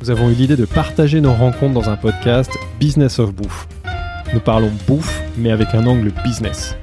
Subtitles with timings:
[0.00, 3.66] Nous avons eu l'idée de partager nos rencontres dans un podcast Business of Bouffe.
[4.34, 6.76] Nous parlons bouffe, mais avec un angle business.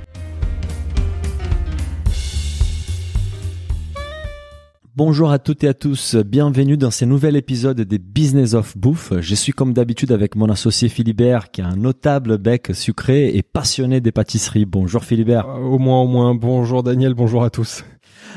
[4.95, 9.11] Bonjour à toutes et à tous, bienvenue dans ce nouvel épisode des Business of Bouffe.
[9.21, 13.41] Je suis comme d'habitude avec mon associé Philibert qui a un notable bec sucré et
[13.41, 14.65] passionné des pâtisseries.
[14.65, 15.47] Bonjour Philibert.
[15.49, 17.83] Euh, Au moins, au moins, bonjour Daniel, bonjour à tous.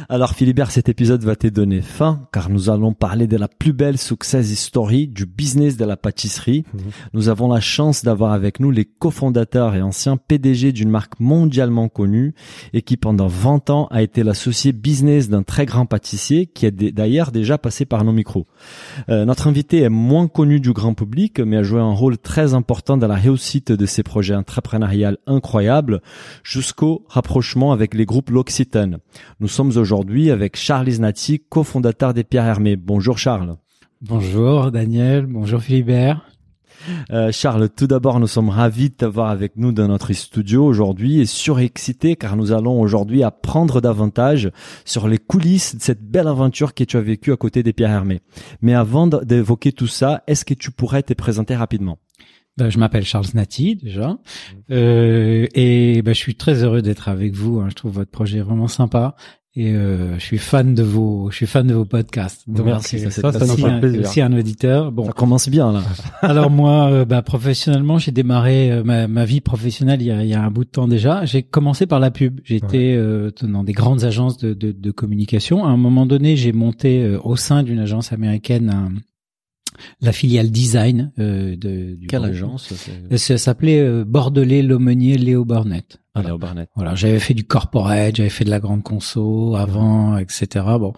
[0.09, 3.73] Alors Philibert, cet épisode va te donner fin car nous allons parler de la plus
[3.73, 6.65] belle success story du business de la pâtisserie.
[6.73, 6.81] Mhm.
[7.15, 11.89] Nous avons la chance d'avoir avec nous les cofondateurs et anciens PDG d'une marque mondialement
[11.89, 12.35] connue
[12.73, 16.71] et qui pendant 20 ans a été l'associé business d'un très grand pâtissier qui est
[16.71, 18.47] d'ailleurs déjà passé par nos micros.
[19.09, 22.55] Euh, notre invité est moins connu du grand public mais a joué un rôle très
[22.55, 26.01] important dans la réussite de ces projets entrepreneuriales incroyables
[26.43, 28.99] jusqu'au rapprochement avec les groupes L'Occitane.
[29.41, 32.77] Nous sommes aujourd'hui avec Charles Isnati, cofondateur des Pierre Hermé.
[32.77, 33.57] Bonjour Charles.
[34.03, 36.29] Bonjour Daniel, bonjour Philibert.
[37.11, 41.21] Euh, Charles, tout d'abord, nous sommes ravis de t'avoir avec nous dans notre studio aujourd'hui
[41.21, 44.51] et surexcités car nous allons aujourd'hui apprendre davantage
[44.85, 47.91] sur les coulisses de cette belle aventure que tu as vécue à côté des Pierre
[47.91, 48.21] Hermé.
[48.61, 51.99] Mais avant d'évoquer tout ça, est-ce que tu pourrais te présenter rapidement?
[52.57, 54.17] Ben, je m'appelle Charles Nati déjà
[54.71, 57.61] euh, et ben, je suis très heureux d'être avec vous.
[57.61, 57.67] hein.
[57.69, 59.15] Je trouve votre projet vraiment sympa
[59.59, 62.43] et euh, je suis fan de vos, je suis fan de vos podcasts.
[62.47, 64.93] Donc, Merci, ça, c'est ça, aussi, un, aussi un auditeur.
[64.93, 65.83] Bon, Ça commence bien là.
[66.21, 70.23] alors moi, euh, bah, professionnellement, j'ai démarré euh, ma, ma vie professionnelle il y, a,
[70.23, 71.25] il y a un bout de temps déjà.
[71.25, 72.41] J'ai commencé par la pub.
[72.45, 75.65] J'étais euh, dans des grandes agences de, de, de communication.
[75.65, 78.93] À un moment donné, j'ai monté euh, au sein d'une agence américaine un-
[80.01, 82.33] la filiale design euh, de, du Quelle groupe.
[82.33, 82.73] agence
[83.17, 85.99] Ça s'appelait Bordelais L'aumônier Léo Burnett.
[86.39, 86.69] Barnett.
[86.77, 90.65] Voilà, j'avais fait du corporate, j'avais fait de la grande conso avant, etc.
[90.79, 90.93] Bon,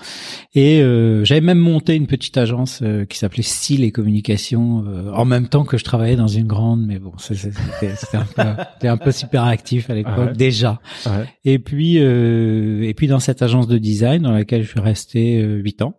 [0.55, 5.13] et euh, j'avais même monté une petite agence euh, qui s'appelait Style et Communication euh,
[5.13, 6.85] en même temps que je travaillais dans une grande.
[6.87, 7.51] Mais bon, c'était
[8.17, 8.25] un,
[8.81, 10.33] peu- un peu super actif à l'époque Ah ouais.
[10.35, 10.81] déjà.
[11.07, 11.25] Ouais.
[11.45, 15.43] Et puis, euh, et puis dans cette agence de design dans laquelle je suis resté
[15.43, 15.95] euh, huit ans,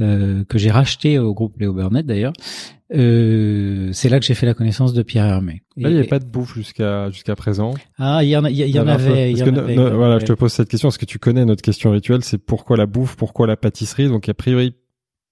[0.00, 2.32] euh, que j'ai racheté au groupe Léo Burnett d'ailleurs.
[2.94, 5.62] Euh, c'est là que j'ai fait la connaissance de Pierre Hermé.
[5.76, 7.74] Là, il n'y avait pas de bouffe jusqu'à jusqu'à présent.
[7.98, 9.32] Ah, il y en, a- il y, en avait.
[9.32, 10.68] y Parce en que avait, no- il y en no- voilà, je te pose cette
[10.68, 14.08] question parce que tu connais notre question rituelle, c'est pourquoi la bouffe, pourquoi la pâtisserie?
[14.08, 14.74] Donc a priori,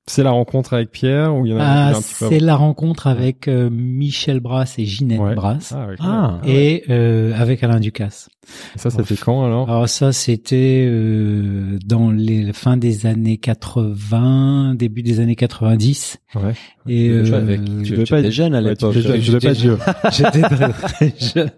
[0.06, 2.28] c'est la rencontre avec Pierre ou il y en a, Ah, a un petit peu
[2.28, 5.34] c'est la rencontre avec euh, Michel Brass et Ginette Ouais.
[5.34, 8.28] Brass Ah, ouais, Ah, et euh, avec Alain Ducasse.
[8.74, 9.70] Et ça, ça fait quand alors?
[9.70, 16.18] Alors ça, c'était euh, dans les fins des années 80, début des années 90.
[16.34, 16.52] Ouais.
[16.88, 18.94] Et Tu euh, avec- tu tu devais pas étais être- jeune à Ouais, tu l'époque.
[18.96, 19.78] devais- tu devais pas être vieux.
[20.12, 21.50] J'étais très, très jeune.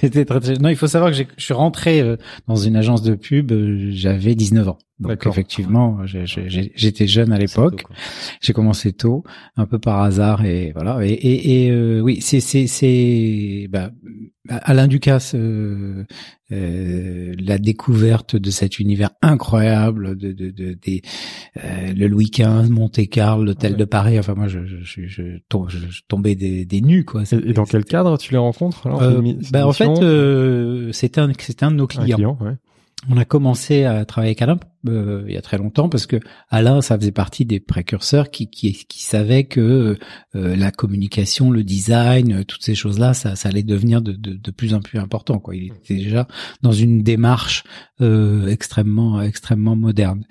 [0.00, 2.16] J'étais très, très- Non, il faut savoir que je suis rentré euh,
[2.48, 3.52] dans une agence de pub.
[3.52, 4.78] euh, J'avais 19 ans.
[4.98, 7.84] Donc effectivement, j'étais jeune à l'époque.
[8.40, 9.24] J'ai commencé tôt,
[9.56, 11.04] un peu par hasard et voilà.
[11.06, 13.90] Et, et, et, euh, oui, c'est c'est c'est bah,
[14.48, 16.04] Alain Ducasse, euh,
[16.50, 21.02] euh, la découverte de cet univers incroyable de, de, de des
[21.64, 23.78] euh, le Louis XV, Monte Carlo, l'hôtel Ouais.
[23.78, 24.18] de Paris.
[24.18, 27.22] Enfin moi, je je je, je, tom- je- je tombais des, des nues quoi.
[27.30, 31.20] Et, et dans quel cadre tu les rencontres alors Euh, bah, en fait, euh, c'était
[31.20, 32.16] un c'était un de nos clients.
[32.16, 32.54] client, ouais.
[33.10, 34.58] On a commencé à travailler avec Alain
[34.88, 36.16] euh, il y a très longtemps parce que
[36.48, 39.96] Alain, ça faisait partie des précurseurs qui qui, qui savaient que
[40.34, 44.34] euh, la communication, le design, euh, toutes ces choses-là, ça, ça allait devenir de, de,
[44.34, 45.38] de plus en plus important.
[45.38, 45.56] Quoi.
[45.56, 46.26] Il était déjà
[46.62, 47.64] dans une démarche
[48.00, 50.24] euh, extrêmement extrêmement moderne.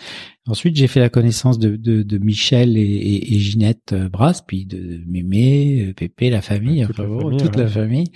[0.48, 4.42] Ensuite, j'ai fait la connaissance de, de, de Michel et, et, et Ginette euh, Brasse,
[4.42, 7.62] puis de Mémé, euh, Pépé, la famille, Toute enfin, la famille, toute ouais.
[7.62, 8.08] la famille.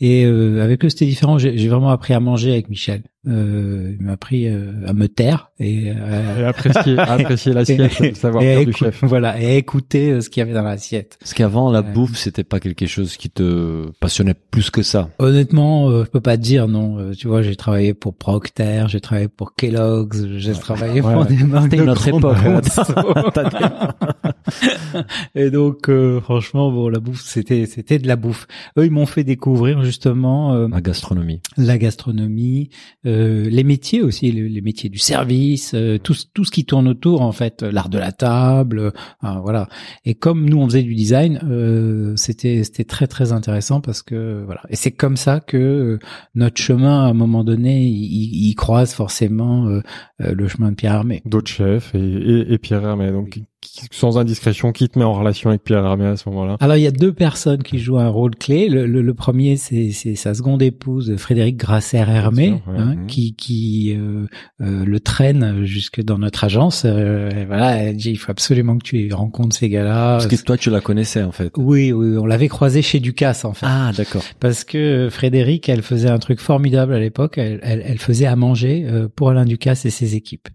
[0.00, 1.36] Et euh, avec eux, c'était différent.
[1.36, 3.02] J'ai j'ai vraiment appris à manger avec Michel.
[3.26, 8.14] Euh, il m'a appris à me taire et, euh, Et apprécier, apprécier l'assiette, le et
[8.14, 9.02] savoir-faire du chef.
[9.02, 11.16] Voilà, et écouter euh, ce qu'il y avait dans l'assiette.
[11.20, 11.92] Parce qu'avant, la Ouais.
[11.92, 15.10] bouffe, c'était pas quelque chose qui te passionnait plus que ça.
[15.18, 16.98] Honnêtement, euh, je peux pas te dire non.
[16.98, 21.22] Euh, tu vois, j'ai travaillé pour Procter, j'ai travaillé pour Kellogg's, j'ai travaillé Ouais, pour
[21.22, 21.28] ouais.
[21.36, 22.36] des marques de grande époque.
[22.42, 22.92] conso.
[25.34, 28.46] Et donc, euh, franchement, bon, la bouffe, c'était, c'était de la bouffe.
[28.78, 31.40] Eux, ils m'ont fait découvrir justement euh, La gastronomie.
[31.56, 32.70] la gastronomie,
[33.06, 36.64] euh, les métiers aussi, le- les métiers du service, euh, tout ce- tout ce qui
[36.64, 38.90] tourne autour en fait, l'art de la table, euh,
[39.20, 39.68] ah, voilà.
[40.04, 44.42] Et comme nous on faisait du design, euh, c'était c'était très très intéressant parce que
[44.44, 44.62] voilà.
[44.70, 45.98] Et c'est comme ça que euh,
[46.34, 49.80] notre chemin à un moment donné, il, croise forcément euh,
[50.22, 51.22] euh, le chemin de Pierre Armé.
[51.24, 53.10] D'autres chefs et, et, et Pierre Hermé.
[53.10, 56.56] Donc, qui- sans indiscrétion, qui te met en relation avec Pierre Hermé à ce moment-là?
[56.60, 58.68] Alors il y a deux personnes qui jouent un rôle clé.
[58.68, 62.78] Le, le, le premier c'est c'est sa seconde épouse Frédéric Grasser Hermé, Bien sûr, ouais.
[62.78, 63.06] hein, Mhm.
[63.06, 64.26] qui qui euh,
[64.60, 66.82] euh, le traîne jusque dans notre agence.
[66.84, 70.18] Euh, et voilà, elle dit il faut absolument que tu rencontres ces gars-là.
[70.18, 71.52] Parce que toi, tu la connaissais en fait.
[71.56, 73.66] Oui, oui, on l'avait croisé chez Ducasse en fait.
[73.68, 74.22] Ah, d'accord.
[74.40, 77.38] Parce que Frédéric, elle faisait un truc formidable à l'époque.
[77.38, 80.48] Elle, elle, elle faisait à manger euh, pour Alain Ducasse et ses équipes.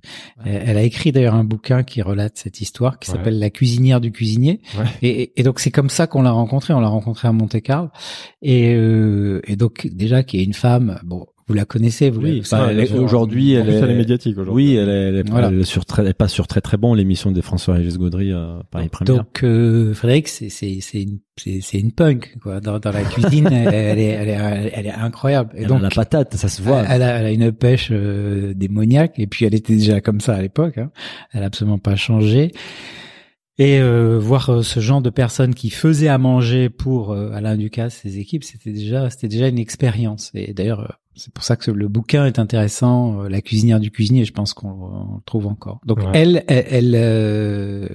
[0.46, 3.18] Elle, elle a écrit d'ailleurs un bouquin qui relate cette histoire, qui Ouais.
[3.18, 4.62] s'appelle La cuisinière du cuisinier.
[4.78, 4.86] Ouais.
[5.02, 6.74] Et, et donc c'est comme ça qu'on l'a rencontrée.
[6.74, 7.90] On l'a rencontrée à Monte-Carlo.
[8.42, 11.00] Et, euh, et donc déjà qui est une femme.
[11.04, 12.22] Bon, vous la connaissez, vous.
[12.22, 14.66] Oui, est- Aujourd'hui, elle elle est médiatique aujourd'hui.
[14.72, 15.48] Oui, elle est, elle est, Voilà.
[15.50, 18.60] elle est sur très, elle passe sur très très bon l'émission des François-Régis Gaudry euh,
[18.72, 19.16] Paris Première.
[19.18, 22.60] Donc euh, Frédéric, c'est c'est c'est une c'est c'est une punk quoi.
[22.62, 25.52] Dans, dans la cuisine, elle, elle est elle est elle est incroyable.
[25.58, 26.84] Et elle donc a la patate, ça se voit.
[26.88, 30.36] Elle a, elle a une pêche euh, démoniaque et puis elle était déjà comme ça
[30.36, 30.78] à l'époque.
[30.78, 30.92] Hein.
[31.34, 32.52] Elle a absolument pas changé.
[33.62, 37.58] Et euh, voir euh, ce genre de personnes qui faisaient à manger pour euh, Alain
[37.58, 40.32] Ducasse, ses équipes, c'était déjà c'était déjà une expérience.
[40.34, 43.92] Et d'ailleurs, euh, c'est pour ça que le bouquin est intéressant, euh, la cuisinière du
[43.92, 44.26] cuisinier.
[44.26, 45.80] Je pense qu'on on le trouve encore.
[45.86, 46.06] Donc Ouais.
[46.14, 47.88] elle, elle, elle, euh,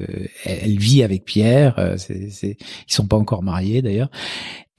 [0.44, 1.78] elle vit avec Pierre.
[1.78, 2.56] euh, c'est, c'est,
[2.88, 4.10] ils sont pas encore mariés d'ailleurs.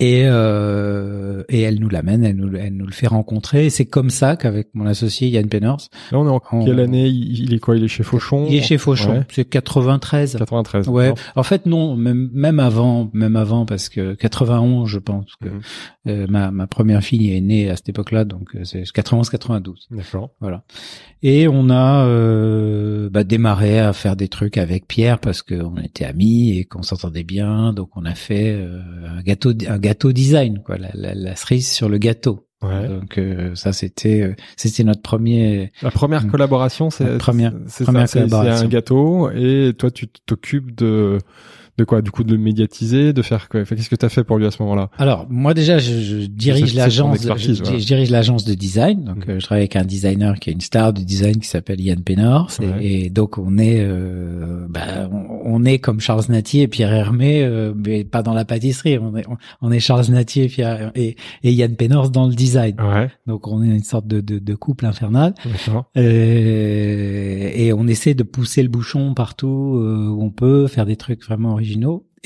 [0.02, 3.68] Et, euh, et elle nous l'amène, elle nous, elle nous le fait rencontrer.
[3.68, 6.82] Et c'est comme ça qu'avec mon associé Yann Penners, Là, on est en On- quelle
[6.82, 7.08] année?
[7.08, 7.78] Il, est quoi?
[7.78, 8.46] Il est chez Fauchon?
[8.50, 9.20] Il est chez Fauchon.
[9.20, 9.24] Ouais.
[9.32, 10.36] C'est 93.
[10.38, 10.90] 93.
[10.90, 11.14] Ouais.
[11.38, 15.62] En fait, non, même, même avant, même avant, parce que 91, je pense que Mhm.
[16.10, 19.88] euh, ma, ma première fille est née à cette époque-là, donc euh, c'est 91-92.
[19.92, 20.32] D'accord.
[20.42, 20.64] Voilà.
[21.24, 26.06] Et on a euh, bah, démarré à faire des trucs avec Pierre parce qu'on était
[26.06, 27.74] amis et qu'on s'entendait bien.
[27.74, 28.80] Donc on a fait euh,
[29.18, 32.42] un gâteau, un gâteau design, quoi, la, la, la cerise sur le gâteau.
[32.64, 32.88] Ouais.
[32.88, 35.72] Donc euh, ça c'était euh, c'était notre premier.
[35.82, 36.32] La première Mm.
[36.32, 38.66] collaboration, c'est première- ça, c'est- c'est collaboration.
[38.66, 41.20] un gâteau et toi tu t'occupes de
[41.78, 44.24] de quoi Du coup de le médiatiser, de faire quoi Qu'est-ce que tu as fait
[44.24, 44.90] pour lui à ce moment-là?
[44.98, 49.04] Alors moi déjà je, je dirige l'agence, je, je dirige l'agence de design.
[49.04, 49.36] Donc Mhm.
[49.36, 52.02] euh, je travaille avec un designer qui est une star du design qui s'appelle Yann
[52.02, 52.50] Pénard.
[52.62, 52.86] Et, Ouais.
[52.86, 55.26] et donc on est euh, bah, on,
[55.62, 58.98] on est comme Charles Natier et Pierre Hermé, euh, mais pas dans la pâtisserie.
[58.98, 62.34] On est on, on est Charles Natier et, Pierre, et, et Yann Pénard dans le
[62.36, 62.76] design.
[62.80, 63.10] Ouais.
[63.28, 65.34] Donc on est une sorte de, de, de couple infernal.
[65.98, 71.24] Euh, et on essaie de pousser le bouchon partout où on peut, faire des trucs
[71.26, 71.65] vraiment originaux.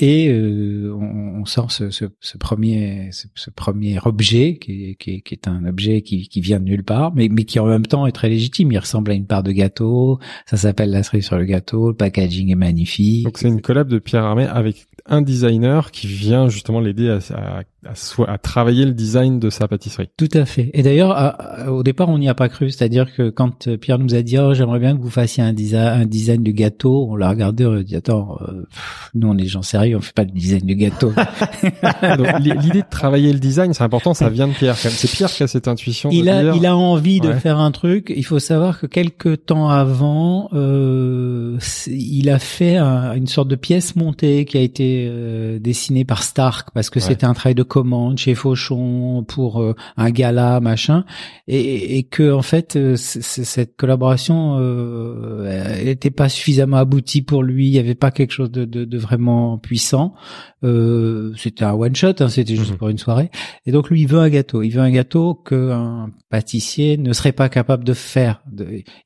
[0.02, 5.20] Et euh, on, on sort ce, ce, ce premier ce, premier objet qui est, qui,
[5.20, 7.84] qui est un objet qui, qui vient de nulle part, mais, mais qui en même
[7.84, 8.72] temps est très légitime.
[8.72, 10.18] Il ressemble à une part de gâteau.
[10.46, 11.88] Ça s'appelle la cerise sur le gâteau.
[11.88, 13.24] Le packaging est magnifique.
[13.24, 17.18] Donc c'est une collab de Pierre Armé avec un designer qui vient justement l'aider à,
[17.34, 20.08] à, à, so- à travailler le design de sa pâtisserie.
[20.16, 20.70] Tout à fait.
[20.74, 21.36] Et d'ailleurs,
[21.68, 22.70] au départ, on n'y a pas cru.
[22.70, 25.52] C'est-à-dire que quand euh, Pierre nous a dit, oh, j'aimerais bien que vous fassiez un
[25.52, 29.28] design, un design du gâteau, on l'a regardé, on a dit, attends, euh, pff, nous,
[29.28, 31.12] on est des gens sérieux, on fait pas de design du gâteau.
[32.40, 34.76] L'idée de travailler le design, c'est important, ça vient de Pierre.
[34.76, 34.92] quand même.
[34.96, 36.10] C'est Pierre qui a cette intuition.
[36.12, 38.12] il de a, dire, il a envie de faire un truc.
[38.14, 43.56] Il faut savoir que quelques temps avant, euh, il a fait un- une sorte de
[43.56, 47.06] pièce montée qui a été euh, dessinée par Stark parce que Ouais.
[47.06, 51.04] c'était un travail de commande chez Fauchon pour euh, un gala machin
[51.46, 57.42] et, et que en fait euh, cette collaboration euh, elle était pas suffisamment aboutie pour
[57.42, 57.68] lui.
[57.68, 60.14] Il y avait pas quelque chose de, de, de vraiment puissant.
[60.64, 62.76] Euh, c'était un one shot, hein, c'était juste Mhm.
[62.76, 63.30] pour une soirée.
[63.66, 64.62] Et donc lui, il veut un gâteau.
[64.62, 68.42] Il veut un gâteau qu'un pâtissier ne serait pas capable de faire.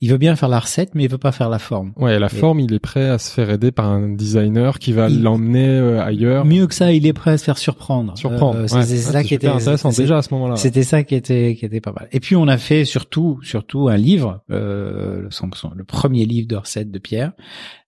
[0.00, 1.92] Il veut bien faire la recette, mais il veut pas faire la forme.
[1.96, 5.08] Ouais, la forme, il est prêt à se faire aider par un designer qui va
[5.08, 6.44] l'emmener euh, ailleurs.
[6.44, 8.16] Mieux que ça, il est prêt à se faire surprendre.
[8.18, 8.53] Surprendre.
[8.54, 8.82] Euh, c'est Ouais.
[8.84, 10.56] c'est Ouais, ça qui était intéressant déjà à ce moment-là.
[10.56, 12.08] C'était ça qui était qui était pas mal.
[12.12, 15.28] Et puis on a fait surtout surtout un livre, euh,
[15.76, 17.32] le premier livre de recettes de Pierre,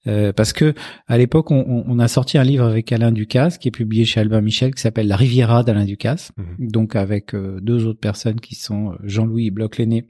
[0.06, 0.74] euh, parce que
[1.06, 4.04] à l'époque on, on- on a sorti un livre avec Alain Ducasse qui est publié
[4.04, 6.70] chez Albin Michel qui s'appelle La Riviera d'Alain Ducasse, Mhm.
[6.70, 10.06] donc avec euh, deux autres personnes qui sont euh, Jean-Louis Bloch-Lenné,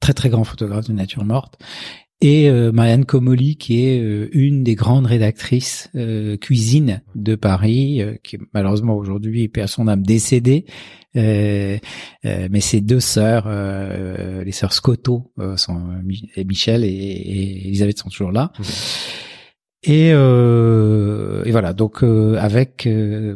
[0.00, 1.58] très très grand photographe de nature morte.
[2.24, 8.00] Et euh, Marianne Comoli, qui est euh, une des grandes rédactrices euh, cuisine de Paris,
[8.22, 10.64] qui malheureusement aujourd'hui, à son âme, décédée.
[11.16, 11.76] Euh,
[12.24, 15.80] euh, mais ses deux sœurs, euh, les sœurs Scotto, sont,
[16.46, 18.52] Michel et Elisabeth sont toujours là.
[19.84, 23.34] Et, euh, et voilà, donc euh, avec euh,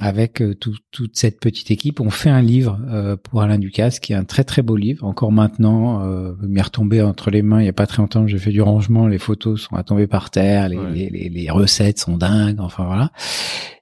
[0.00, 3.98] avec euh, tout- toute cette petite équipe, on fait un livre euh, pour Alain Ducasse,
[3.98, 5.04] qui est un très très beau livre.
[5.04, 8.28] Encore maintenant, euh, m'est retombé entre les mains il y a pas très longtemps.
[8.28, 10.92] J'ai fait du rangement, les photos sont à tomber par terre, les, Ouais.
[10.92, 12.60] les, les, les recettes sont dingues.
[12.60, 13.10] Enfin voilà.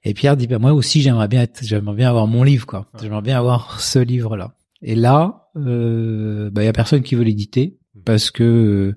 [0.03, 2.87] Et Pierre dit, ben moi aussi j'aimerais bien être, j'aimerais bien avoir mon livre quoi.
[2.99, 4.53] J'aimerais bien avoir ce livre là.
[4.81, 8.95] Et là, euh, ben, il y a personne qui veut l'éditer parce que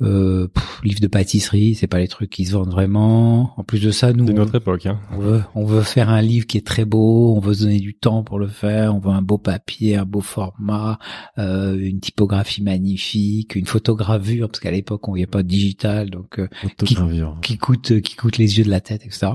[0.00, 3.52] euh, pff, livre de pâtisserie, c'est pas les trucs qui se vendent vraiment.
[3.58, 4.86] En plus de ça, nous on, notre époque.
[4.86, 5.00] Hein.
[5.12, 7.80] on veut on veut faire un livre qui est très beau, on veut se donner
[7.80, 10.98] du temps pour le faire, on veut un beau papier, un beau format,
[11.38, 16.38] euh, une typographie magnifique, une photogravure parce qu'à l'époque on voyait pas de digital donc
[16.38, 16.48] euh,
[17.42, 19.32] qui coûte qui coûte les yeux de la tête, etc.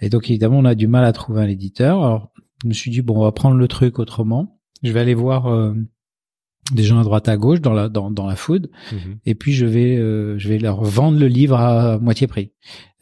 [0.00, 2.02] Et donc évidemment, on a du mal à trouver un éditeur.
[2.02, 4.60] Alors, je me suis dit bon, on va prendre le truc autrement.
[4.82, 5.74] Je vais aller voir euh,
[6.72, 9.18] des gens à droite à gauche dans la dans, dans la food, Mhm.
[9.26, 12.52] et puis je vais euh, je vais leur vendre le livre à moitié prix,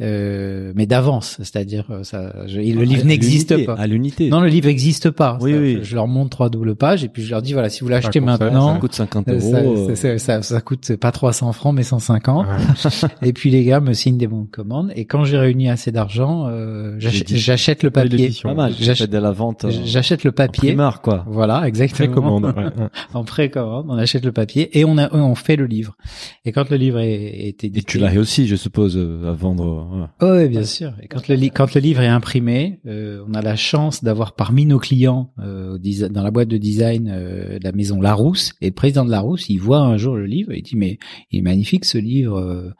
[0.02, 3.74] euh, mais d'avance, c'est-à-dire euh, ça, je- le livre n'existe pas.
[3.74, 4.28] À l'unité.
[4.28, 5.38] Non, le livre n'existe pas.
[5.40, 5.78] Oui, Ça, oui.
[5.78, 7.88] Je, je leur montre trois doubles pages et puis je leur dis voilà, si vous
[7.88, 9.50] l'achetez maintenant, ça coûte 50 euh, euros.
[9.50, 12.46] ça, euh, ça, ça- ça coûte pas 300 francs mais 150.
[12.46, 13.08] Ouais.
[13.22, 14.92] Et puis les gars me signent des bons de commande.
[14.96, 18.18] Et quand j'ai réuni assez d'argent, euh, j'achète le papier.
[18.18, 18.50] l'édition.
[18.50, 18.72] Pas mal.
[18.72, 19.64] J'achète- J'achète de la vente.
[19.64, 20.68] euh, J'achète le en papier.
[20.70, 21.24] primeur, quoi.
[21.26, 22.06] Voilà, exactement.
[22.40, 22.44] Précommande.
[22.56, 22.86] ouais.
[23.14, 25.96] En précommande, on achète le papier et on a on fait le livre.
[26.44, 29.85] Et quand le livre est, est édité, Et tu l'as réussi, je suppose, à vendre.
[30.20, 30.92] Oh, oui, bien sûr.
[31.02, 35.32] Et quand le, livre est imprimé, euh, on a la chance d'avoir parmi nos clients
[35.38, 35.78] euh,
[36.10, 38.52] dans la boîte de design euh, la maison Larousse.
[38.60, 40.98] Et le président de Larousse, il voit un jour le livre et il dit mais
[41.30, 42.74] il est magnifique ce livre.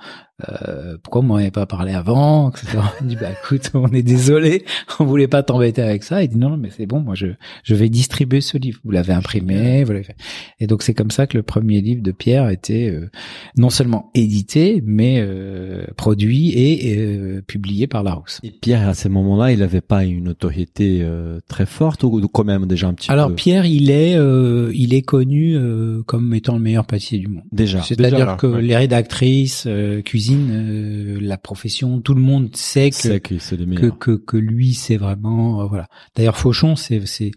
[0.49, 2.79] Euh, pourquoi on m'en avait pas parlé avant etc.
[3.01, 4.65] Il dit bah écoute, on est désolé,
[5.01, 6.23] on voulait pas t'embêter avec ça.
[6.23, 7.29] Il dit non, non mais c'est bon, moi je
[7.63, 8.81] je vais distribuer ce livre.
[8.85, 10.17] Vous l'avez imprimé, vous l'avez fait.
[10.61, 13.11] Et donc c'est comme ça que le premier livre de Pierre a été euh,
[13.57, 18.41] non seulement édité, mais euh, produit et euh, publié par Larousse.
[18.43, 22.45] Et Pierre, à ces moments-là, il n'avait pas une autorité euh, très forte ou quand
[22.45, 23.35] même déjà un petit Alors peu?
[23.35, 27.45] Pierre, il est, euh, il est connu euh, comme étant le meilleur pâtissier du monde.
[27.53, 27.83] Déjà.
[27.83, 28.63] C'est-à-dire que ouais.
[28.63, 33.99] les rédactrices, euh, cuisine, euh, la profession, tout le monde sait que que que, meilleurs.
[33.99, 35.89] que que lui c'est vraiment euh, voilà.
[36.15, 37.31] D'ailleurs Fauchon c'est c'est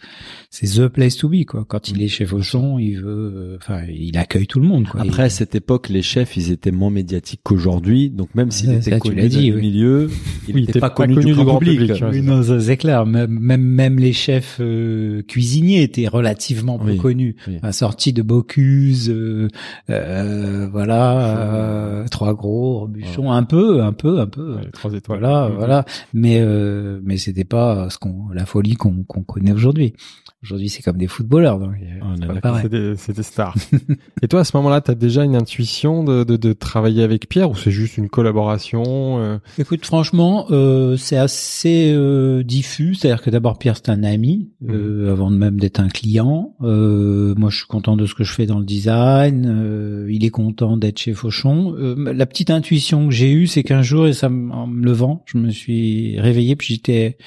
[0.50, 1.66] c'est the place to be quoi.
[1.68, 5.02] Quand il est chez Fauchon, il veut, euh, enfin il accueille tout le monde quoi.
[5.10, 8.10] Après, à cette époque, les chefs, ils étaient moins médiatiques qu'aujourd'hui.
[8.10, 9.62] Donc, même s'il était ça, connu dit, oui.
[9.62, 10.10] milieu,
[10.48, 11.92] il Oui, n'était pas, connu du grand, public.
[12.12, 13.06] Oui, non, c'est clair.
[13.06, 17.36] Même, même, même les chefs euh, cuisiniers étaient relativement peu connus.
[17.72, 19.48] sortie de Bocuse, euh,
[19.90, 24.56] euh, voilà, Trois Gros, Robuchon, un peu, un peu, un peu.
[24.56, 25.20] Ouais, les trois étoiles.
[25.20, 25.56] Voilà, Mhm.
[25.58, 25.86] voilà.
[26.14, 29.94] Mais euh, mais c'était pas ce qu'on la folie qu'on qu'on connaît aujourd'hui.
[30.42, 33.56] Aujourd'hui, c'est comme des footballeurs, donc euh, Ah, c'est des, des stars.
[34.22, 37.52] Et toi, à ce moment-là, t'as déjà une intuition de, de, de travailler avec Pierre
[37.52, 42.96] ou c'est juste une collaboration euh, Écoute, franchement, euh, c'est assez euh, diffus.
[42.96, 46.56] C'est-à-dire que d'abord, Pierre, c'est un ami, euh, avant de même d'être un client.
[46.62, 49.46] Euh, moi, je suis content de ce que je fais dans le design.
[49.46, 51.76] Euh, il est content d'être chez Fauchon.
[51.78, 54.84] Euh, la petite intuition que j'ai eue, c'est qu'un jour, et ça, me- en me
[54.86, 57.18] levant, je me suis réveillé, puis j'étais,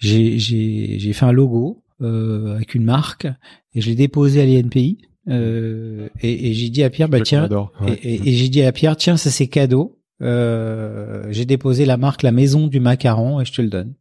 [0.00, 3.26] j'ai, j'ai, j'ai fait un logo euh, avec une marque
[3.74, 4.98] et je l'ai déposé à l'INPI.
[5.28, 7.72] Euh, et, et j'ai dit à Pierre, bah tiens, l'adore.
[7.80, 7.98] Ouais.
[8.02, 9.98] et, et- et j'ai dit à Pierre, tiens, ça c'est cadeau.
[10.22, 13.94] Euh, j'ai déposé la marque La Maison du Macaron et je te le donne.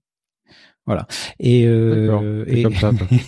[0.86, 1.08] Voilà.
[1.40, 2.92] Et, euh, et comme ça.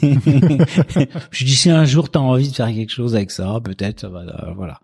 [1.31, 4.53] je dis si un jour t'as envie de faire quelque chose avec ça, peut-être, euh,
[4.55, 4.79] voilà.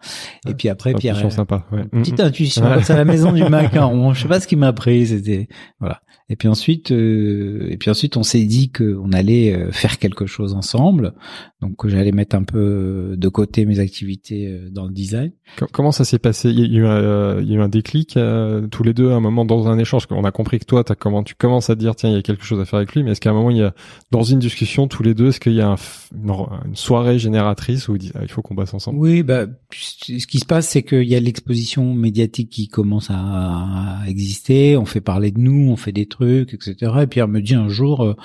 [0.47, 1.65] Et puis après, Pierre, sympa.
[1.71, 1.83] Ouais.
[1.85, 2.25] petite Mhm.
[2.25, 2.63] intuition.
[2.63, 2.83] Ouais.
[2.83, 4.13] C'est la maison du macaron.
[4.13, 5.07] Je sais pas ce qui m'a pris.
[5.07, 5.47] C'était
[5.79, 6.01] voilà.
[6.31, 10.25] Et puis ensuite, euh, et puis ensuite, on s'est dit qu'on allait euh, faire quelque
[10.25, 11.13] chose ensemble.
[11.61, 15.31] Donc que j'allais mettre un peu de côté mes activités euh, dans le design.
[15.59, 16.49] Com- Comment ça s'est passé?
[16.49, 18.93] Il y a eu un, euh, il y a eu un déclic euh, tous les
[18.93, 20.07] deux à un moment dans un échange?
[20.09, 22.17] On a compris que toi, as comment tu commences à te dire tiens, il y
[22.17, 23.03] a quelque chose à faire avec lui.
[23.03, 23.75] Mais est-ce qu'à un moment, il y a
[24.09, 25.75] dans une discussion tous les deux, est-ce qu'il y a un
[26.15, 28.97] une, soirée génératrice où ils disent ah, il faut qu'on bosse ensemble?
[28.97, 33.17] Oui, bah, ce qui se passe, c'est qu'il y a l'exposition médiatique qui commence à,
[33.17, 34.77] à exister.
[34.77, 36.75] On fait parler de nous, on fait des trucs, etc.
[37.01, 38.15] Et Pierre me dit un jour, euh,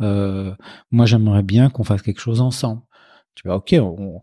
[0.00, 0.54] euh,
[0.90, 2.82] moi, j'aimerais bien qu'on fasse quelque chose ensemble.
[3.34, 4.20] Tu vois, ok, on,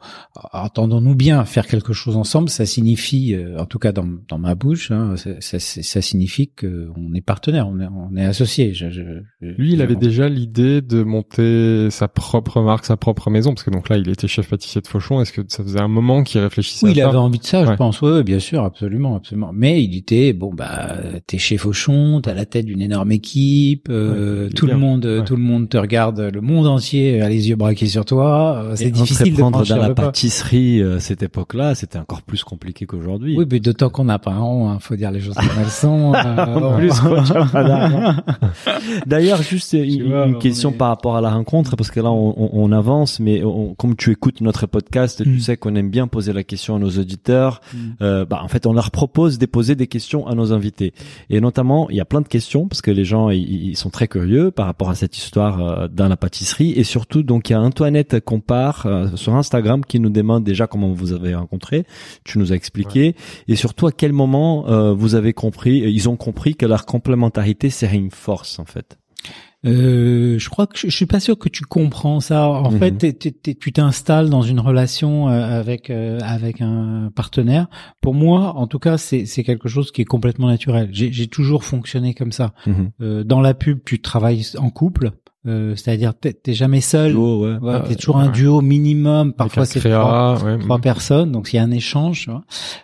[0.52, 2.48] attendons-nous bien faire quelque chose ensemble.
[2.50, 6.50] Ça signifie, euh, en tout cas dans, dans ma bouche, hein, ça, ça, ça signifie
[6.50, 8.74] qu'on est partenaire, on est, on est associé.
[8.74, 9.02] Je, je,
[9.42, 13.72] Lui, il avait déjà l'idée de monter sa propre marque, sa propre maison, parce que
[13.72, 15.22] donc là, il était chef pâtissier de Fauchon.
[15.22, 17.46] Est-ce que ça faisait un moment qu'il réfléchissait Oui, à il ça avait envie de
[17.46, 18.02] ça, je pense.
[18.02, 19.52] Oui, bien sûr, absolument, absolument.
[19.54, 24.46] Mais il était bon, bah, t'es chez Fauchon, t'as la tête d'une énorme équipe, euh,
[24.46, 25.24] Ouais, tout le monde, Ouais.
[25.26, 28.64] tout le monde te regarde, le monde entier a les yeux braqués sur toi.
[28.64, 32.86] euh, C'est difficile de franchir dans la pâtisserie, euh, cette époque-là, c'était encore plus compliqué
[32.86, 33.36] qu'aujourd'hui.
[33.38, 35.70] Oui, mais d'autant qu'on n'a pas un rond, hein, faut dire les choses comme elles
[35.70, 36.14] sont.
[36.16, 36.92] euh, En plus.
[39.06, 42.00] D'ailleurs, juste une, vois, une on question est- par rapport à la rencontre, parce que
[42.00, 45.40] là, on, on- on avance, mais on- comme tu écoutes notre podcast, tu Mm.
[45.40, 47.62] sais qu'on aime bien poser la question à nos auditeurs.
[47.74, 47.78] Mm.
[48.02, 50.94] Euh, bah, en fait, on leur propose de poser des questions à nos invités.
[51.30, 53.90] Et notamment, il y a plein de questions, parce que les gens, ils, ils sont
[53.90, 56.74] très curieux par rapport à cette histoire euh, dans la pâtisserie.
[56.76, 60.68] Et surtout, donc, il y a Antoinette Compare euh, sur Instagram qui nous demande déjà
[60.68, 61.86] comment vous avez rencontré.
[62.24, 63.16] Tu nous as expliqué.
[63.48, 67.70] Et surtout, à quel moment euh, vous avez compris, ils ont compris que leur complémentarité
[67.70, 68.98] serait une force, en fait.
[69.66, 72.48] Euh, je crois que je, je suis pas sûr que tu comprends ça.
[72.48, 72.80] En Mhm.
[72.80, 73.30] fait,
[73.60, 77.68] tu t'installes dans une relation euh, avec euh, avec un partenaire.
[78.00, 80.88] Pour moi, en tout cas, c'est c'est quelque chose qui est complètement naturel.
[80.94, 82.54] J'ai j'ai toujours fonctionné comme ça.
[82.68, 82.92] Mhm.
[83.02, 85.12] Euh, dans la pub, tu travailles en couple,
[85.48, 87.12] euh, c'est-à-dire t'es t'es jamais seul.
[87.12, 87.58] Duo, ouais.
[87.60, 89.34] Voilà, t'es toujours un duo minimum.
[89.34, 90.82] Parfois, c'est créa, trois, ouais, trois mm.
[90.82, 92.24] personnes, donc il y a un échange.
[92.24, 92.44] tu vois.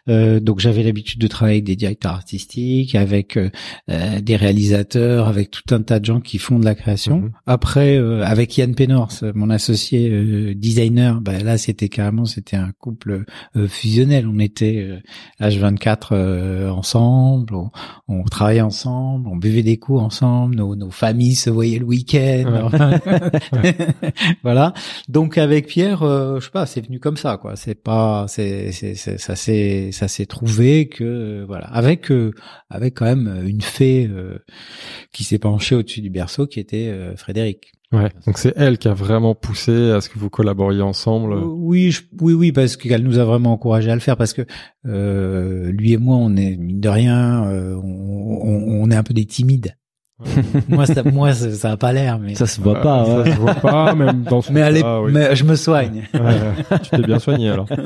[0.10, 3.50] Euh, donc j'avais l'habitude de travailler avec des directeurs artistiques, avec euh,
[3.90, 7.20] euh, des réalisateurs, avec tout un tas de gens qui font de la création.
[7.20, 7.32] Mhm.
[7.46, 12.72] Après, euh, avec Yann Pénors, mon associé euh, designer, bah, là c'était carrément c'était un
[12.80, 14.28] couple euh, fusionnel.
[14.28, 15.00] On était euh,
[15.42, 17.72] H24 euh, ensemble, on,
[18.08, 22.45] on travaillait ensemble, on buvait des coups ensemble, nos, nos familles se voyaient le week-end.
[24.44, 24.74] voilà.
[25.08, 27.56] Donc avec Pierre, euh, je sais pas, c'est venu comme ça, quoi.
[27.56, 32.32] C'est pas, c'est, c'est, ça s'est, ça s'est trouvé que, euh, voilà, avec, euh,
[32.70, 34.40] avec quand même une fée euh,
[35.12, 37.72] qui s'est penchée au-dessus du berceau, qui était euh, Frédéric.
[37.92, 38.10] Ouais.
[38.26, 41.36] Donc c'est elle qui a vraiment poussé à ce que vous collaboriez ensemble.
[41.36, 44.42] Oui, je- oui, oui, parce qu'elle nous a vraiment encouragé à le faire, parce que
[44.86, 49.04] euh, lui et moi, on est mine de rien, euh, on, on- on est un
[49.04, 49.76] peu des timides.
[50.70, 53.06] Moi, ça, moi, ça, ça a pas l'air, mais Ça se voit Euh, pas.
[53.06, 53.32] Ça ouais.
[53.32, 55.12] se voit pas, même dans ce mais, allez, oui.
[55.14, 56.04] mais je me soigne.
[56.14, 57.68] Ouais, tu t'es bien soigné alors.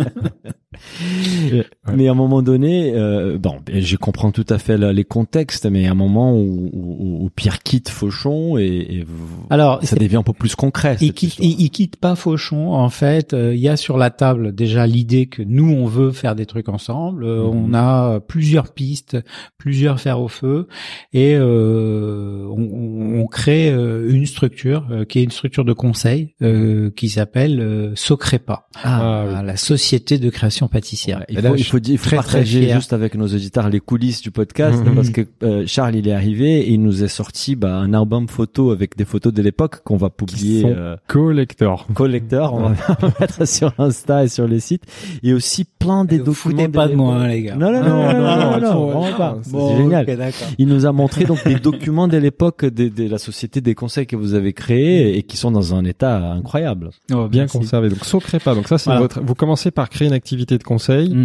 [1.52, 1.66] Ouais.
[1.94, 5.66] Mais à un moment donné, euh, bon, je comprends tout à fait là, les contextes,
[5.66, 9.96] mais à un moment où, où, où Pierre quitte Fauchon et, et vous- Alors, ça
[9.98, 10.96] devient un peu plus concret.
[11.02, 12.72] il quitte, il quitte pas Fauchon.
[12.74, 16.12] En fait, euh, il y a sur la table déjà l'idée que nous on veut
[16.12, 17.26] faire des trucs ensemble.
[17.26, 17.66] Euh, Mhm.
[17.72, 19.18] On a plusieurs pistes,
[19.58, 20.68] plusieurs fers au feu,
[21.14, 22.19] et euh,
[22.50, 26.90] on, on- on crée euh, une structure euh, qui est une structure de conseil euh,
[26.96, 29.34] qui s'appelle euh, Socrepa, Ah, oui.
[29.36, 31.24] euh, la société de création pâtissière.
[31.30, 33.80] Il, là, faut, il faut dire, il faut très, partager juste avec nos auditeurs les
[33.80, 34.96] coulisses du podcast Mhm.
[34.96, 38.28] parce que euh, Charles il est arrivé et il nous a sorti bah, un album
[38.28, 41.88] photo avec des photos de l'époque qu'on va publier sont euh, Collector.
[41.94, 44.84] collector, on va mettre sur Insta et sur les sites
[45.24, 46.58] et aussi plein des Vous documents.
[46.58, 47.56] foutez pas de moi, hein, les gars.
[47.56, 49.32] Non non non non non, non, non, vraiment pas.
[49.36, 50.32] non, C'est Bon, génial.
[50.58, 54.06] Il nous a montré donc des documents de l'époque de, de la société des conseils
[54.06, 56.90] que vous avez créés et qui sont dans un état incroyable.
[57.14, 57.58] Oh, Bien merci.
[57.58, 57.90] conservé.
[57.90, 58.54] Donc Socrepa.
[58.56, 59.02] Donc ça c'est Voilà.
[59.02, 59.22] votre.
[59.22, 61.16] Vous commencez par créer une activité de conseil.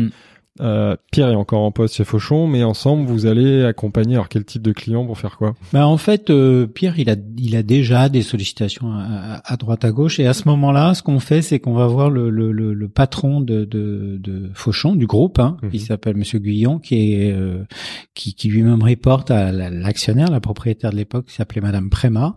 [0.60, 4.14] Euh, Pierre est encore en poste chez Fauchon, mais ensemble vous allez accompagner.
[4.14, 5.54] Alors quel type de client pour faire quoi?
[5.72, 9.84] Bah en fait, euh, Pierre, il a, il a déjà des sollicitations à, à- droite
[9.84, 12.52] à gauche, et à ce moment-là, ce qu'on fait, c'est qu'on va voir le, le,
[12.52, 15.70] le, le patron de, de, de Fauchon, du groupe, hein, Mhm.
[15.70, 17.64] qui s'appelle Monsieur Guyon, qui est euh,
[18.14, 22.36] qui, qui lui-même reporte à la- l'actionnaire, la propriétaire de l'époque, qui s'appelait Madame Préma.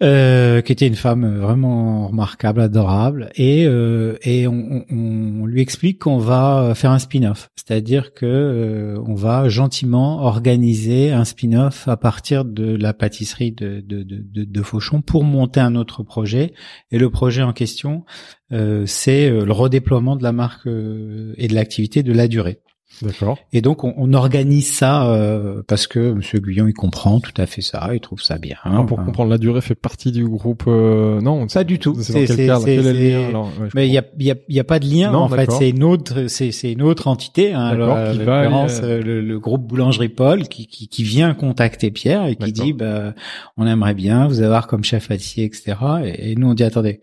[0.00, 5.60] Euh, qui était une femme vraiment remarquable, adorable, et euh, et on, on- on lui
[5.60, 11.88] explique qu'on va faire un spin-off, c'est-à-dire que euh, on va gentiment organiser un spin-off
[11.88, 16.52] à partir de la pâtisserie de de, de, de, Fauchon pour monter un autre projet.
[16.92, 18.04] Et le projet en question,
[18.52, 22.60] euh, c'est euh, le redéploiement de la marque euh, et de l'activité de la durée.
[23.02, 23.38] D'accord.
[23.52, 27.46] Et donc on, on organise ça euh, parce que Monsieur Guyon il comprend tout à
[27.46, 28.56] fait ça, il trouve ça bien.
[28.64, 30.64] Alors, pour Enfin, comprendre, la durée fait partie du groupe.
[30.66, 31.96] euh, Non, Pas du tout.
[32.00, 34.30] C'est quel cadre Quel est le c'est- lien alors Ouais, Mais il y a, y,
[34.30, 35.50] a, y a pas de lien Non, en fait.
[35.52, 37.52] C'est une autre, c'est c'est une autre entité.
[37.54, 41.34] Hein, alors, qui va aller, euh, le, le groupe Boulangerie Paul qui, qui, qui vient
[41.34, 43.14] contacter Pierre et qui dit bah
[43.56, 45.76] on aimerait bien vous avoir comme chef pâtissier etc.
[46.04, 47.00] Et, et nous on dit attendez.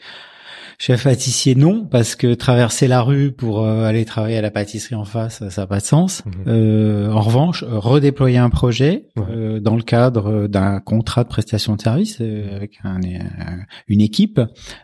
[0.78, 4.96] Chef pâtissier, non, parce que traverser la rue pour euh, aller travailler à la pâtisserie
[4.96, 6.24] en face, ça n'a pas de sens.
[6.26, 6.32] Mhm.
[6.48, 9.24] Euh, en revanche, redéployer un projet Ouais.
[9.30, 14.02] euh, dans le cadre d'un contrat de prestation de service euh, avec un, un- une
[14.02, 14.42] équipe,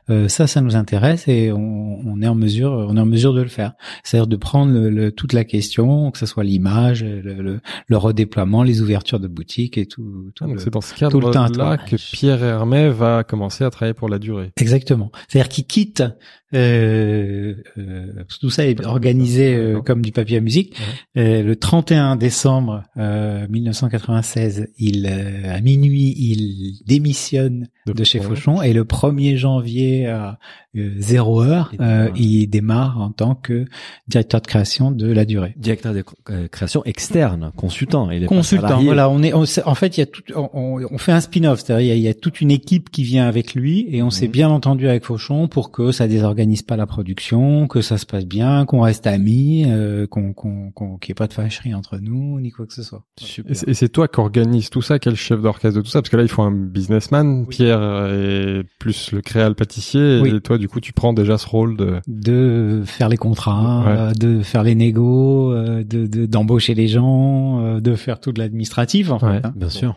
[0.09, 3.33] euh, ça, ça nous intéresse et on, on est en mesure, on est en mesure
[3.33, 3.73] de le faire.
[4.03, 7.97] C'est-à-dire de prendre le- le- toute la question, que ce soit l'image, le, le- le
[7.97, 10.31] redéploiement, les ouvertures de boutiques et tout.
[10.35, 14.19] tout Ah, c'est dans ce cadre-là que Pierre Hermé va commencer à travailler pour la
[14.19, 14.51] durée.
[14.57, 15.11] Exactement.
[15.27, 16.17] C'est-à-dire qu'il quitte.
[16.53, 18.05] Euh, euh,
[18.39, 20.75] tout ça est organisé euh, comme du papier à musique.
[21.17, 28.61] Euh, le 31 décembre euh, 1996, il euh, à minuit, il démissionne de, chez Fauchon
[28.61, 30.37] et le 1er janvier à
[30.77, 32.17] euh, zéro heure, Il euh, démarre.
[32.17, 33.65] il démarre en tant que
[34.07, 35.53] directeur de création de la durée.
[35.57, 38.09] Directeur de euh, création externe, consultant.
[38.11, 40.97] Il est Consultant, voilà, on est, on en fait, il y a tout, on, on-
[40.97, 43.27] fait un spin-off, c'est-à-dire il y, a, il y a toute une équipe qui vient
[43.27, 44.31] avec lui et on s'est Mhm.
[44.31, 48.25] bien entendu avec Fauchon pour que ça désorganise pas la production, que ça se passe
[48.25, 51.97] bien, qu'on reste amis, euh, qu'on, qu'on, qu'on, qu'il n'y ait pas de fâcherie entre
[51.99, 53.03] nous ni quoi que ce soit.
[53.19, 53.51] Super.
[53.51, 56.09] Et c'est- et toi qui organise tout ça, quel chef d'orchestre de tout ça Parce
[56.09, 57.45] que là, il faut un businessman.
[57.47, 60.19] Pierre est plus le créal pâtissier.
[60.21, 60.33] Oui.
[60.35, 61.95] Et toi, du coup, tu prends déjà ce rôle de...
[62.07, 63.97] de faire les contrats, Ouais.
[63.97, 68.31] euh, de faire les négos, euh, de, de- d'embaucher les gens, euh, de faire tout
[68.31, 69.25] de l'administratif en fait.
[69.25, 69.53] Ouais, hein.
[69.55, 69.95] Bien sûr.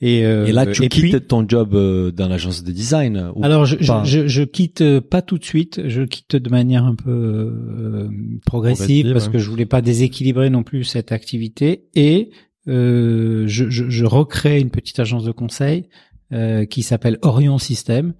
[0.00, 1.70] Et, euh, Et là, tu et quittes puis- ton job
[2.14, 3.30] dans l'agence de design.
[3.34, 6.50] ou alors je, je, pas je, je quitte pas tout de suite, je quitte de
[6.50, 8.08] manière un peu euh,
[8.44, 9.32] progressive Progressive, parce ouais.
[9.32, 12.30] que je voulais pas déséquilibrer non plus cette activité et
[12.68, 15.88] euh, je, je, je recrée une petite agence de conseil
[16.32, 18.14] euh, qui s'appelle Orion System,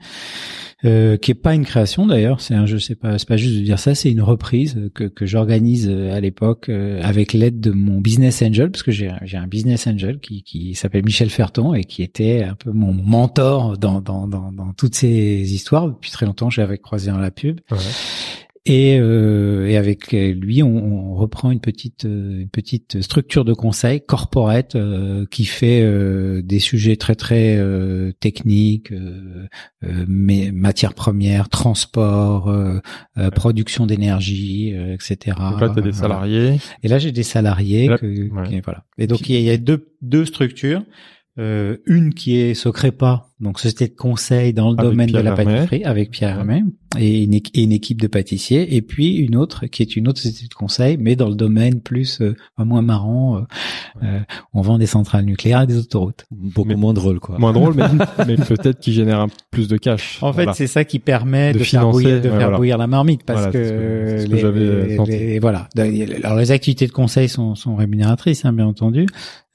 [0.84, 2.40] euh, qui est pas une création d'ailleurs.
[2.40, 5.04] C'est un, je sais pas, c'est pas juste de dire ça, c'est une reprise que
[5.04, 9.12] que j'organise euh, à l'époque euh, avec l'aide de mon business angel, parce que j'ai
[9.22, 12.92] j'ai un business angel qui qui s'appelle Michel Ferton et qui était un peu mon
[12.92, 16.50] mentor dans dans dans, dans toutes ces histoires depuis très longtemps.
[16.50, 17.60] J'avais croisé dans la pub.
[17.70, 17.78] Ouais.
[18.64, 23.54] Et, euh, et avec lui, on, on reprend une petite euh, une petite structure de
[23.54, 29.48] conseil corporate euh, qui fait euh, des sujets très très euh, techniques, euh,
[30.06, 32.78] mais matières premières, transport, euh,
[33.18, 35.36] euh, production d'énergie, euh, etc.
[35.50, 36.60] Donc là, t'as des salariés.
[36.84, 37.86] Et là, j'ai des salariés.
[37.86, 38.48] Et là- que, ouais.
[38.48, 38.84] qui- voilà.
[38.96, 40.84] Et donc il y a, il y a deux deux structures.
[41.38, 45.30] Euh, une qui est Secrépa, donc société de conseil dans le Avec domaine de la
[45.32, 45.44] Hermé.
[45.44, 46.62] pâtisserie avec Pierre Hermé
[46.98, 50.06] et une, équ- et une équipe de pâtissiers et puis une autre qui est une
[50.08, 53.40] autre société de conseil mais dans le domaine plus euh, moins marrant euh,
[54.04, 54.20] euh,
[54.54, 57.38] on vend des centrales nucléaires et des autoroutes beaucoup Mais- moins drôle, quoi.
[57.38, 57.84] Moins drôle, mais,
[58.26, 60.18] mais peut-être qui génère un plus de cash.
[60.22, 62.56] en fait c'est ça qui permet De de, faire financer, bouillir de ouais, faire voilà.
[62.58, 65.10] bouillir la marmite parce Voilà, que, ce que- c'est ce que les, j'avais les- senti.
[65.10, 65.68] les- voilà
[66.22, 69.06] alors les activités de conseil sont, sont rémunératrices hein, bien entendu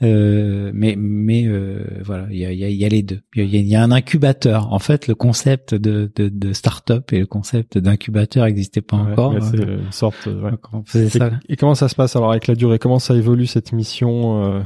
[0.03, 3.01] euh, mais mais euh, voilà il y a, il y, a, il y a les
[3.01, 6.53] deux il y a, y a un incubateur en fait le concept de de, de
[6.53, 10.25] start-up et le concept d'incubateur n'existait pas Ouais, encore mais c'est une sorte.
[10.27, 10.51] ouais.
[10.51, 12.79] Donc, on faisait Et, ça et comment ça se passe alors avec la durée?
[12.79, 14.63] Comment ça évolue cette mission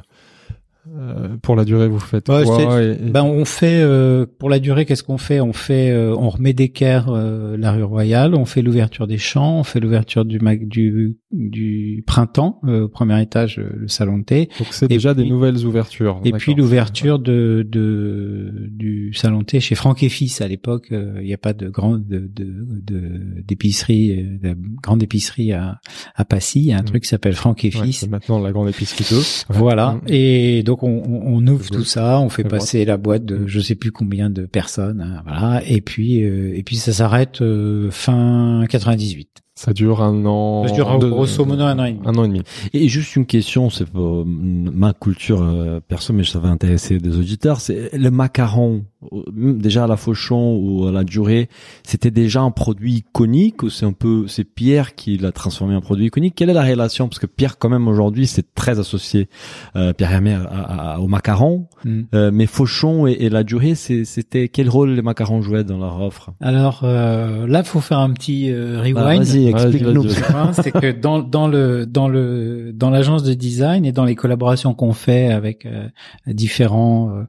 [0.97, 4.49] euh, Pour la durée, vous faites Ouais, quoi et- et- Ben on fait euh, pour
[4.49, 5.39] la durée qu'est-ce qu'on fait?
[5.39, 9.59] On fait euh, on remet d'équerre euh, la rue Royale, on fait l'ouverture des champs,
[9.59, 14.23] on fait l'ouverture du mag- du du printemps euh, au premier étage le salon de
[14.23, 16.19] thé Donc c'est déjà des nouvelles ouvertures.
[16.25, 20.87] et puis l'ouverture de, de du salon de thé chez Franck et Fils à l'époque
[20.91, 25.79] euh, il n'y a pas de grande de de d'épicerie de grande épicerie à
[26.15, 26.85] à Passy, il y a un Mm.
[26.85, 29.21] truc qui s'appelle Franck et Ouais, Fils maintenant la grande épicerie 2.
[29.49, 29.93] voilà.
[29.93, 30.01] Mm.
[30.07, 33.59] Et donc on, on on ouvre tout ça, on fait passer la boîte de je
[33.59, 35.61] sais plus combien de personnes, hein, voilà.
[35.65, 39.40] Et puis euh, et puis ça s'arrête euh, fin 98.
[39.63, 40.65] Ça dure un an.
[40.67, 42.01] Ça dure deux- grosso modo un an et demi.
[42.05, 42.41] Un an et demi.
[42.73, 47.15] Et juste une question, c'est euh, ma culture euh, perso, mais ça va intéresser des
[47.17, 47.61] auditeurs.
[47.61, 49.21] C'est le macaron, euh,
[49.53, 51.47] déjà à la Fauchon ou à la Durée,
[51.83, 55.81] c'était déjà un produit iconique ou c'est un peu, c'est Pierre qui l'a transformé en
[55.81, 56.33] produit iconique?
[56.35, 57.07] Quelle est la relation?
[57.07, 59.29] Parce que Pierre, quand même, aujourd'hui, c'est très associé,
[59.75, 61.67] euh, Pierre Hermé, à- à- à- au macaron.
[61.85, 62.01] Mm.
[62.15, 65.77] Euh, mais Fauchon et, et la Durée, c'est- c'était quel rôle les macarons jouaient dans
[65.77, 66.31] leur offre?
[66.41, 69.23] Alors euh, là, faut faire un petit euh, Bah, rewind.
[69.23, 70.09] Vas-y, explique-nous.
[70.53, 74.73] c'est que dans dans le dans le dans l'agence de design et dans les collaborations
[74.73, 75.87] qu'on fait avec euh,
[76.27, 77.23] différents euh,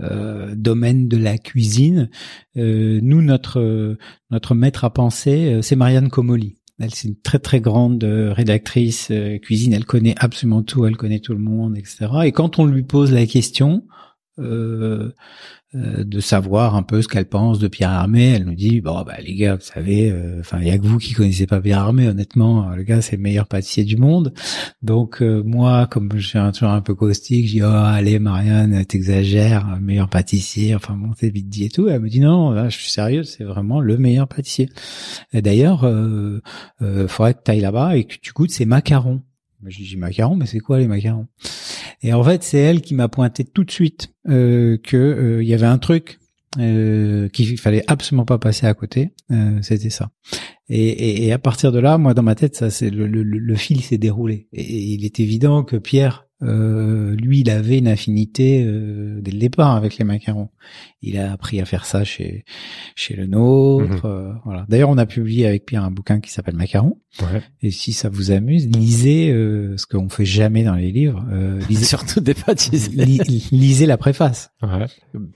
[0.00, 2.10] euh, domaines de la cuisine,
[2.56, 3.96] euh, nous notre
[4.30, 6.56] notre maître à penser, euh, c'est Marianne Comoli.
[6.78, 9.72] Elle c'est une très très grande euh, rédactrice euh, cuisine.
[9.72, 10.84] Elle connaît absolument tout.
[10.86, 12.06] Elle connaît tout le monde, etc.
[12.24, 13.84] Et quand on lui pose la question.
[14.38, 15.12] Euh,
[15.74, 18.34] euh, de savoir un peu ce qu'elle pense de Pierre Armé.
[18.34, 20.86] Elle nous dit bon bah les gars, vous savez, euh, enfin il y a que
[20.86, 22.08] vous qui connaissez pas Pierre Armé.
[22.08, 24.32] Honnêtement, le gars c'est le meilleur pâtissier du monde.
[24.82, 28.20] Donc euh, moi, comme je suis un, toujours un peu caustique, je dis oh allez
[28.20, 30.74] Marianne, t'exagères, meilleur pâtissier.
[30.76, 31.88] Enfin bon, c'est vite dit et tout.
[31.88, 34.68] Elle me dit non, là, je suis sérieux, c'est vraiment le meilleur pâtissier.
[35.34, 36.40] D'ailleurs, euh,
[37.08, 39.22] faudrait que tu ailles là-bas et que tu goûtes ces macarons.
[39.68, 41.26] Je dis macarons, mais c'est quoi les macarons?
[42.02, 45.48] Et en fait, c'est elle qui m'a pointé tout de suite euh, que euh, il
[45.48, 46.18] y avait un truc
[46.58, 49.10] euh, qu'il fallait absolument pas passer à côté.
[49.30, 50.10] Euh, C'était ça.
[50.68, 53.22] Et, et, et à partir de là, moi, dans ma tête, ça, c'est le, le,
[53.22, 54.48] le fil s'est déroulé.
[54.52, 59.38] Et, il est évident que Pierre euh, lui, il avait une affinité euh, dès le
[59.38, 60.48] départ avec les macarons.
[61.02, 62.44] Il a appris à faire ça chez
[62.96, 64.04] chez le nôtre.
[64.06, 64.66] euh, voilà.
[64.68, 66.98] D'ailleurs, on a publié avec Pierre un bouquin qui s'appelle Macaron.
[67.20, 67.40] Ouais.
[67.62, 71.24] Et si ça vous amuse, lisez euh, ce qu'on fait jamais dans les livres.
[71.32, 73.04] Euh, lisez, Surtout des pâtissiers.
[73.04, 74.50] li- lisez la préface.
[74.62, 74.86] Ouais.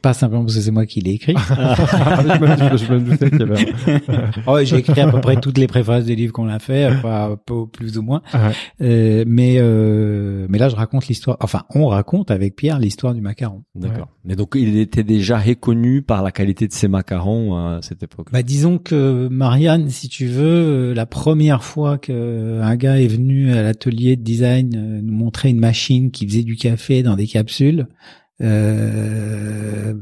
[0.02, 1.34] Pas simplement parce que c'est moi qui l'ai écrit.
[1.48, 3.72] je, me, je me doutais qu'il avait.
[4.46, 7.36] Oh, j'ai écrit à peu près toutes les préfaces des livres qu'on a fait, pas,
[7.36, 8.22] pas plus ou moins.
[8.34, 8.40] Ouais.
[8.82, 11.36] Euh, mais euh, mais là, je raconte l'histoire.
[11.40, 13.62] Enfin, on raconte avec Pierre l'histoire du macaron.
[13.74, 14.08] D'accord.
[14.24, 18.02] Mais donc il était déjà reconnu par la qualité de ses macarons euh, à cette
[18.02, 18.28] époque.
[18.32, 23.06] Bah, disons que Marianne, si tu veux, euh, la première fois que un gars est
[23.06, 27.16] venu à l'atelier de design euh, nous montrer une machine qui faisait du café dans
[27.16, 27.86] des capsules.
[28.42, 29.94] Euh,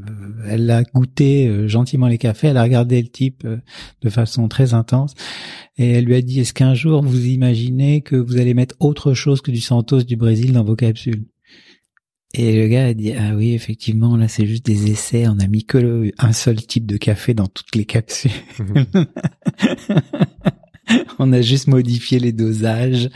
[0.47, 3.57] elle a goûté euh, gentiment les cafés, elle a regardé le type euh,
[4.01, 5.13] de façon très intense
[5.77, 9.13] et elle lui a dit est-ce qu'un jour vous imaginez que vous allez mettre autre
[9.13, 11.25] chose que du Santos du Brésil dans vos capsules?
[12.33, 15.47] Et le gars a dit ah oui effectivement là c'est juste des essais on a
[15.47, 18.31] mis que le- un seul type de café dans toutes les capsules
[21.19, 23.09] on a juste modifié les dosages.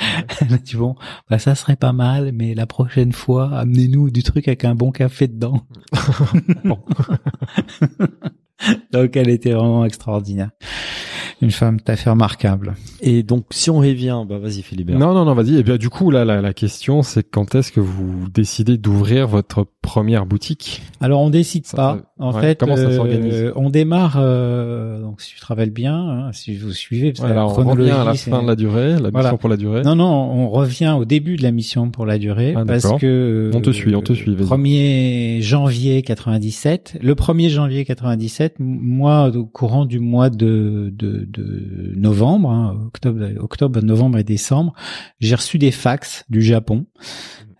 [0.63, 0.95] Dit bon
[1.29, 4.91] bah ça serait pas mal mais la prochaine fois amenez-nous du truc avec un bon
[4.91, 5.65] café dedans
[8.91, 10.49] donc elle était vraiment extraordinaire
[11.41, 14.97] une femme tout à fait remarquable Et donc si on revient, bah vas-y Philibert.
[14.97, 15.57] Non, non, non, vas-y.
[15.57, 19.27] Et bien, du coup, là, la, la question, c'est quand est-ce que vous décidez d'ouvrir
[19.27, 20.81] votre première boutique?
[21.01, 21.97] Alors on décide Ça, pas.
[21.97, 23.51] ça- En ouais, fait, comment ça euh, s'organise?
[23.57, 24.15] On démarre.
[24.21, 27.69] euh, donc si tu travailles bien, hein, si vous suivez, parce que Voilà, la on
[27.71, 29.33] revient à la fin de la durée, la mission Voilà.
[29.37, 29.81] pour la durée.
[29.81, 33.51] Non, non, on revient au début de la mission pour la durée Ah, parce que
[33.53, 34.47] On te suit, on te suit, vas-y.
[34.47, 36.99] 1er janvier 97.
[37.01, 40.93] Le 1er janvier 97, moi au courant du mois de
[41.95, 42.89] novembre, hein,
[43.39, 44.73] octobre, novembre et décembre,
[45.19, 46.85] j'ai reçu des fax du Japon.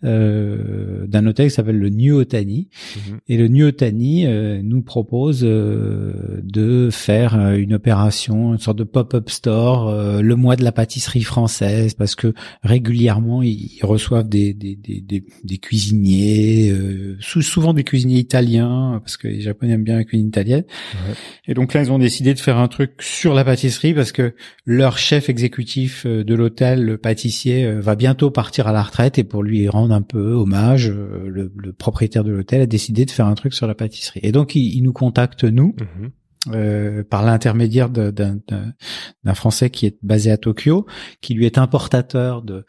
[0.03, 3.19] Euh, d'un hôtel qui s'appelle le New Otani Mhm.
[3.27, 6.13] et le New Otani euh, nous propose euh,
[6.43, 10.71] de faire euh, une opération, une sorte de pop-up store, euh, le mois de la
[10.71, 17.15] pâtisserie française, parce que régulièrement ils ils reçoivent des des des, des, des cuisiniers, euh,
[17.19, 20.63] sou- souvent des cuisiniers italiens, parce que les Japonais aiment bien la cuisine italienne.
[21.07, 21.13] Ouais.
[21.47, 24.33] Et donc là ils ont décidé de faire un truc sur la pâtisserie parce que
[24.65, 29.43] leur chef exécutif de l'hôtel, le pâtissier, va bientôt partir à la retraite et pour
[29.43, 33.27] lui rendre un peu hommage, euh, le, le propriétaire de l'hôtel a décidé de faire
[33.27, 34.19] un truc sur la pâtisserie.
[34.23, 36.11] Et donc il, il nous contacte nous Mhm.
[36.55, 40.85] euh, par l'intermédiaire d'un Français qui est basé à Tokyo,
[41.21, 42.65] qui lui est importateur de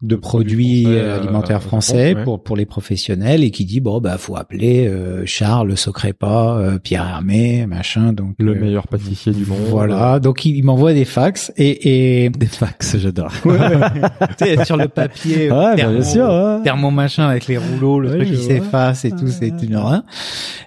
[0.00, 2.22] de produits français, euh, euh, alimentaires Japon, français ouais.
[2.24, 6.78] pour pour les professionnels et qui dit bon bah faut appeler euh, Charles Socrépa, euh,
[6.78, 9.58] Pierre Hermé, machin donc Le euh, meilleur pâtissier du monde.
[9.70, 13.32] Voilà, donc il, il m'envoie des fax et, et Des fax, j'adore.
[13.44, 13.58] Ouais,
[14.64, 16.60] sur le papier, euh, Ouais, bah, thermo, bien sûr.
[16.62, 20.02] thermo machin avec les rouleaux, le truc qui s'efface et tout, c'est une horreur.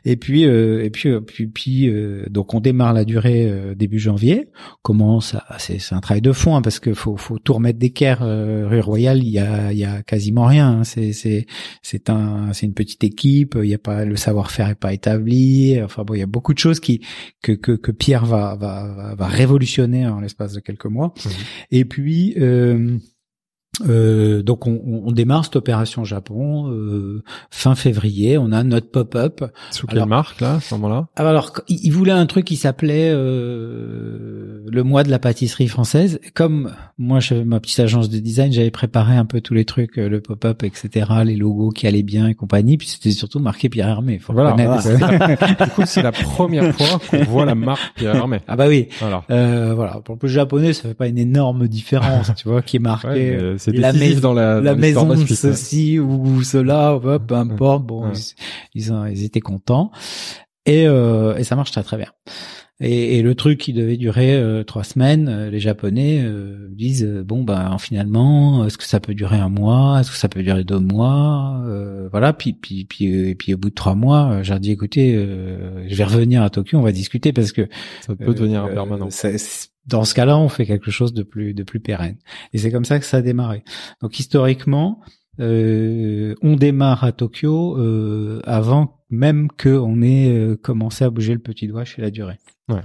[0.04, 3.76] Et puis, euh, et puis, euh, puis, puis euh, donc on démarre la durée euh,
[3.76, 4.50] début janvier.
[4.82, 7.80] Comment ça C'est c'est un travail de fond hein, parce que faut, faut tout remettre
[7.80, 8.20] d'équerre.
[8.24, 10.80] Euh, rue Royale, il y a, il y a quasiment rien.
[10.80, 10.84] hein.
[10.84, 11.46] C'est, c'est,
[11.82, 13.58] c'est un, c'est une petite équipe.
[13.62, 15.82] Il y a pas le savoir-faire est pas établi.
[15.82, 17.02] Enfin bon, il y a beaucoup de choses qui
[17.42, 21.14] que que, que Pierre va, va va révolutionner en l'espace de quelques mois.
[21.26, 21.32] Mhm.
[21.72, 22.34] Et puis.
[22.38, 22.98] Euh,
[23.88, 28.38] euh, donc on, on- démarre cette opération Japon euh, fin février.
[28.38, 29.44] On a notre pop-up.
[29.72, 31.08] Sous quelle Alors- marque, là, à ce moment-là?
[31.16, 36.20] Ah, Alors il voulait un truc qui s'appelait euh, le mois de la pâtisserie française.
[36.34, 39.98] Comme moi, j'avais ma petite agence de design, j'avais préparé un peu tous les trucs,
[39.98, 42.78] euh, le pop-up, etc., les logos qui allaient bien et compagnie.
[42.78, 44.20] Puis c'était surtout marqué Pierre Hermé.
[44.20, 44.52] Faut Voilà.
[45.62, 48.40] Du coup, c'est la première fois qu'on voit la marque Pierre Hermé.
[48.48, 48.88] ah bah oui.
[49.00, 49.24] Voilà.
[49.32, 50.00] Euh, voilà.
[50.04, 53.08] Pour le japonais, ça fait pas une énorme différence, tu vois, qui est marqué.
[53.08, 55.44] Ouais, mais c'est la décisif mais- dans la, la dans l'histoire maison de la suite,
[55.44, 55.56] ouais.
[55.56, 57.84] ceci ou cela, hop, peu importe.
[57.86, 58.14] Bon, Ouais.
[58.74, 59.92] ils, ils, ont- ils étaient contents
[60.66, 62.12] et, euh, et ça marche très très bien.
[62.84, 67.04] Et, et le truc qui devait durer euh, trois semaines, euh, les Japonais euh, disent
[67.06, 70.42] euh, bon ben finalement, est-ce que ça peut durer un mois, est-ce que ça peut
[70.42, 72.34] durer deux mois, Euh, voilà.
[72.34, 75.88] Puis puis puis et puis au bout de trois mois, euh, j'ai dit écoutez, euh,
[75.88, 77.68] je vais revenir à Tokyo, on va discuter parce que
[78.02, 79.10] Ça peut devenir un permanent.
[79.88, 82.18] dans ce cas-là, on fait quelque chose de plus de plus pérenne.
[82.54, 83.64] Et c'est comme ça que ça a démarré.
[84.02, 85.00] Donc historiquement,
[85.40, 91.34] euh, on démarre à Tokyo euh, avant même que on ait euh, commencé à bouger
[91.34, 92.38] le petit doigt chez la durée.
[92.70, 92.78] Ah,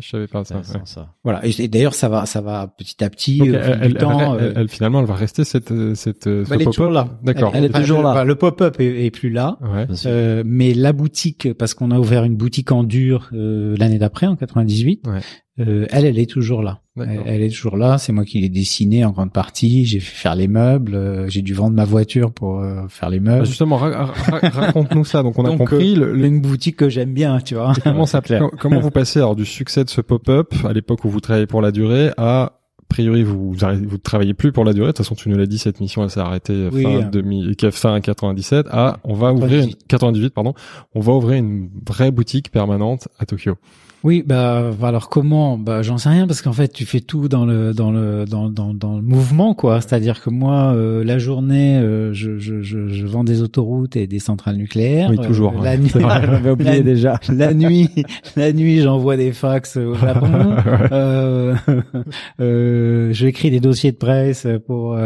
[0.00, 0.56] Je savais pas ça.
[0.56, 0.62] ouais.
[0.84, 1.10] ça.
[1.24, 1.46] Voilà.
[1.46, 3.38] Et, et d'ailleurs, ça va, ça va petit à petit.
[3.38, 5.72] Donc, au fil elle, du elle- temps, elle- euh, elle- finalement, elle va rester cette,
[5.72, 7.08] euh, cette, euh, bah, ce elle est toujours là.
[7.22, 7.52] D'accord.
[7.54, 8.10] Elle, est toujours là.
[8.12, 9.58] enfin, le pop-up est, est plus là.
[9.60, 9.86] Ouais.
[10.06, 14.26] Euh, mais la boutique, parce qu'on a ouvert une boutique en dur euh, l'année d'après,
[14.26, 15.20] en 98, Ouais.
[15.60, 16.80] Euh, elle, elle est toujours là.
[16.96, 17.98] Elle, est toujours là.
[17.98, 19.84] C'est moi qui l'ai dessinée en grande partie.
[19.84, 20.94] J'ai fait faire les meubles.
[20.94, 23.46] euh, j'ai dû vendre ma voiture pour euh, faire les Ah, meubles.
[23.46, 25.22] justement, ra- ra- raconte-nous ça.
[25.22, 27.72] Donc, on a compris le, le- une boutique que j'aime bien, tu vois.
[27.82, 28.40] comment ça, clair.
[28.40, 31.46] com- comment vous passez alors du succès de ce pop-up à l'époque où vous travaillez
[31.46, 32.52] pour la durée à
[32.84, 34.88] a priori vous vous, travaillez plus pour la durée.
[34.88, 37.08] De toute façon, tu nous l'as dit, cette mission elle s'est arrêtée Oui, fin hein.
[37.10, 38.66] 2000, fin 97.
[38.70, 40.54] À on va ouvrir une 98 pardon,
[40.94, 43.54] on va ouvrir une vraie boutique permanente à Tokyo.
[44.04, 45.56] Oui, bah alors comment?
[45.56, 48.50] Bah j'en sais rien parce qu'en fait tu fais tout dans le dans le dans
[48.50, 49.80] dans, dans le mouvement quoi.
[49.80, 54.06] C'est-à-dire que moi euh, la journée euh, je, je je je vends des autoroutes et
[54.06, 55.08] des centrales nucléaires.
[55.10, 57.18] Oui, toujours, Euh, la nuit, C'est J'avais oublié La- déjà.
[57.30, 57.88] la nuit,
[58.36, 60.54] la nuit j'envoie des fax au Japon.
[60.92, 61.54] Euh,
[62.40, 64.98] euh, J'écris des dossiers de presse pour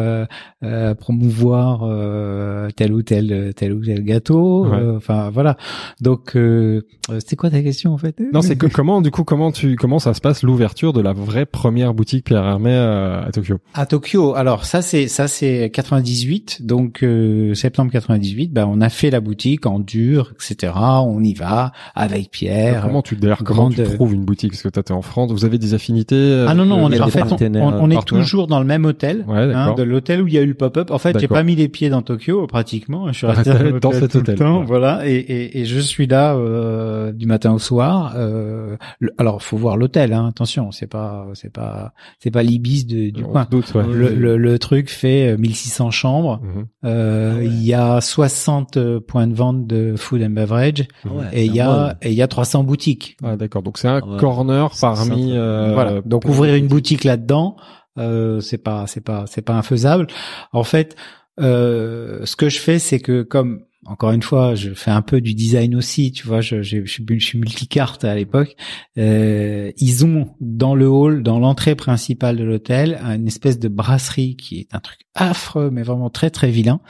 [0.99, 4.67] promouvoir euh, tel ou tel tel ou tel gâteau.
[4.67, 4.97] Ouais.
[4.97, 5.57] Enfin voilà.
[6.01, 6.83] Donc euh,
[7.21, 8.21] c'était quoi ta question en fait?
[8.33, 11.13] Non, c'est que comment du coup comment tu comment ça se passe l'ouverture de la
[11.13, 13.59] vraie première boutique Pierre Hermé à, à Tokyo?
[13.75, 18.89] À Tokyo, alors ça c'est ça c'est 98, donc euh, septembre 98, ben on a
[18.89, 20.73] fait la boutique en dur, etc.
[20.77, 22.83] On y va avec Pierre.
[22.83, 24.53] comment tu d'ailleurs comment tu trouves une boutique?
[24.53, 27.01] Parce que t'es en France, vous avez des affinités euh, Ah non non, on est
[27.01, 28.05] en fait on, est partenaires.
[28.05, 30.55] toujours dans le même hôtel, Ouais, hein, de l'hôtel où il y a eu le
[30.55, 30.91] pop-up.
[30.91, 33.09] En fait, j'ai pas mis les pieds dans Tokyo pratiquement.
[33.13, 33.51] Je suis resté
[33.83, 34.67] dans cet hôtel, temps, ouais.
[34.67, 35.07] voilà.
[35.07, 38.15] Et, et, et je suis là euh, du matin au soir.
[38.17, 42.87] Euh, le- alors faut voir l'hôtel, hein, attention, c'est pas c'est pas c'est pas l'ibis
[42.87, 43.47] de- du coin.
[43.51, 43.85] doute, ouais.
[43.87, 46.41] Le, le, le truc fait euh, 1600 chambres.
[46.43, 46.67] Mhm.
[46.85, 47.47] Euh, Ah ouais.
[47.47, 50.87] Il y a 60 points de vente de food and beverage
[51.33, 53.17] et il y a et il y a 300 boutiques.
[53.23, 54.17] Ah d'accord, donc c'est un Ouais.
[54.19, 55.33] corner parmi.
[55.37, 56.01] euh, voilà.
[56.05, 57.57] Donc ouvrir une boutique là-dedans,
[57.99, 60.07] euh, c'est pas c'est pas c'est pas infaisable.
[60.53, 60.97] En fait,
[61.41, 65.21] euh, ce que je fais, c'est que comme encore une fois, je fais un peu
[65.21, 68.55] du design aussi, tu vois, je, je, je je suis multicarte à l'époque.
[68.99, 74.37] Euh, ils ont dans le hall, dans l'entrée principale de l'hôtel, une espèce de brasserie
[74.37, 76.81] qui est un truc affreux, mais vraiment très très vilain.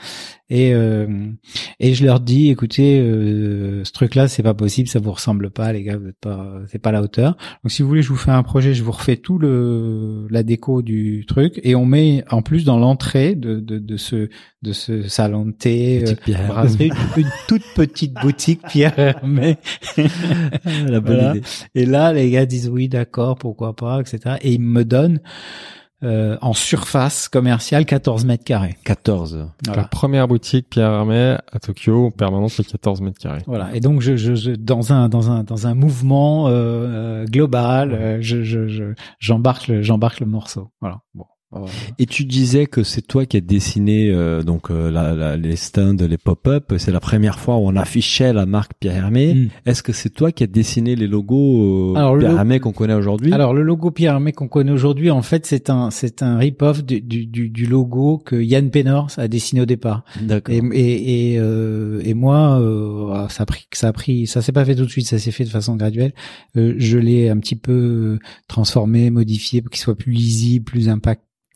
[0.51, 1.07] Et euh,
[1.79, 5.71] et je leur dis, écoutez, euh, ce truc-là, c'est pas possible, ça vous ressemble pas,
[5.73, 7.37] les gars, vous êtes pas, c'est pas la hauteur.
[7.63, 10.41] Donc si vous voulez, je vous fais un projet, je vous refais tout le la
[10.41, 14.29] déco du truc, et on met en plus dans l'entrée de, de de ce
[14.63, 19.57] de ce salon de thé, euh, brasserie, une, une toute petite boutique Pierre Hermé.
[20.87, 21.35] La bonne Voilà.
[21.35, 21.41] idée.
[21.75, 24.37] Et là, les gars disent oui, d'accord, pourquoi pas, etc.
[24.41, 25.19] Et ils me donnent
[26.03, 28.77] euh, en surface commerciale 14 mètres carrés.
[28.85, 29.49] 14.
[29.75, 33.41] La première boutique Pierre Hermé à Tokyo, permanente, c'est 14 mètres carrés.
[33.47, 33.69] Voilà.
[33.75, 37.91] Et donc, je, je, je- dans un dans un dans un mouvement euh, euh, global,
[37.93, 40.69] euh, je je je- j'embarque le j'embarque le morceau.
[40.81, 40.99] Voilà.
[41.13, 41.25] Bon.
[41.97, 45.55] Et tu disais que c'est toi qui as dessiné euh, donc euh, la, la- les
[45.55, 46.73] stands, les pop-up.
[46.77, 49.33] C'est la première fois où on affichait la marque Pierre Hermé.
[49.33, 49.49] Mm.
[49.65, 52.71] Est-ce que c'est toi qui as dessiné les logos euh, Alors, le Pierre Hermé qu'on
[52.71, 53.33] connaît aujourd'hui?
[53.33, 56.83] Alors le logo Pierre Hermé qu'on connaît aujourd'hui, en fait, c'est un c'est un rip-off
[56.83, 60.03] du, du, du, du logo que Yann Penors a dessiné au départ.
[60.21, 60.53] D'accord.
[60.53, 64.43] Et et et, euh, et moi, euh, ah, ça a pris ça a pris ça
[64.43, 66.13] s'est pas fait tout de suite, ça s'est fait de façon graduelle.
[66.57, 70.89] Euh, je l'ai un petit peu transformé, modifié pour qu'il soit plus lisible, plus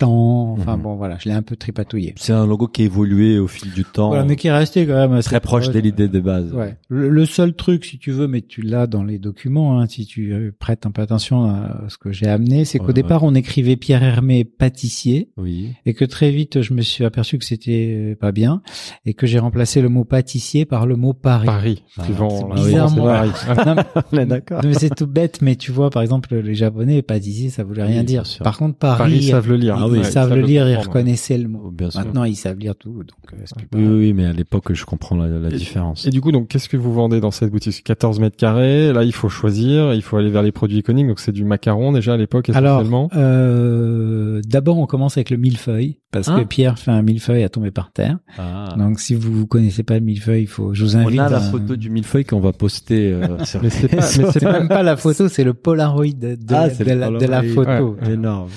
[0.02, 0.82] Enfin Mhm.
[0.84, 2.14] bon, voilà, je l'ai un peu tripatouillé.
[2.18, 4.86] C'est un logo qui a évolué au fil du temps, Voilà, mais qui est resté
[4.86, 6.52] quand même assez très proche de l'idée de base.
[6.54, 6.76] Ouais.
[6.90, 10.06] Le, le seul truc, si tu veux, mais tu l'as dans les documents, hein, si
[10.06, 13.34] tu prêtes un peu attention à ce que j'ai amené, c'est qu'au Ouais, départ, on
[13.36, 15.70] écrivait Pierre Hermé pâtissier, Oui.
[15.86, 18.62] et que très vite, je me suis aperçu que c'était pas bien,
[19.06, 21.46] et que j'ai remplacé le mot pâtissier par le mot Paris.
[21.46, 23.32] Paris, Ah, la bizarrement- Paris.
[24.14, 24.62] Non, d'accord.
[24.66, 28.00] mais c'est tout bête, mais tu vois, par exemple, les Japonais, pâtissier, ça voulait rien
[28.00, 28.24] Oui, dire.
[28.44, 29.83] Par contre, Paris, Paris savent le lire.
[29.88, 31.64] Ils, Ah oui, ils savent le lire, ils reconnaissaient le mot.
[31.68, 32.02] Oh, Bien sûr.
[32.02, 33.34] Maintenant, ils savent lire tout, donc
[33.76, 36.06] euh, Oui, mais à l'époque, je comprends la, la Et- différence.
[36.06, 37.84] Et du coup, donc, qu'est-ce que vous vendez dans cette boutique?
[37.84, 38.92] 14 mètres carrés.
[38.94, 39.94] Là, il faut choisir.
[39.94, 41.08] Il faut aller vers les produits iconiques.
[41.08, 43.10] Donc, c'est du macaron déjà à l'époque Alors, essentiellement.
[43.16, 47.50] euh, d'abord, on commence avec le millefeuille, parce Hein que Pierre fait un millefeuille à
[47.50, 48.18] tomber par terre.
[48.38, 48.74] Ah.
[48.78, 51.20] Donc, si vous connaissez pas le millefeuille, il faut, je vous On invite.
[51.20, 54.32] a la à- photo du millefeuille qu'on va poster euh, sur Mais c'est pas- mais
[54.32, 57.00] c'est même pas la photo, c'est le Polaroid de, de, Ah, la- c'est de le
[57.00, 57.66] la, de la Polaroid.
[57.66, 57.98] photo.
[58.06, 58.14] Ouais.
[58.14, 58.50] énorme.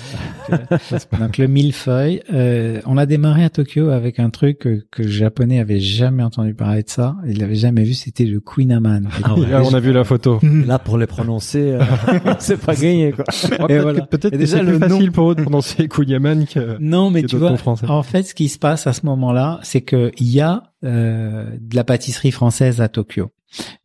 [1.19, 5.09] Donc le millefeuille, euh, on a démarré à Tokyo avec un truc que, que le
[5.09, 9.09] japonais avait jamais entendu parler de ça, il l'avait jamais vu, c'était le Quinaman.
[9.23, 9.47] Ah ouais.
[9.49, 10.39] Là, on a vu la photo.
[10.65, 11.79] Là, pour les prononcer, euh,
[12.39, 13.25] c'est pas gagné, quoi.
[13.59, 14.01] Oh, peut-être voilà.
[14.01, 16.77] que déjà, c'est le plus nom- facile pour eux de prononcer Kunyaman que.
[16.79, 19.59] Non, mais que tu d'autres vois, en fait, ce qui se passe à ce moment-là,
[19.63, 23.31] c'est que il y a euh, de la pâtisserie française à Tokyo.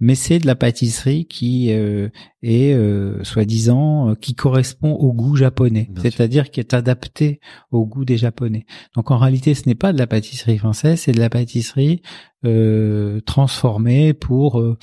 [0.01, 2.09] mais c'est de la pâtisserie qui euh,
[2.43, 8.19] est euh, soi-disant qui correspond au goût japonais, c'est-à-dire qui est adapté au goût des
[8.19, 8.67] japonais.
[8.97, 12.03] Donc en réalité, ce n'est pas de la pâtisserie française, c'est de la pâtisserie
[12.45, 14.77] euh, transformée pour euh,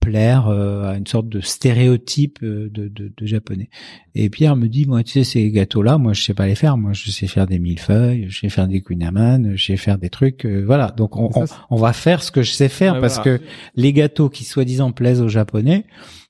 [0.00, 3.68] plaire euh, à une sorte de stéréotype euh, de, de, de japonais.
[4.14, 6.76] Et Pierre me dit, moi, tu sais, ces gâteaux-là, moi, je sais pas les faire.
[6.76, 10.10] Moi, je sais faire des millefeuilles, je sais faire des kunaman, je sais faire des
[10.10, 10.44] trucs.
[10.46, 10.90] euh, voilà.
[10.96, 13.38] Donc, on, on, on va faire ce que je sais faire parce voilà.
[13.38, 13.44] que
[13.76, 15.84] les gâteaux qui soi-disant plaisent aux japonais,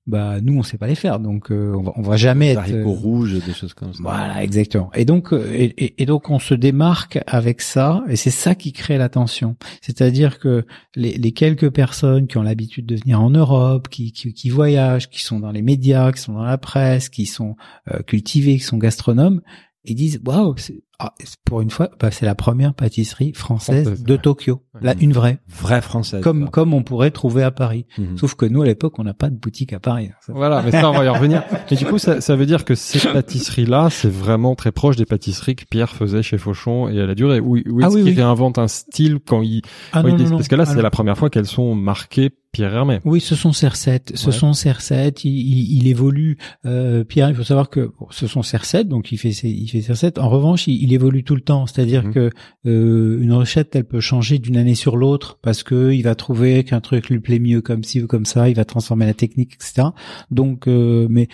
[0.07, 1.21] bah, nous, on sait pas les faire.
[1.21, 2.59] Donc, euh, on va, on va jamais Des être.
[2.61, 4.03] haricots euh, rouges, des choses comme ça.
[4.03, 4.91] voilà, exactement.
[4.95, 8.55] Et donc, euh, et, et- et donc, on se démarque avec ça, et c'est ça
[8.55, 9.57] qui crée la tension.
[9.83, 14.33] C'est-à-dire que les, les quelques personnes qui ont l'habitude de venir en Europe, qui, qui,
[14.33, 17.57] qui voyagent, qui sont dans les médias, qui sont dans la presse, qui sont
[17.93, 19.41] euh, cultivés, qui sont gastronomes,
[19.85, 20.55] ils disent waouh,
[21.03, 21.15] ah,
[21.47, 24.19] pour une fois, bah, c'est la première pâtisserie française, Française, de ouais.
[24.19, 26.21] Tokyo, là une vraie, Vraie française.
[26.23, 26.51] comme quoi.
[26.51, 27.87] comme on pourrait trouver à Paris.
[27.99, 28.19] Mhm.
[28.19, 30.11] Sauf que nous à l'époque, on n'a pas de boutique à Paris.
[30.27, 31.43] Ça- Voilà, mais ça, on va y revenir.
[31.71, 35.07] Et du coup, ça, ça veut dire que ces pâtisseries-là, c'est vraiment très proche des
[35.07, 37.41] pâtisseries que Pierre faisait chez Fauchon et à la durée.
[37.41, 38.15] Ou est-ce Ah oui, qu'il oui.
[38.17, 39.63] réinvente un style quand il...
[39.93, 40.37] Ah oui, non, non, non.
[40.37, 42.99] parce que là, c'est la première fois qu'elles sont marquées Pierre Hermé.
[43.05, 44.11] Oui, ce sont ces recettes.
[44.17, 44.33] Ce Ouais.
[44.33, 45.25] sont ces recettes.
[45.25, 46.37] Il, il, il évolue.
[46.67, 49.49] Euh, Pierre, il faut savoir que bon, ce sont ses recettes, donc il fait ses,
[49.49, 50.19] il fait ses recettes.
[50.19, 51.67] En revanche, il, il évolue tout le temps.
[51.67, 52.13] C'est-à-dire Mhm.
[52.15, 52.31] que
[52.67, 56.65] euh, une recette, elle peut changer d'une année sur l'autre parce que il va trouver
[56.65, 58.49] qu'un truc lui plaît mieux comme ci ou comme ça.
[58.49, 59.89] Il va transformer la technique, etc.
[60.31, 61.29] Donc, euh, mais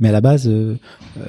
[0.00, 0.76] mais à la base, euh,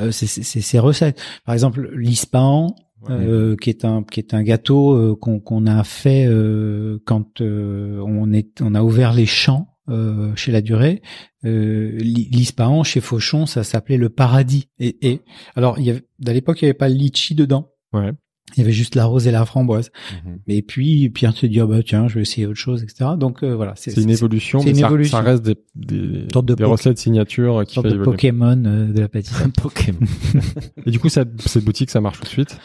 [0.02, 1.22] euh, c'est ses recettes.
[1.46, 2.76] Par exemple, l'ispahan.
[3.10, 7.42] euh, qui est un qui est un gâteau euh, qu'on qu'on a fait euh, quand
[7.42, 11.02] euh, on est on a ouvert les champs euh, chez la durée
[11.44, 15.20] euh, l'I- l'Ispahan chez Fauchon ça s'appelait le paradis et, et
[15.58, 18.12] alors il y avait à l'époque il y avait pas le litchi dedans Ouais.
[18.56, 19.92] il y avait juste la rose et la framboise
[20.26, 20.40] Mhm.
[20.48, 23.42] et puis Pierre se dit ah bah tiens je vais essayer autre chose etc donc
[23.44, 25.18] euh, voilà C'est une évolution, c'est une ça, évolution.
[25.18, 28.12] ça reste des, des, de des po- recettes signatures qui sorte fait de évoluer.
[28.12, 30.00] Pokémon euh, de la pâtisserie Pokémon.
[30.86, 31.34] Et du coup, cette
[31.64, 32.58] boutique, ça marche tout de suite?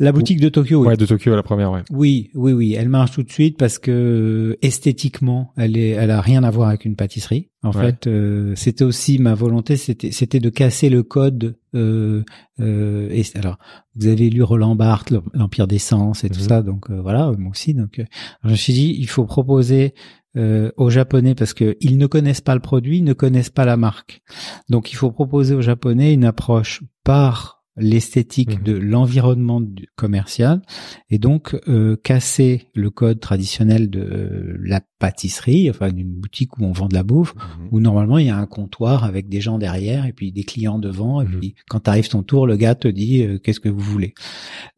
[0.00, 0.88] La boutique de Tokyo oui.
[0.88, 1.82] Ouais, de Tokyo la première, ouais.
[1.90, 6.10] Oui, oui, oui, elle marche tout de suite parce que euh, esthétiquement, elle est, elle
[6.10, 7.50] a rien à voir avec une pâtisserie.
[7.62, 7.86] En Ouais.
[7.86, 11.56] fait, euh, c'était aussi ma volonté, c'était, c'était de casser le code.
[11.74, 12.22] Euh,
[12.60, 13.58] euh, et alors,
[13.96, 16.48] vous avez lu Roland Barthes, l'Empire des Sens et tout Mhm.
[16.48, 17.72] ça, donc euh, voilà, moi aussi.
[17.74, 18.04] Donc, euh,
[18.44, 19.94] je me suis dit, il faut proposer
[20.36, 23.64] euh, aux Japonais parce que ils ne connaissent pas le produit, ils ne connaissent pas
[23.64, 24.20] la marque.
[24.68, 28.64] Donc, il faut proposer aux Japonais une approche par l'esthétique Mhm.
[28.64, 29.60] de l'environnement
[29.96, 30.62] commercial
[31.10, 36.64] et donc euh, casser le code traditionnel de euh, la pâtisserie, enfin d'une boutique où
[36.64, 37.68] on vend de la bouffe, Mhm.
[37.72, 40.78] où normalement il y a un comptoir avec des gens derrière et puis des clients
[40.78, 41.38] devant et Mhm.
[41.40, 44.14] puis quand t'arrives ton tour, le gars te dit euh, qu'est-ce que vous voulez.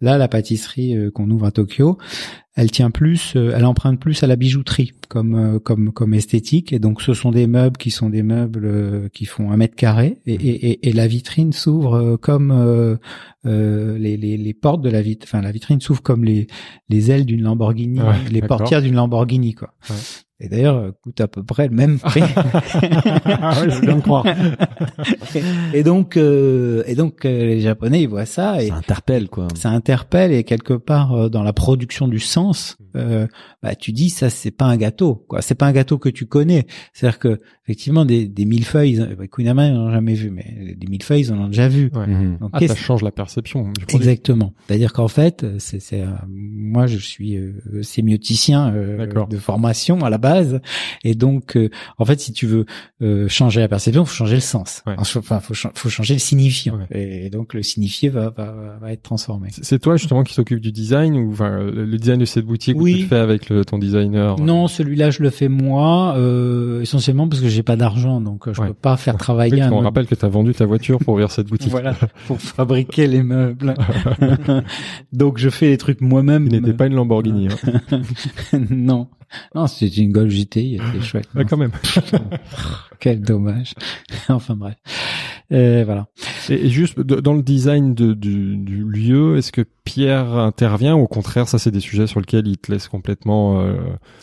[0.01, 1.99] Là, la pâtisserie euh, qu'on ouvre à Tokyo,
[2.57, 6.73] elle tient plus, euh, elle emprunte plus à la bijouterie comme euh, comme comme esthétique
[6.73, 9.77] et donc ce sont des meubles qui sont des meubles euh, qui font un mètre
[9.77, 12.97] carré et, et, et, et la vitrine s'ouvre comme euh,
[13.45, 16.47] euh, les, les les portes de la vitre, enfin la vitrine s'ouvre comme les
[16.89, 19.75] les ailes d'une Lamborghini, Ouais, les portières d'une Lamborghini quoi.
[19.91, 19.97] Ouais.
[20.39, 22.21] Et d'ailleurs, euh, coûte à peu près le même prix.
[22.21, 24.25] Ah ouais, je veux bien le croire.
[25.73, 29.49] et donc, euh, et donc euh, les Japonais ils voient ça et Ça interpelle, quoi.
[29.55, 33.27] ça interpelle et quelque part euh, dans la production du sens, euh,
[33.63, 35.41] bah, tu dis ça c'est pas un gâteau, quoi.
[35.43, 36.67] C'est pas un gâteau que tu connais.
[36.93, 40.75] C'est-à-dire que effectivement des, des millefeuilles, ils- bah, Kunama ils en ont jamais vu, mais
[40.77, 41.91] des millefeuilles ils en ont déjà vu.
[41.95, 42.07] Ouais.
[42.07, 42.39] Mhm.
[42.41, 43.97] Donc, Ah, ça change la perception du produit.
[44.09, 44.53] Exactement.
[44.67, 49.99] C'est-à-dire qu'en fait, euh, c'est, c'est euh, moi je suis euh, sémioticien euh, de formation
[50.05, 50.26] à la base,
[51.05, 51.69] et donc euh,
[51.99, 52.67] en fait, si tu veux
[53.03, 54.83] euh, changer la perception, faut changer le sens.
[54.87, 54.95] Ouais.
[54.99, 57.27] Enfin, faut, cha- faut changer le signifiant, Ouais.
[57.27, 59.49] et, donc le signifié va, va, va être transformé.
[59.53, 62.93] C'est- toi justement qui s'occupe du design ou enfin le design de cette boutique Oui.
[62.93, 66.81] ou tu le fais avec le, ton designer Non, celui-là je le fais moi, euh,
[66.83, 68.69] essentiellement parce que j'ai pas d'argent, donc euh, je Ouais.
[68.69, 70.99] peux pas faire Oui, travailler parce un autre- rappelle que tu as vendu ta voiture
[70.99, 71.71] pour ouvrir cette boutique.
[71.71, 71.95] Voilà,
[72.27, 73.75] pour fabriquer les meubles.
[75.13, 76.47] donc je fais les trucs moi-même.
[76.47, 77.49] Il n'était pas une Lamborghini.
[77.49, 78.01] hein.
[78.71, 79.09] non,
[79.55, 81.29] non, c'était une Golf GTI, c'était chouette.
[81.35, 81.73] Ouais, quand même.
[83.01, 83.75] Quel dommage.
[84.29, 84.77] enfin bref.
[85.53, 86.09] Euh, voilà.
[86.49, 91.03] Et, et juste dans le design de, du, du lieu, est-ce que Pierre intervient ou
[91.03, 93.61] au contraire, ça c'est des sujets sur lesquels il te laisse complètement.
[93.61, 93.75] euh,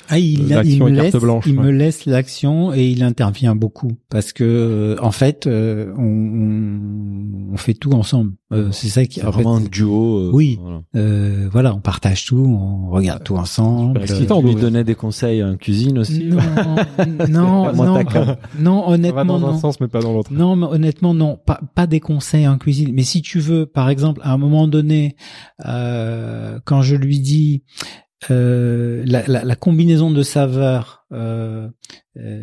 [0.10, 1.64] Ah, il, L'action il me est carte laisse, blanche, il ouais.
[1.66, 7.54] me laisse l'action et il intervient beaucoup parce que euh, en fait, euh, on, on,
[7.54, 8.34] on fait tout ensemble.
[8.52, 9.20] Euh, c'est ça qui.
[9.22, 10.18] Fait, vraiment un duo.
[10.18, 10.60] euh, Oui.
[10.62, 10.82] voilà.
[10.96, 13.98] euh, voilà, on partage tout, on regarde tout ensemble.
[14.00, 14.42] Euh, excitant.
[14.42, 14.62] Tu lui ouais.
[14.62, 16.26] donnais des conseils en cuisine aussi.
[16.26, 16.38] Non,
[17.30, 18.04] non, non,
[18.60, 19.58] non, honnêtement, dans un non.
[19.58, 20.32] sens mais pas dans l'autre.
[20.34, 21.40] Non, mais honnêtement, non.
[21.76, 22.92] Pas, des conseils en cuisine.
[22.94, 25.16] Mais si tu veux, par exemple, à un moment donné,
[25.66, 27.64] euh, quand je lui dis,
[28.32, 31.70] euh, la, combinaison de saveurs euh,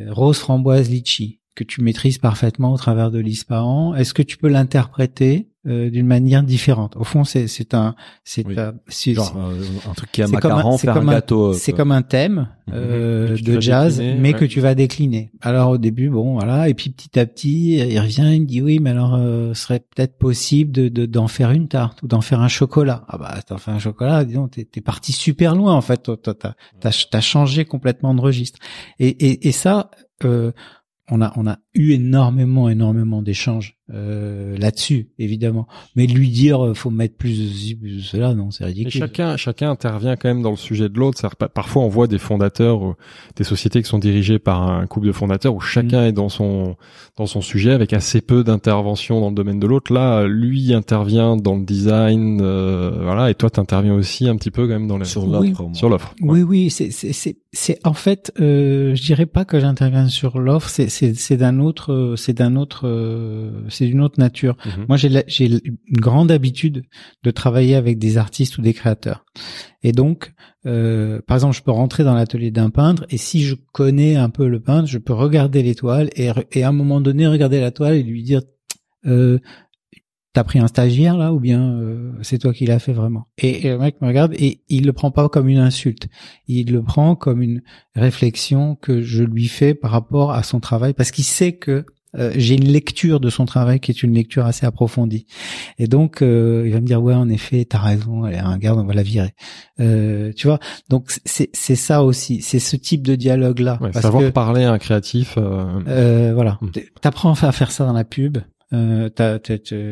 [0.08, 4.48] rose, framboise, litchi que tu maîtrises parfaitement au travers de l'ispahan, est-ce que tu peux
[4.48, 7.94] l'interpréter euh, d'une manière différente Au fond, c'est c'est un
[8.24, 8.58] c'est Oui.
[8.58, 8.72] un-
[9.14, 11.52] Genre euh, un truc qui est un c'est comme un- macaron, faire un un- gâteau.
[11.52, 14.38] c'est comme un thème euh, de jazz, décliner, mais ouais.
[14.40, 15.32] que tu vas décliner.
[15.42, 18.62] Alors au début, bon, voilà, et puis petit à petit, il revient, il me dit
[18.62, 22.20] oui, mais alors, euh, serait peut-être possible de de- d'en faire une tarte ou d'en
[22.22, 23.04] faire un chocolat.
[23.08, 26.11] Ah bah, t'en fais un chocolat, dis donc, t'es parti super loin en fait.
[26.22, 26.54] T'as t'as
[27.11, 28.58] t'as changé complètement de registre.
[28.98, 29.90] Et et, et ça.
[30.24, 30.52] Euh,
[31.12, 35.66] on a on a eu énormément énormément d'échanges euh, là-dessus évidemment
[35.96, 38.68] mais lui dire euh, faut mettre plus de ci, plus de cela non c'est Et
[38.68, 41.28] ridicule chacun, chacun intervient quand même dans le sujet de l'autre.
[41.54, 42.94] Parfois, on voit des fondateurs, ou
[43.36, 45.62] des sociétés qui sont dirigées par un couple de fondateurs où Mm.
[45.62, 46.76] chacun est dans son
[47.16, 49.92] dans son sujet avec assez peu d'intervention dans le domaine de l'autre.
[49.92, 54.62] Là, lui intervient dans le design, euh, voilà, et toi, t'interviens aussi un petit peu
[54.66, 55.48] quand même dans le sur Oui.
[55.48, 55.62] l'offre.
[55.62, 55.74] moins.
[55.74, 56.14] sur l'offre.
[56.20, 60.38] Oui, oui, c'est c'est c'est c'est en fait, euh, je dirais pas que j'interviens sur
[60.38, 64.56] l'offre, c'est c'est c'est d'un autre, euh, c'est d'un autre, euh, c'est d'une autre nature.
[64.64, 64.86] Mhm.
[64.88, 66.84] Moi, j'ai une grande habitude
[67.22, 69.24] de travailler avec des artistes ou des créateurs,
[69.82, 70.32] et donc,
[70.66, 74.28] euh, par exemple, je peux rentrer dans l'atelier d'un peintre et si je connais un
[74.28, 77.70] peu le peintre, je peux regarder les toiles et à un moment donné regarder la
[77.70, 78.42] toile et lui dire.
[79.06, 79.38] Euh,
[80.32, 83.26] T'as pris un stagiaire là ou bien euh, c'est toi qui l'as fait vraiment?
[83.38, 86.06] Et, et le mec me regarde et il le prend pas comme une insulte
[86.46, 87.62] il le prend comme une
[87.96, 91.84] réflexion que je lui fais par rapport à son travail parce qu'il sait que
[92.16, 95.26] euh, j'ai une lecture de son travail qui est une lecture assez approfondie
[95.78, 98.58] et donc euh, il va me dire ouais en effet t'as raison elle est un
[98.58, 99.34] garde on va la virer
[99.80, 100.58] euh, tu vois?
[100.88, 104.30] Donc c'est c'est ça aussi c'est ce type de dialogue là Ouais, parce savoir que
[104.30, 105.34] parler à un créatif.
[105.38, 106.58] euh, euh, voilà.
[106.60, 106.70] Hmm.
[107.00, 108.38] T'apprends à faire ça dans la pub.
[108.72, 109.08] Euh,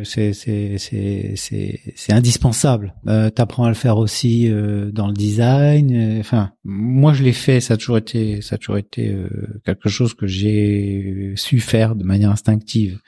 [0.04, 2.94] c'est c'est c'est c'est c'est indispensable.
[3.08, 5.92] Euh, T'apprends à le faire aussi euh, dans le design.
[5.92, 7.60] Euh, Enfin, moi je l'ai fait.
[7.60, 11.96] Ça a toujours été ça a toujours été euh, quelque chose que j'ai su faire
[11.96, 13.00] de manière instinctive.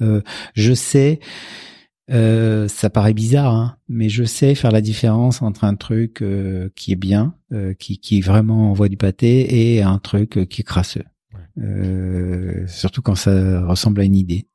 [0.00, 0.20] Euh,
[0.54, 1.18] je sais.
[2.12, 6.68] Euh, ça paraît bizarre, hein, mais je sais faire la différence entre un truc euh,
[6.74, 10.64] qui est bien, euh, qui, qui vraiment envoie du pâté, et un truc qui est
[10.64, 11.04] crasseux.
[11.58, 14.48] Euh, surtout quand ça ressemble à une idée.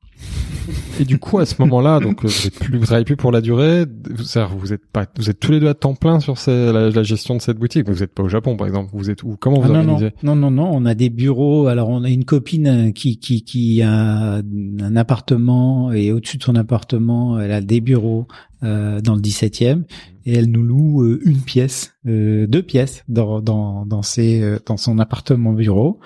[0.98, 3.30] Et du coup, à ce moment-là, donc euh, vous êtes plus, vous travaillez plus pour
[3.30, 3.84] la durée.
[4.10, 7.02] Vous, êtes pas, vous êtes tous les deux à temps plein sur ces- la, la
[7.02, 7.88] gestion de cette boutique.
[7.88, 8.90] Vous êtes pas au Japon, par exemple.
[8.92, 9.36] Vous êtes où?
[9.38, 10.14] Comment vous Ah, non, organisez?
[10.22, 11.68] Non, non, non, on a des bureaux.
[11.68, 14.40] Alors, on a une copine euh, qui qui qui a
[14.80, 18.26] un appartement et au-dessus de son appartement, elle a des bureaux
[18.66, 19.84] euh, dans le 17e
[20.26, 24.58] et elle nous loue euh, une pièce, euh, deux pièces dans dans dans ses euh,
[24.66, 26.00] dans son appartement bureau.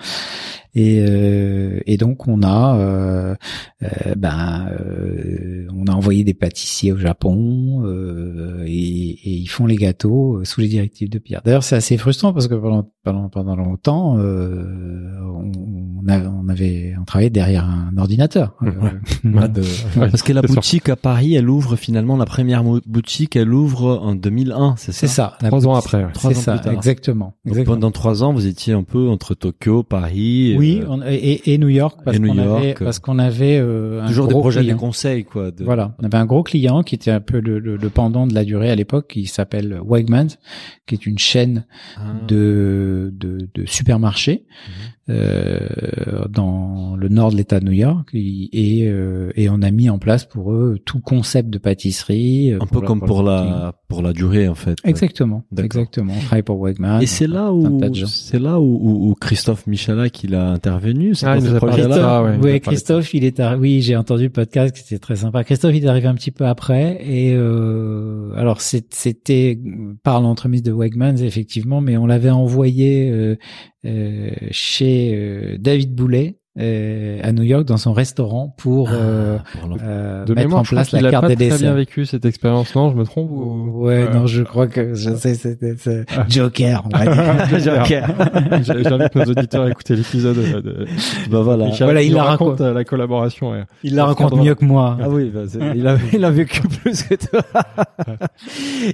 [0.73, 3.35] Et, euh, et donc on a
[4.15, 4.69] ben
[5.75, 7.83] on a envoyé des pâtissiers au Japon
[8.65, 11.41] et, et ils font les gâteaux sous les directives de Pierre.
[11.43, 15.51] D'ailleurs c'est assez frustrant parce que pendant pendant pendant longtemps euh, on,
[16.03, 18.55] on, a- on avait on travaillait derrière un ordinateur.
[18.63, 18.71] Euh,
[19.23, 19.47] Ouais.
[19.49, 20.55] de- Ouais, Parce que la sûr.
[20.55, 24.97] boutique à Paris, elle ouvre finalement la première boutique, elle ouvre en 2001, c'est ça?
[24.99, 25.37] C'est ça.
[25.43, 26.03] Trois ans après.
[26.05, 26.11] ouais.
[26.13, 26.73] Trois C'est ans ça, plus tard.
[26.73, 27.25] exactement.
[27.25, 27.75] Donc, exactement.
[27.75, 30.55] pendant trois ans, vous étiez un peu entre Tokyo, Paris.
[30.57, 32.83] Oui, euh, on- et, et New York parce qu'on avait York.
[32.83, 34.75] parce qu'on avait euh, un toujours des gros projets client.
[34.75, 35.51] de conseil, quoi.
[35.51, 38.27] de- Voilà, on avait un gros client qui était un peu le, le- le pendant
[38.27, 40.37] de la durée à l'époque, qui s'appelle Wegmans,
[40.87, 41.65] qui est une chaîne
[41.97, 42.01] Ah.
[42.27, 44.45] de, de, de supermarchés
[45.07, 45.15] Mhm.
[45.15, 49.89] euh, dans le nord de l'État de New York, et, euh, et on a mis
[49.89, 52.53] en place pour eux tout concept de pâtisserie.
[52.53, 54.77] euh, Un peu comme pour la pour la durée, en fait.
[54.85, 56.13] Exactement, exactement.
[56.17, 57.01] On travaille pour Wegmans.
[57.01, 61.13] Et c'est là où c'est là où, où, où Christophe Michalak il a intervenu.
[61.15, 61.95] C'est Ah, il nous a parlé de projet-là?
[61.95, 64.29] ça, ouais, il nous a oui, parlé de Christophe, il est oui, j'ai entendu le
[64.29, 65.43] podcast qui était très sympa.
[65.43, 69.59] Christophe, il est arrivé un petit peu après et euh, alors c'était
[70.03, 73.35] par l'entremise de Wegmans effectivement, mais on l'avait envoyé euh,
[73.85, 79.69] euh, chez euh, David Boulet à New York dans son restaurant pour euh, Ah, pour
[79.69, 82.05] l'en- euh, De mettre mémoire, en place la a carte pas des très bien vécu
[82.05, 82.75] cette expérience.
[82.75, 83.85] Non, je me trompe ou...
[83.85, 84.13] Ouais, Ouais.
[84.13, 86.25] non, je crois que je sais, c'était c'est Ah.
[86.27, 87.59] Joker, on va dire.
[87.59, 88.07] Joker.
[88.63, 90.85] J'ai- J'invite nos auditeurs à écouter l'épisode de,
[91.29, 91.65] Bah voilà.
[91.67, 92.61] Michel Voilà, il la raconte raconte.
[92.61, 93.51] euh, la collaboration.
[93.51, 93.63] ouais.
[93.83, 94.97] Il la raconte mieux que moi.
[95.01, 95.41] Ah oui, bah,
[95.73, 97.41] il, a, il a vécu plus que toi.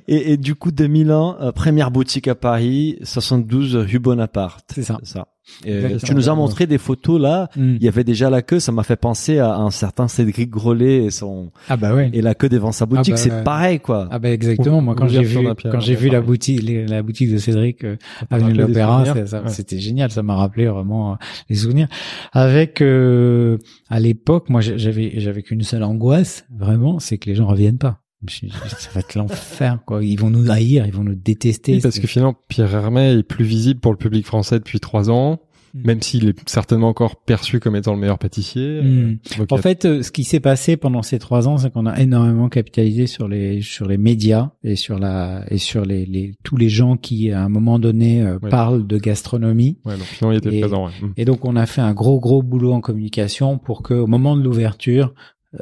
[0.07, 4.65] et, et du coup, 2001, euh, première boutique à Paris, 72 rue Bonaparte.
[4.75, 4.97] C'est ça.
[5.01, 5.27] C'est ça.
[5.65, 5.97] Exactement.
[6.03, 7.49] tu nous as montré des photos là.
[7.55, 7.75] Mm.
[7.77, 8.59] Il y avait déjà la queue.
[8.59, 12.09] Ça m'a fait penser à un certain Cédric Grolet et son Ah bah ouais.
[12.13, 13.13] et la queue devant sa boutique.
[13.13, 13.43] bah, c'est ouais.
[13.43, 14.07] pareil quoi.
[14.11, 14.81] Ah bah exactement.
[14.81, 15.37] Moi, quand j'ai vu
[15.71, 17.95] quand j'ai vu la boutique les- la boutique de Cédric euh,
[18.29, 19.03] avenue de l'Opéra,
[19.47, 20.11] c'était génial.
[20.11, 21.15] Ça m'a rappelé vraiment euh,
[21.49, 21.87] les souvenirs.
[22.33, 23.57] Avec euh,
[23.89, 28.01] à l'époque, moi j'avais j'avais qu'une seule angoisse, vraiment, c'est que les gens reviennent pas.
[28.27, 30.03] Je- Ça va être l'enfer, quoi.
[30.03, 31.73] Ils vont nous haïr, ils vont nous détester.
[31.73, 35.09] Oui, parce que finalement, Pierre Hermé est plus visible pour le public français depuis trois
[35.11, 35.39] ans,
[35.73, 35.81] Mm.
[35.85, 38.81] même s'il est certainement encore perçu comme étant le meilleur pâtissier.
[38.81, 39.17] Mm.
[39.37, 41.99] Donc, En fait, euh, ce qui s'est passé pendant ces trois ans, c'est qu'on a
[41.99, 46.55] énormément capitalisé sur les sur les médias et sur la et sur les, les tous
[46.57, 48.49] les gens qui à un moment donné euh, Ouais.
[48.49, 49.77] parlent de gastronomie.
[49.85, 50.85] ouais, donc finalement, il était Et- présent.
[50.87, 50.91] ouais.
[51.01, 51.13] Mm.
[51.17, 54.35] Et donc on a fait un gros gros boulot en communication pour que au moment
[54.37, 55.13] de l'ouverture,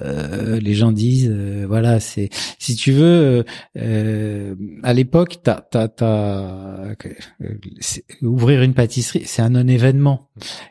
[0.01, 3.43] euh, les gens disent euh, voilà c'est si tu veux euh,
[3.77, 6.95] euh, à l'époque t'as t'as t'as euh,
[8.23, 10.29] ouvrir une pâtisserie c'est un non événement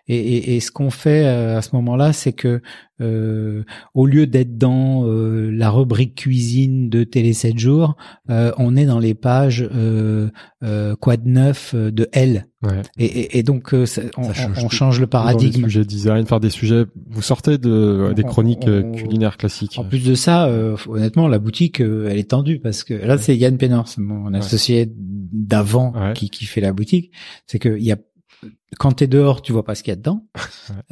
[0.09, 2.61] et, et, et ce qu'on fait à ce moment-là c'est que
[3.01, 3.65] euh,
[3.95, 7.97] au lieu d'être dans euh, la rubrique cuisine de Télé 7 jours,
[8.31, 10.29] euh, on est dans les pages euh,
[10.63, 12.47] euh, Quad 9 euh, de L.
[12.63, 12.81] Ouais.
[12.97, 14.75] Et, et, et donc euh, ça- on, Ça change on tout.
[14.75, 15.65] change le Dans les paradigme.
[15.65, 16.85] sujets design, faire des sujets.
[17.11, 19.79] Vous sortez de des On- chroniques on- on- culinaires classiques.
[19.79, 23.37] En plus de ça, euh, honnêtement, la boutique, elle est tendue parce que là, c'est
[23.37, 27.11] Yann Pénor, c'est mon associé d'avant qui, qui fait la boutique.
[27.47, 27.97] C'est que il y a
[28.79, 30.25] quand t'es dehors, tu vois pas ce qu'il y a dedans.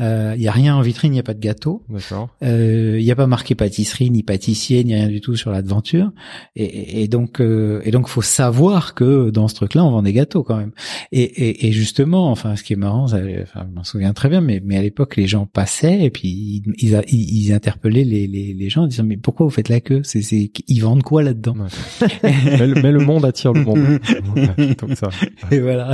[0.01, 1.83] Euh, Il y a rien en vitrine, il y a pas de gâteau.
[1.89, 2.29] D'accord.
[2.43, 6.13] Euh, Il y a pas marqué pâtisserie, ni pâtissier, ni rien du tout sur l'aventure.
[6.57, 10.13] Et, et, donc, euh, et donc, faut savoir que dans ce truc-là, on vend des
[10.13, 10.73] gâteaux quand même.
[11.11, 14.29] Et, et, et justement, enfin, ce qui est marrant, ça, enfin, je m'en souviens très
[14.29, 16.29] bien, mais, mais à l'époque, les gens passaient et puis
[16.79, 20.03] ils, ils, interpellaient les, les, les gens en disant mais pourquoi vous faites la queue?
[20.05, 21.55] C'est, c'est, ils vendent quoi là-dedans?
[22.23, 23.79] Mais, le- mais le monde attire le monde.
[24.37, 25.09] Ouais, donc ça.
[25.51, 25.93] Et voilà.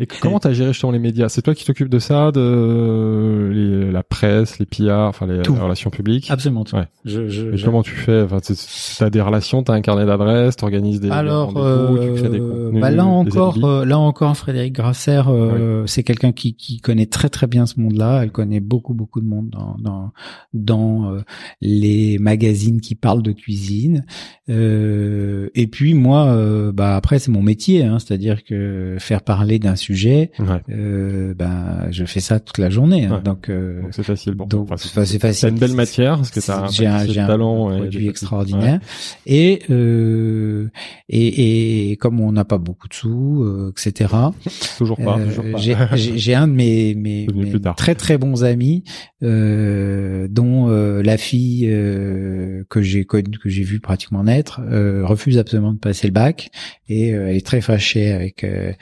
[0.00, 1.27] Et comment t'as géré justement les médias?
[1.28, 5.90] C'est toi qui t'occupes de ça, de les- la presse, les PR, enfin les, relations
[5.90, 6.30] publiques.
[6.30, 6.76] Absolument tout.
[6.76, 6.86] Ouais.
[7.04, 8.54] Je, je, Et je- comment tu fais Enfin, tu-
[8.98, 12.40] t'as des relations, t'as un carnet d'adresses, t'organises des Alors, des rendez-vous, tu crées des
[12.40, 16.80] euh, contenus, bah là encore, euh, là encore, Frédéric Grasser, euh, c'est quelqu'un qui, qui
[16.80, 18.22] connaît très très bien ce monde-là.
[18.22, 20.10] Elle connaît beaucoup beaucoup de monde dans dans,
[20.54, 21.20] dans euh,
[21.60, 24.04] les magazines qui parlent de cuisine.
[24.48, 29.58] Euh, et puis moi, euh, bah après c'est mon métier, hein, c'est-à-dire que faire parler
[29.58, 30.62] d'un sujet, Ouais.
[30.70, 33.06] euh, ben je fais ça toute la journée.
[33.06, 33.16] hein.
[33.16, 33.22] Ouais.
[33.22, 34.34] donc euh, c'est facile.
[34.34, 35.48] Bon, donc Enfin, c'est facile.
[35.48, 38.80] T'as une belle matière parce que t'as un j'ai un, j'ai un talent, produit extraordinaire
[39.26, 40.68] et, euh,
[41.08, 44.12] et et comme on n'a pas beaucoup de sous euh, etc.
[44.78, 45.18] Toujours pas.
[45.18, 45.58] euh, pas.
[45.96, 48.84] j'ai un de mes, mes, mes très très bons amis
[49.22, 55.04] euh, dont euh, la fille euh, que j'ai connue que j'ai vu pratiquement naître euh,
[55.04, 56.50] refuse absolument de passer le bac
[56.88, 58.72] et euh, elle est très fâchée avec euh,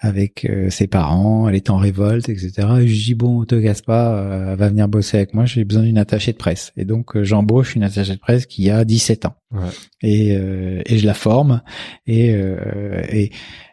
[0.00, 3.82] avec euh, ses parents elle est en révolte etc et je dis bon te casse
[3.82, 7.16] pas euh, va venir bosser avec moi j'ai besoin d'une attachée de presse et donc
[7.16, 9.68] euh, j'embauche une attachée de presse qui a 17 ans Ouais.
[10.02, 11.60] et euh, et je la forme
[12.06, 13.30] et euh, et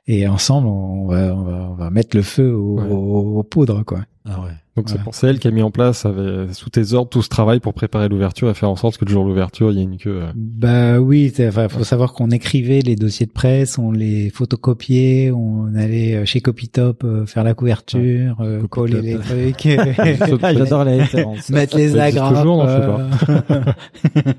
[0.07, 2.83] et ensemble on va on va on va mettre le feu Ouais.
[2.89, 4.51] aux- aux poudres quoi Ah ouais.
[4.79, 7.29] Donc pour c'est elle qui a mis en place avec, sous tes ordres tout ce
[7.29, 9.81] travail pour préparer l'ouverture et faire en sorte que le jour de l'ouverture il y
[9.81, 10.21] ait une queue.
[10.23, 14.29] euh, Bah oui, c'est- enfin, faut savoir qu'on écrivait les dossiers de presse, on les
[14.29, 18.69] photocopiait, on allait euh, chez Copytop euh, faire la couverture, euh, Copytop.
[18.69, 19.67] coller les trucs,
[20.57, 21.49] J'adore la référence.
[21.49, 22.37] mettre les agrafes.
[22.39, 24.33] toujours, non, je sais euh.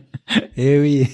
[0.57, 1.09] Et oui.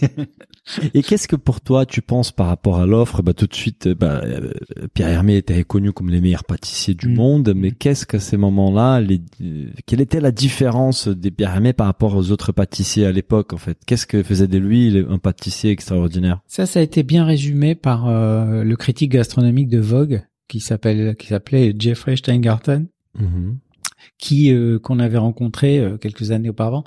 [0.94, 3.22] Et qu'est-ce que pour toi tu penses par rapport à l'offre?
[3.22, 4.50] Bah tout de suite, bah, euh,
[4.94, 7.14] Pierre Hermé était reconnu comme les meilleurs pâtissiers du Mm.
[7.14, 11.72] monde, mais qu'est-ce qu'à ces moments-là, les, euh, quelle était la différence des Pierre Hermé
[11.72, 13.78] par rapport aux autres pâtissiers à l'époque en fait?
[13.86, 16.40] Qu'est-ce que faisait de lui un pâtissier extraordinaire?
[16.46, 21.16] Ça, ça a été bien résumé par euh, le critique gastronomique de Vogue, qui s'appelle,
[21.16, 22.86] qui s'appelait Jeffrey Steingarten.
[24.18, 26.84] qui euh, qu'on avait rencontré euh, quelques années auparavant.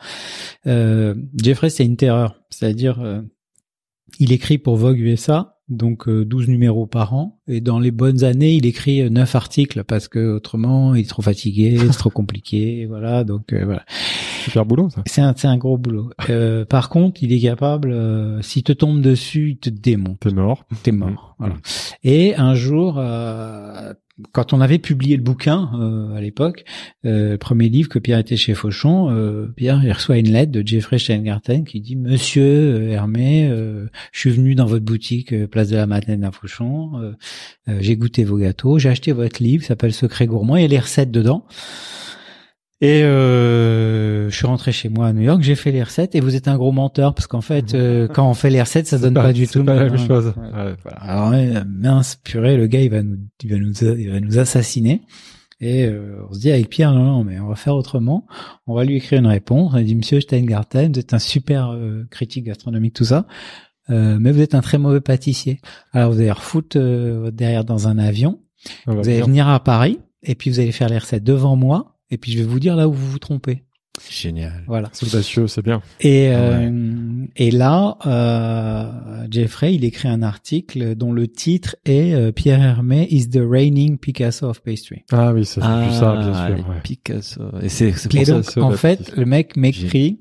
[0.68, 3.24] Euh, Jeffrey, c'est une terreur, c'est-à-dire
[4.20, 8.24] il écrit pour Vogue USA, donc euh, 12 numéros par an, et dans les bonnes
[8.24, 12.10] années, il écrit euh, 9 articles parce que autrement, il est trop fatigué, c'est trop
[12.10, 13.24] compliqué, voilà.
[13.24, 13.86] Donc euh, voilà,
[14.44, 15.04] Super boulot ça.
[15.06, 16.10] c'est un c'est un gros boulot.
[16.30, 20.32] Euh, par contre, il est capable, euh, s'il te tombe dessus, il te démonte T'es
[20.32, 20.66] mort.
[20.84, 20.96] t'es Mmh.
[20.98, 21.36] mort.
[21.40, 21.56] Voilà.
[22.04, 23.94] Et un jour, euh,
[24.32, 26.66] quand on avait publié le bouquin euh, à l'époque,
[27.06, 30.52] euh, le premier livre que Pierre était chez Fauchon, euh, Pierre il reçoit une lettre
[30.52, 35.46] de Jeffrey Steingarten qui dit Monsieur euh, Hermé, euh, je suis venu dans votre boutique
[35.48, 37.14] place de la Madeleine à Fauchon,
[37.68, 40.80] j'ai goûté vos gâteaux, j'ai acheté votre livre, s'appelle Secret gourmand, il y a les
[40.80, 41.46] recettes dedans.
[42.82, 46.22] Et euh, je suis rentré chez moi à New York, j'ai fait les recettes et
[46.22, 48.98] vous êtes un gros menteur parce qu'en fait euh, quand on fait les recettes ça
[48.98, 50.34] donne pas, du tout pas la même chose.
[50.38, 50.64] Ouais.
[50.64, 50.76] Ouais.
[50.84, 50.98] Voilà.
[51.00, 51.34] Alors
[51.68, 55.02] mince purée, le gars il va nous il va nous il va nous assassiner.
[55.62, 58.26] Et euh, on se dit avec Pierre non non mais on va faire autrement.
[58.66, 59.74] On va lui écrire une réponse.
[59.74, 63.28] On a dit Monsieur Steingarten, vous êtes un super euh, critique gastronomique tout ça,
[63.90, 65.60] euh, mais vous êtes un très mauvais pâtissier.
[65.92, 68.40] Alors vous allez refoutre euh, votre derrière dans un avion.
[68.86, 69.26] Vous allez bien.
[69.26, 72.38] venir à Paris et puis vous allez faire les recettes devant moi et puis je
[72.40, 73.64] vais vous dire là où vous vous trompez.
[74.10, 74.64] Génial.
[74.66, 74.90] Voilà.
[74.94, 75.82] C'est audacieux, c'est bien.
[76.00, 82.32] Et euh, et là, euh, Jeffrey, il écrit un article dont le titre est euh,
[82.32, 85.04] Pierre Hermé is the reigning Picasso of pastry.
[85.12, 86.70] Ah oui, c'est Ah, plus ça, bien sûr.
[86.70, 86.76] ouais.
[86.82, 87.42] Picasso.
[87.62, 88.34] Et c'est c'est pour Et ça.
[88.36, 90.18] donc, ça, en fait, le mec m'écrit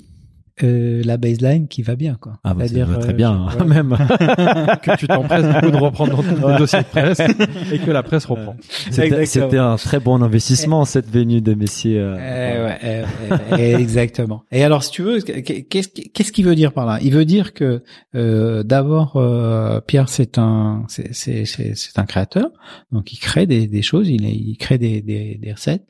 [0.63, 2.39] euh, la baseline qui va bien, quoi.
[2.45, 3.91] Ah bah ça C'est-à-dire, va très euh, bien, je- hein, même.
[4.83, 7.21] que tu t'empresses du coup de reprendre dans tous les dossiers de presse
[7.73, 8.57] et que la presse reprend.
[8.91, 12.15] C'était un très bon investissement, cette venue de messieurs.
[12.19, 14.45] euh, Eh ouais, eh, eh, eh, exactement.
[14.53, 16.99] Et alors, si tu veux, qu'est-ce qu'est-ce qu'il veut dire par là?
[17.03, 17.83] Il veut dire que
[18.15, 22.49] euh, d'abord, euh, Pierre, c'est un, c'est c'est c'est c'est un créateur,
[22.93, 25.85] donc il crée des, des choses, il, il crée des des, des recettes,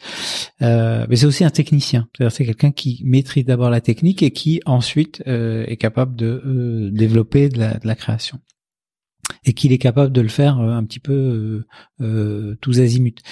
[0.63, 2.09] euh, mais c'est aussi un technicien.
[2.17, 6.43] C'est-à-dire, c'est quelqu'un qui maîtrise d'abord la technique et qui ensuite euh, est capable de
[6.45, 8.41] euh, développer de la, de la création
[9.45, 11.65] et qu'il est capable de le faire euh, un petit peu
[12.61, 13.23] tous azimuts.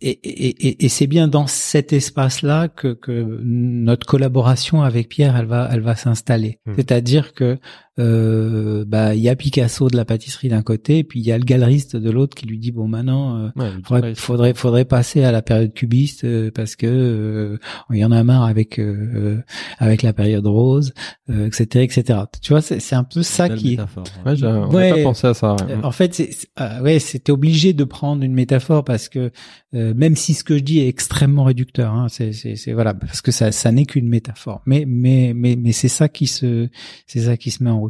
[0.00, 5.36] Et, et, et, et c'est bien dans cet espace-là que, que notre collaboration avec Pierre,
[5.36, 6.60] elle va, elle va s'installer.
[6.66, 6.74] Mhm.
[6.76, 7.58] C'est-à-dire que
[7.98, 11.32] euh, bah il y a Picasso de la pâtisserie d'un côté, et puis il y
[11.32, 14.84] a le galeriste de l'autre qui lui dit bon maintenant euh, Ouais, faudrait, faudrait faudrait
[14.84, 17.58] passer à la période cubiste euh, parce que euh,
[17.90, 19.42] il y en a marre avec euh,
[19.78, 20.92] avec la période rose,
[21.30, 22.20] euh, etc., etc.
[22.40, 24.34] Tu vois, c'est c'est un peu ça qui métaphore, ouais.
[24.44, 24.90] On Ouais.
[24.90, 25.56] pas pensé à ça.
[25.66, 25.74] ouais.
[25.82, 29.30] En fait, c'est, ah ouais, c'était obligé de prendre une métaphore parce que
[29.74, 32.94] euh, même si ce que je dis est extrêmement réducteur, hein, c'est, c'est, c'est voilà,
[32.94, 34.62] parce que ça, ça n'est qu'une métaphore.
[34.66, 36.68] Mais, mais, mais, mais c'est ça qui se,
[37.06, 37.87] c'est ça qui se met en route.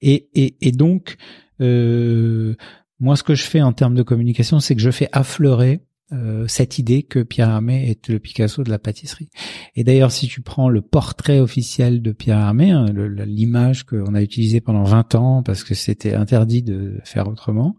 [0.00, 1.16] Et, donc,
[1.60, 2.54] euh,
[3.00, 5.80] moi, ce que je fais en termes de communication, c'est que je fais affleurer
[6.12, 9.28] euh, cette idée que Pierre Hermé est le Picasso de la pâtisserie.
[9.76, 12.86] Et d'ailleurs, si tu prends le portrait officiel de Pierre Hermé, hein,
[13.26, 17.76] l'image qu'on a utilisée pendant 20 ans parce que c'était interdit de faire autrement,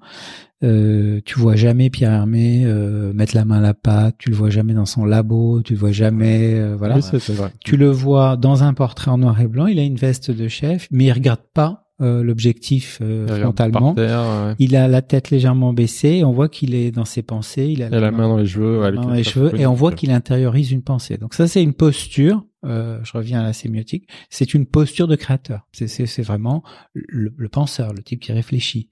[0.62, 4.36] euh, tu vois jamais Pierre Hermé euh, mettre la main à la pâte, tu le
[4.36, 6.98] vois jamais dans son labo, tu le vois jamais, euh, voilà.
[6.98, 7.54] Oui, vrai.
[7.64, 10.48] Tu le vois dans un portrait en noir et blanc, il a une veste de
[10.50, 13.94] chef, mais il regarde pas euh, l'objectif euh, frontalement.
[13.94, 14.56] Par terre, ouais.
[14.60, 17.88] Il a la tête légèrement baissée, on voit qu'il est dans ses pensées, il a
[17.88, 18.80] Il la main dans les cheveux.
[18.80, 20.00] ouais, main dans le les cheveux, et on voit chapeau.
[20.00, 21.18] qu'il intériorise une pensée.
[21.18, 22.46] Donc ça, c'est une posture.
[22.66, 24.08] Euh, je reviens à la sémiotique.
[24.30, 25.68] C'est une posture de créateur.
[25.72, 28.90] C'est vraiment le, le penseur, le type qui réfléchit.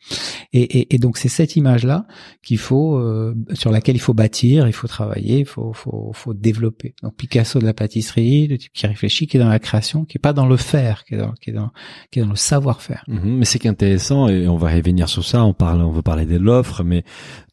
[0.53, 2.07] Et, et, et donc c'est cette image-là
[2.43, 6.33] qu'il faut, euh, sur laquelle il faut bâtir, il faut travailler, il faut faut faut
[6.33, 6.95] développer.
[7.03, 10.17] Donc Picasso de la pâtisserie, le type qui réfléchit, qui est dans la création, qui
[10.17, 11.71] est pas dans le faire, qui est dans qui est dans
[12.11, 13.03] qui est dans le savoir-faire.
[13.07, 15.43] Mhm, mais c'est qu'intéressant et on va revenir sur ça.
[15.43, 17.03] On parle, on veut parler de l'offre, mais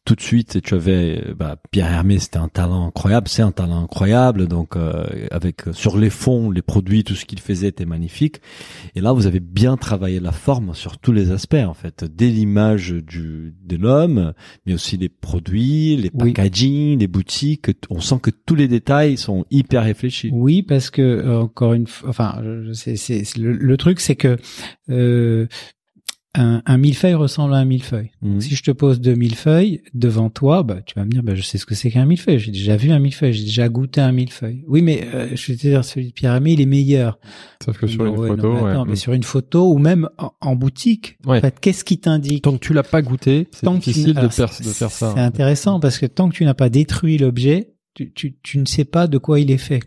[0.05, 3.81] tout de suite, tu avais bah, Pierre Hermé, c'était un talent incroyable, c'est un talent
[3.83, 4.47] incroyable.
[4.47, 8.39] Donc euh, avec euh, sur les fonds, les produits, tout ce qu'il faisait était magnifique.
[8.95, 12.27] Et là, vous avez bien travaillé la forme sur tous les aspects en fait, dès
[12.29, 14.33] l'image du de l'homme,
[14.65, 16.33] mais aussi les produits, les Oui.
[16.33, 17.71] packaging, les boutiques.
[17.89, 20.29] On sent que tous les détails sont hyper réfléchis.
[20.31, 22.41] Oui, parce que euh, encore une fois, enfin,
[22.73, 24.37] c'est- le, le truc, c'est que
[24.89, 25.47] euh,
[26.35, 28.11] un, un millefeuille ressemble à un millefeuille.
[28.21, 28.41] Mhm.
[28.41, 31.41] Si je te pose deux millefeuilles devant toi, bah, tu vas me dire, bah, je
[31.41, 32.39] sais ce que c'est qu'un millefeuille.
[32.39, 34.63] J'ai déjà vu un millefeuille, j'ai déjà goûté un millefeuille.
[34.67, 37.17] Oui, mais euh, je vais te dire, celui de Pierre Hermé, il est meilleur.
[37.63, 38.89] Sauf que sur Non, une ouais, non, photo, mais attends, ouais.
[38.89, 41.37] mais sur une photo ou même en, en boutique, Ouais.
[41.37, 44.27] en fait, qu'est-ce qui t'indique Tant que tu l'as pas goûté, c'est tu- difficile de,
[44.29, 45.13] faire, de faire ça.
[45.15, 48.65] C'est intéressant parce que tant que tu n'as pas détruit l'objet, tu, tu, tu ne
[48.65, 49.79] sais pas de quoi il est fait.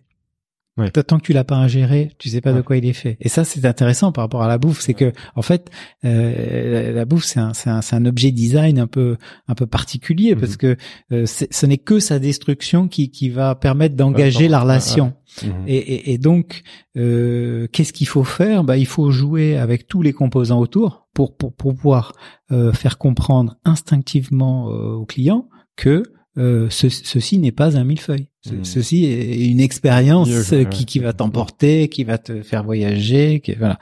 [0.79, 0.91] Ouais.
[0.91, 3.17] Tant que tu l'as pas ingéré, tu sais pas de quoi il est fait.
[3.21, 5.71] Et ça, c'est intéressant par rapport à la bouffe, c'est que en fait,
[6.05, 9.17] euh, la, bouffe, c'est un, c'est un, c'est un objet design un peu,
[9.49, 10.41] un peu particulier Mhm.
[10.41, 10.77] parce que
[11.13, 15.15] euh, ce n'est que sa destruction qui, qui va permettre d'engager la relation.
[15.43, 15.51] Mhm.
[15.67, 16.63] Et, et, et donc,
[16.97, 18.65] euh, qu'est-ce qu'il faut faire?
[18.65, 22.13] Bah, Il faut jouer avec tous les composants autour pour, pour, pour pouvoir
[22.53, 26.03] euh, faire comprendre instinctivement euh, au client que
[26.39, 28.27] euh, ce- ceci n'est pas un millefeuille.
[28.47, 28.65] Ce- Mhm.
[28.65, 30.31] Ceci est une expérience
[30.71, 33.41] qui, qui va t'emporter, qui va te faire voyager.
[33.41, 33.79] Qui, voilà.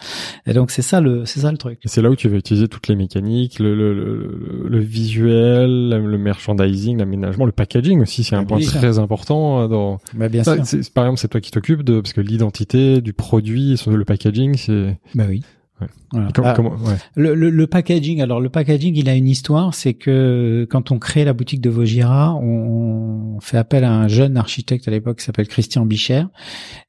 [0.46, 1.78] Et donc c'est ça le c'est ça le truc.
[1.84, 5.90] Et c'est là où tu vas utiliser toutes les mécaniques, le, le, le, le visuel,
[5.90, 8.78] le merchandising, l'aménagement, le packaging aussi, c'est un Oui, point ça.
[8.78, 9.98] très important euh, dans.
[10.14, 10.80] Bah, bien Ça, sûr.
[10.94, 14.96] par exemple, c'est toi qui t'occupes de parce que l'identité du produit, le packaging, c'est
[15.14, 15.42] Bah oui.
[15.80, 15.88] Ouais.
[16.12, 16.28] Voilà.
[16.32, 16.94] comment, Ah, comment- ouais.
[17.16, 20.98] Le, le, le packaging, alors le packaging, il a une histoire, c'est que quand on
[20.98, 25.18] crée la boutique de Vaugirard, on, on fait appel à un jeune architecte à l'époque
[25.18, 26.22] qui s'appelle Christian Bicher,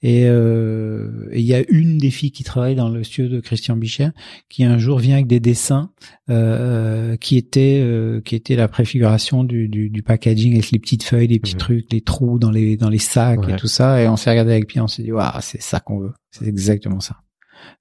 [0.01, 3.41] et euh, et il y a une des filles qui travaille dans le studio de
[3.41, 4.09] Christian Bicher
[4.49, 5.91] qui un jour vient avec des dessins
[6.29, 11.03] euh, qui étaient euh, qui étaient la préfiguration du, du, du packaging avec les petites
[11.03, 11.59] feuilles, les petits Mhm.
[11.59, 14.51] trucs, les trous dans les dans les sacs et tout ça, et on s'est regardé
[14.51, 17.17] avec Pierre, on s'est dit waouh, c'est ça qu'on veut, c'est exactement ça.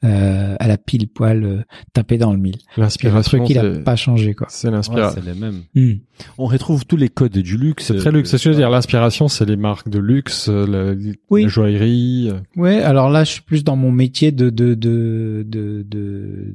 [0.05, 1.63] Euh, elle a pile poil euh,
[1.93, 2.57] tapé dans le mille.
[2.77, 4.47] Le L'inspiration, truc, il a pas changé quoi.
[4.51, 5.21] c'est Ouais, l'inspiration.
[5.23, 5.63] c'est les mêmes.
[5.75, 5.99] Hmm.
[6.39, 7.85] On retrouve tous les codes du luxe.
[7.87, 8.31] c'est très luxe.
[8.31, 8.71] C'est ce que je veux dire.
[8.71, 11.43] L'inspiration, c'est les marques de luxe, euh, la, Oui.
[11.43, 12.31] la joaillerie.
[12.33, 16.55] euh, Ouais, alors là, je suis plus dans mon métier de de de de de,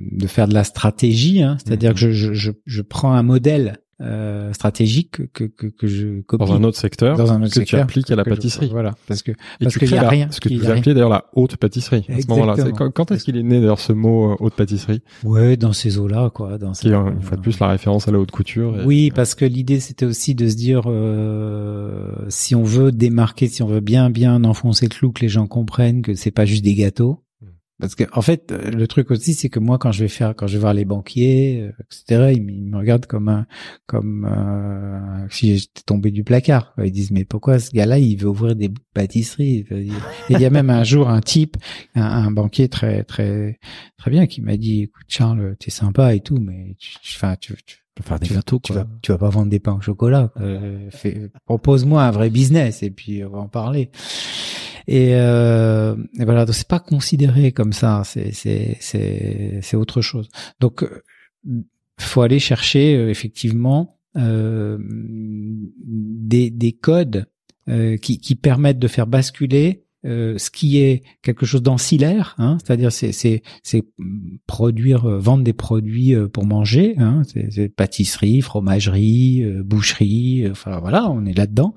[0.00, 1.56] de faire de la stratégie, hein.
[1.64, 1.94] c'est-à-dire Mhm.
[1.94, 6.44] que je, je je je prends un modèle euh, stratégique que que que je copie
[6.44, 8.68] dans un autre secteur, Dans un autre que tu appliques à la que je- pâtisserie.
[8.70, 9.34] voilà, parce que Et
[9.64, 11.24] parce qu'il y a la- rien, Ce que il tu y a appelais d'ailleurs la
[11.34, 12.06] haute pâtisserie.
[12.08, 12.90] À ce moment-là, C'est- Exactement.
[12.92, 15.98] quand, quand est-ce qu'il est né d'ailleurs ce mot euh, haute pâtisserie, ouais, dans ces
[15.98, 18.30] eaux-là, quoi, dans qui ces- est une fois de plus la référence à la haute
[18.30, 18.80] couture.
[18.80, 23.48] et- Oui, parce que l'idée c'était aussi de se dire euh, si on veut démarquer,
[23.48, 26.44] si on veut bien bien enfoncer le clou, que les gens comprennent que c'est pas
[26.44, 27.20] juste des gâteaux.
[27.80, 30.34] Parce que en fait, euh, le truc aussi, c'est que moi, quand je vais faire,
[30.34, 33.46] quand je vais voir les banquiers, euh, etc., ils, ils me regardent comme un,
[33.86, 36.74] comme euh, si j'étais tombé du placard.
[36.82, 39.64] Ils disent mais pourquoi ce gars-là, il veut ouvrir des pâtisseries?
[39.70, 39.86] Et
[40.28, 41.56] Il y a même un jour un type,
[41.94, 43.58] un, un banquier très très
[43.96, 47.36] très bien, qui m'a dit écoute Charles, t'es sympa et tout, mais tu, tu- enfin
[47.40, 49.80] tu, tu faire des tu, gâteaux, tu vas, tu vas pas vendre des pains au
[49.80, 50.32] chocolat.
[50.40, 50.88] Euh,
[51.46, 53.90] propose-moi un vrai business et puis on va en parler.
[54.90, 58.02] Et, euh, et voilà, donc c'est pas considéré comme ça.
[58.06, 60.30] C'est c'est c'est c'est autre chose.
[60.60, 61.02] Donc euh,
[62.00, 67.26] faut aller chercher euh, effectivement euh, des des codes
[67.68, 72.56] euh, qui qui permettent de faire basculer euh, ce qui est quelque chose d'ancillaire, hein,
[72.64, 73.84] c'est-à-dire c'est c'est c'est
[74.46, 80.78] produire euh, vendre des produits euh, pour manger, hein, c'est c'est pâtisserie, fromagerie, boucherie, enfin
[80.78, 81.74] voilà, on est là-dedans,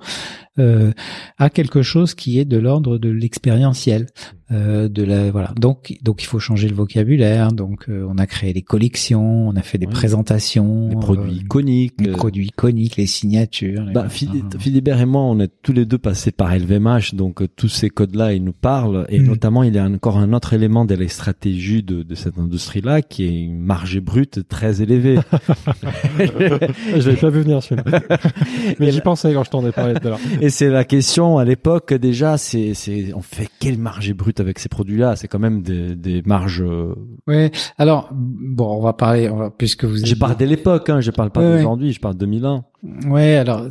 [0.60, 0.91] euh,
[1.38, 4.08] à quelque chose qui est de l'ordre de l'expérientiel,
[4.52, 5.54] euh, de la voilà.
[5.58, 9.56] Donc donc il faut changer le vocabulaire, donc euh, on a créé des collections, on
[9.56, 9.93] a fait des Oui.
[9.93, 11.93] présentations, Les produits euh, iconiques.
[12.02, 13.84] les euh, produits iconiques, les signatures.
[13.86, 17.47] les Bah, Philibert et moi, on est tous les deux passés par LVMH, donc euh,
[17.56, 19.06] tous ces codes-là, ils nous parlent.
[19.10, 19.28] Et Mm.
[19.28, 23.02] notamment, il y a encore un autre élément de la stratégie de, de cette industrie-là,
[23.02, 25.18] qui est une marge brute très élevée.
[26.20, 28.02] Je l'avais pas vu venir celui-là.
[28.80, 30.20] Mais j'y pensais quand je t'en ai parlé tout à l'heure.
[30.41, 34.59] Et c'est la question à l'époque déjà, c'est, c'est, on fait quelle marge brute avec
[34.59, 35.15] ces produits-là?
[35.15, 36.61] C'est quand même des, des marges.
[36.61, 36.93] euh,
[37.27, 37.51] Ouais.
[37.77, 39.97] Alors bon, on va parler, on va, puisque vous.
[40.05, 41.55] Je parle de l'époque, hein, je parle pas Ouais, ouais.
[41.57, 42.65] d'aujourd'hui, je parle de 2001.
[42.84, 43.67] Ouais, alors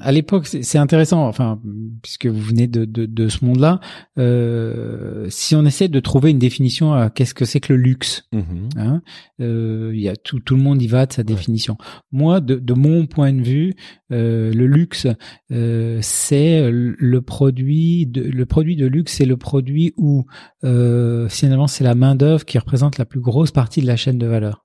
[0.00, 1.60] à l'époque c'est intéressant, enfin
[2.02, 3.80] puisque vous venez de de, de ce monde-là,
[4.18, 8.28] euh, si on essaie de trouver une définition à qu'est-ce que c'est que le luxe,
[8.32, 8.68] Mhm.
[8.76, 9.02] hein,
[9.40, 11.76] euh, il y a tout tout le monde y va de sa définition.
[12.12, 13.74] Moi, de de mon point de vue,
[14.12, 15.08] euh, le luxe
[15.50, 20.24] euh, c'est le produit de le produit de luxe, c'est le produit où
[20.62, 24.18] euh, finalement c'est la main d'œuvre qui représente la plus grosse partie de la chaîne
[24.18, 24.64] de valeur.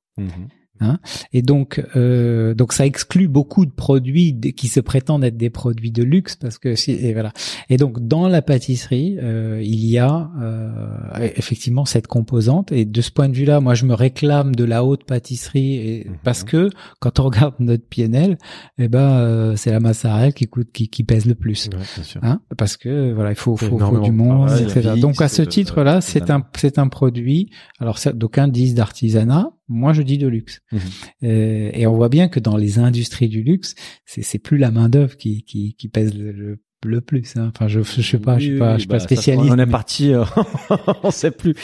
[0.81, 0.97] Mhm.
[1.33, 5.91] Et donc, euh, donc ça exclut beaucoup de produits qui se prétendent être des produits
[5.91, 7.31] de luxe parce que si et voilà.
[7.69, 12.71] Et donc dans la pâtisserie, euh, il y a euh, effectivement cette composante.
[12.71, 16.07] Et de ce point de vue-là, moi je me réclame de la haute pâtisserie et,
[16.07, 16.15] Mhm.
[16.23, 16.69] parce que
[16.99, 18.37] quand on regarde notre PNL,
[18.77, 21.69] eh ben euh, c'est la mozzarella qui coûte qui, qui pèse le plus.
[21.71, 21.79] Ouais.
[22.21, 24.93] Hein, parce que voilà, il faut, faut, faut du de monde, etc.
[24.95, 27.49] vie, Donc à ce titre-là, c'est c'est un, c'est un produit.
[27.79, 30.61] Alors d'aucuns disent d'artisanat, moi je dis de luxe.
[30.71, 30.79] Mhm.
[31.23, 34.69] Euh, et on voit bien que dans les industries du luxe, c'est, c'est plus la
[34.69, 37.33] main d'œuvre qui, qui, qui pèse le, le, le plus.
[37.37, 37.51] Hein.
[37.55, 39.49] Enfin, je, je sais pas, je suis pas, oui, je suis pas bah, ça, spécialiste.
[39.51, 40.23] on est mais- parti, euh,
[41.03, 41.55] on sait plus.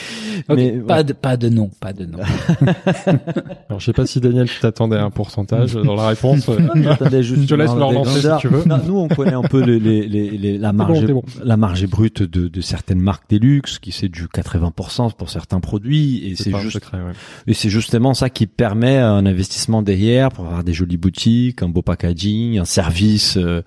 [0.49, 2.19] Mais pas de, pas de nom, pas de nom.
[3.69, 6.49] Alors, je sais pas si Daniel, tu t'attendais à un pourcentage dans la réponse.
[7.21, 8.63] juste Je te laisse dans leur le lancer si tu veux.
[8.65, 11.23] Non, nous, on connaît un peu les, les, les, les- la marge, bon.
[11.43, 15.59] la marge brute de, de certaines marques des luxe, qui c'est du 80% pour certains
[15.59, 17.11] produits, et c'est pas un juste, secret, ouais.
[17.47, 21.69] et c'est justement ça qui permet un investissement derrière pour avoir des jolies boutiques, un
[21.69, 23.61] beau packaging, un service euh,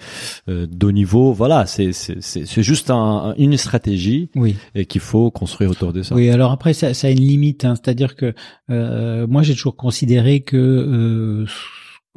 [0.48, 1.32] euh, de haut niveau.
[1.40, 4.56] Voilà, c'est c'est c'est c'est juste un, une stratégie Oui.
[4.74, 6.14] et qu'il faut construire autour de ça.
[6.14, 8.34] Oui, alors après ça, ça a une limite, hein, c'est-à-dire que
[8.70, 11.46] euh, moi j'ai toujours considéré que euh,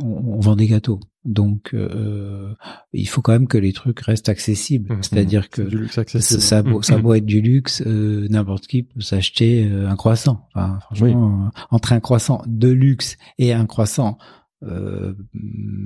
[0.01, 2.53] on, on vend des gâteaux, donc euh,
[2.93, 5.03] il faut quand même que les trucs restent accessibles, Mhm.
[5.03, 6.41] c'est-à-dire que C'est du luxe ça, accessible.
[6.41, 9.95] ça, a beau, ça beau être du luxe, euh, n'importe qui peut s'acheter euh, un
[9.95, 10.47] croissant.
[10.53, 14.17] Enfin, franchement, euh, entre un croissant de luxe et un croissant
[14.67, 15.13] euh,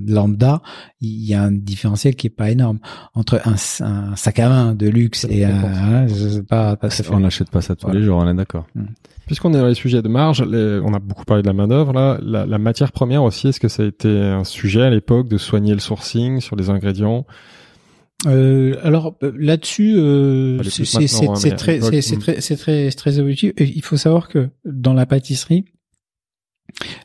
[0.07, 0.61] lambda,
[1.01, 2.79] il y a un différentiel qui est pas énorme
[3.13, 3.55] entre un,
[3.85, 6.89] un sac à main de luxe Ça et un, hein, je sais pas, pas.
[7.11, 7.99] On n'achète pas ça tous Voilà.
[7.99, 8.67] les jours, on est d'accord.
[9.25, 11.67] Puisqu'on est dans les sujets de marge, les- on a beaucoup parlé de la main
[11.67, 12.17] d'œuvre là.
[12.21, 15.37] La, la matière première aussi, est-ce que ça a été un sujet à l'époque de
[15.37, 17.25] soigner le sourcing sur les ingrédients?
[18.25, 22.19] Euh, alors euh, là-dessus, euh, c'est hein, très, c'est hmm.
[22.19, 23.53] très, c'est très, c'est très évolutif.
[23.57, 25.65] Et il faut savoir que dans la pâtisserie,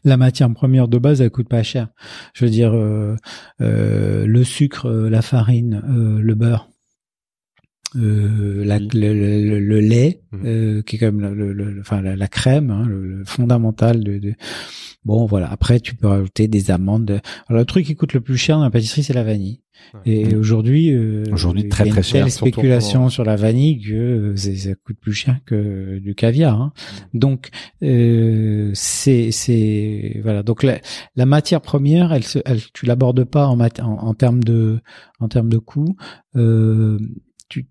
[0.04, 1.88] la matière première de base, elle coûte pas cher.
[2.34, 3.16] Je veux dire, euh,
[3.60, 6.71] euh, le sucre, euh, la farine, le beurre.
[7.96, 10.40] Euh, la, le, le- le lait, Mhm.
[10.46, 13.24] euh, qui est quand même le, le- le- enfin la, la crème, hein, le, le
[13.24, 14.34] fondamental de, de-
[15.04, 15.50] Bon, voilà.
[15.50, 17.20] Après, tu peux rajouter des amandes.
[17.48, 19.60] Alors, le truc qui coûte le plus cher dans la pâtisserie, c'est la vanille.
[20.06, 20.38] Et Mhm.
[20.38, 23.34] aujourd'hui, euh, Aujourd'hui, il y très, a une très cher, telle spéculation pour- sur la
[23.34, 26.60] vanille que euh, ça coûte plus cher que du caviar.
[26.62, 26.72] hein.
[27.14, 27.48] Donc,
[27.82, 30.42] euh, c'est, c'est, voilà.
[30.44, 30.78] Donc, la,
[31.16, 34.78] la matière première, elle, se, elle, tu l'abordes pas en, mat- en, en termes de,
[35.18, 35.96] en termes de coût.
[36.36, 36.98] Euh,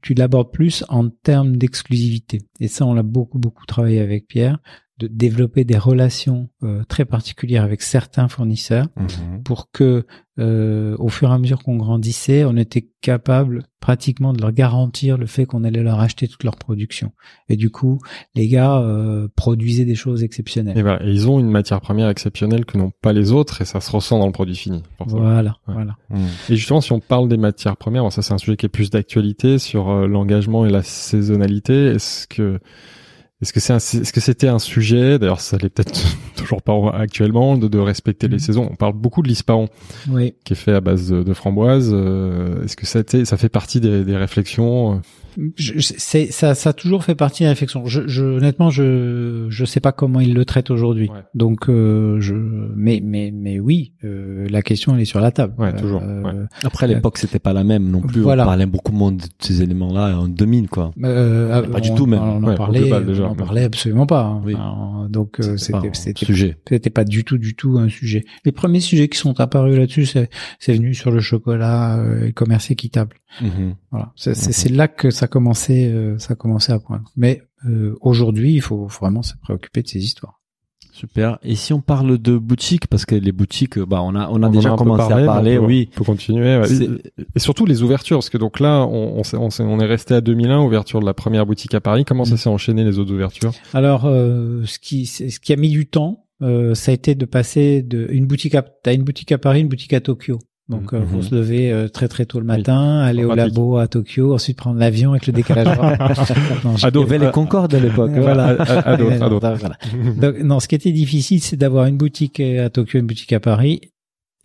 [0.02, 2.40] tu, l'abordes plus en termes d'exclusivité.
[2.60, 4.60] Et ça, on l'a beaucoup, beaucoup travaillé avec Pierre,
[5.02, 9.44] de développer des relations euh, très particulières avec certains fournisseurs Mhm.
[9.44, 10.06] pour que,
[10.40, 15.18] euh, au fur et à mesure qu'on grandissait, on était capable pratiquement de leur garantir
[15.18, 17.12] le fait qu'on allait leur acheter toute leur production.
[17.50, 18.00] Et du coup,
[18.36, 20.78] les gars euh, produisaient des choses exceptionnelles.
[20.78, 21.04] Et voilà.
[21.04, 23.90] Et ils ont une matière première exceptionnelle que n'ont pas les autres et ça se
[23.92, 24.84] ressent dans le produit fini.
[25.00, 25.22] forcément.
[25.22, 25.74] Voilà, Ouais.
[25.74, 25.96] voilà.
[26.50, 28.70] Et justement, si on parle des matières premières, bon, ça c'est un sujet qui est
[28.70, 31.88] plus d'actualité sur euh, l'engagement et la saisonnalité.
[31.88, 32.60] Est-ce que
[33.42, 35.94] est-ce que c'est un- est-ce que c'était un sujet D'ailleurs, ça l'est peut-être
[36.36, 38.40] toujours pas actuellement de, de respecter les Mhm.
[38.40, 38.68] saisons?
[38.72, 39.68] On parle beaucoup de l'isparon
[40.10, 40.34] Oui.
[40.44, 41.92] qui est fait à base de, de framboises.
[41.94, 44.96] Euh, est-ce que ça, a été- ça fait partie des, des réflexions euh,
[45.56, 47.86] Je- je- c'est ça, ça a toujours fait partie de la réflexion.
[47.86, 51.10] Je, je, honnêtement, je, je sais pas comment ils le traitent aujourd'hui.
[51.10, 51.22] Ouais.
[51.36, 55.54] Donc, euh, je, mais, mais, mais oui, euh, la question elle est sur la table.
[55.58, 56.32] Ouais, toujours, Euh, ouais.
[56.66, 58.20] Après, l'époque, c'était pas la même non plus.
[58.22, 58.44] Voilà.
[58.44, 60.92] On parlait beaucoup moins de ces éléments-là en 2000, quoi.
[61.04, 62.20] euh, Pas du tout, même.
[62.22, 63.31] On en parlait, global, déjà.
[63.32, 64.24] On parlait absolument pas.
[64.24, 64.42] hein.
[64.46, 64.56] Oui.
[65.10, 68.24] Donc euh, C'était pas c'était du tout du tout un sujet.
[68.46, 72.32] Les premiers sujets qui sont apparus là-dessus, c'est venu sur le chocolat euh, et le
[72.34, 73.18] commerce équitable.
[73.42, 73.76] Mhm.
[73.92, 74.36] Voilà, c'est Mhm.
[74.54, 77.10] c'est là que ça commençait euh, ça commençait à poindre.
[77.16, 80.41] Mais euh, aujourd'hui, il faut vraiment se préoccuper de ces histoires.
[81.02, 81.40] Super.
[81.44, 84.50] Et si on parle de boutiques, parce que les boutiques, bah, on a, on a
[84.50, 85.90] déjà commencé parlé, à parler, on peut, oui.
[85.94, 86.58] on peut continuer.
[86.60, 86.68] ouais.
[87.36, 89.86] Et surtout les ouvertures, parce que donc là, on, on, s'est- on, s'est- on est
[89.86, 92.06] resté à 2001, ouverture de la première boutique à Paris.
[92.06, 92.38] Comment ça Mm.
[92.38, 93.52] s'est enchaîné les autres ouvertures?
[93.74, 97.26] Alors, euh, ce qui ce qui a mis du temps, euh, ça a été de
[97.26, 100.40] passer de une boutique à t'as une boutique à Paris, une boutique à Tokyo.
[100.70, 101.08] Donc, euh, Mhm.
[101.08, 103.46] faut se lever euh, très très tôt le matin, aller au pratique.
[103.56, 106.00] labo à Tokyo, ensuite prendre l'avion avec le décalage horaire.
[106.84, 108.12] À Il d'autres- les Concorde à l'époque.
[108.16, 108.22] hein.
[108.22, 108.46] Voilà.
[108.48, 109.54] À, à- à à.
[109.56, 109.78] Voilà.
[110.22, 113.40] Donc, non, ce qui était difficile, c'est d'avoir une boutique à Tokyo, une boutique à
[113.42, 113.82] Paris,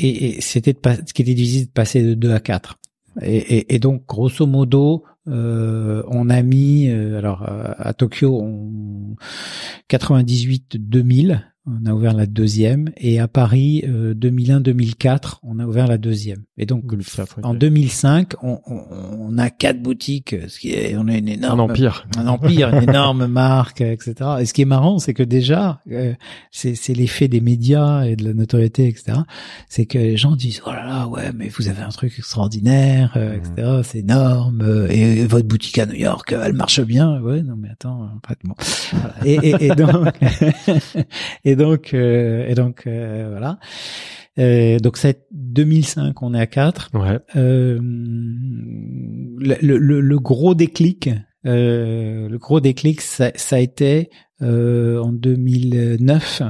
[0.01, 2.77] et, et c'était de pas, ce qui était difficile de passer de 2 à 4.
[3.23, 8.39] Et, et, et donc, grosso modo, euh, on a mis, euh, alors euh, à Tokyo,
[8.43, 9.14] on,
[9.89, 15.99] 98-2000, on a ouvert la deuxième, et à Paris, euh, 2001-2004, on a ouvert la
[15.99, 16.45] deuxième.
[16.59, 17.45] Et donc, 2004, ok.
[17.45, 18.83] en 2005, on, on,
[19.19, 22.07] on a quatre boutiques, ce qui est, on a une Un énorme empire.
[22.17, 24.14] un empire, une énorme marque, euh, etc.
[24.41, 26.14] Et ce qui est marrant, c'est que déjà, euh,
[26.51, 29.19] c'est l'effet des médias et de la notoriété, etc.
[29.69, 33.12] C'est que les gens disent oh là là, ouais, mais vous avez un truc extraordinaire,
[33.17, 33.41] euh, Mhm.
[33.55, 33.69] etc.
[33.83, 34.61] C'est énorme.
[34.62, 37.21] euh, et, et votre boutique à New York, euh, elle marche bien.
[37.21, 38.55] Ouais, non mais attends, en fait, bon.
[39.25, 40.07] Et, et, et donc,
[41.45, 43.59] et donc, euh, et donc, euh, voilà.
[44.39, 47.19] Euh, donc c'est 2005, on est à 4 Ouais.
[47.37, 51.11] euh, le, le- le gros déclic,
[51.47, 54.11] euh, le gros déclic, ça, ça a été
[54.43, 56.43] euh, en 2009.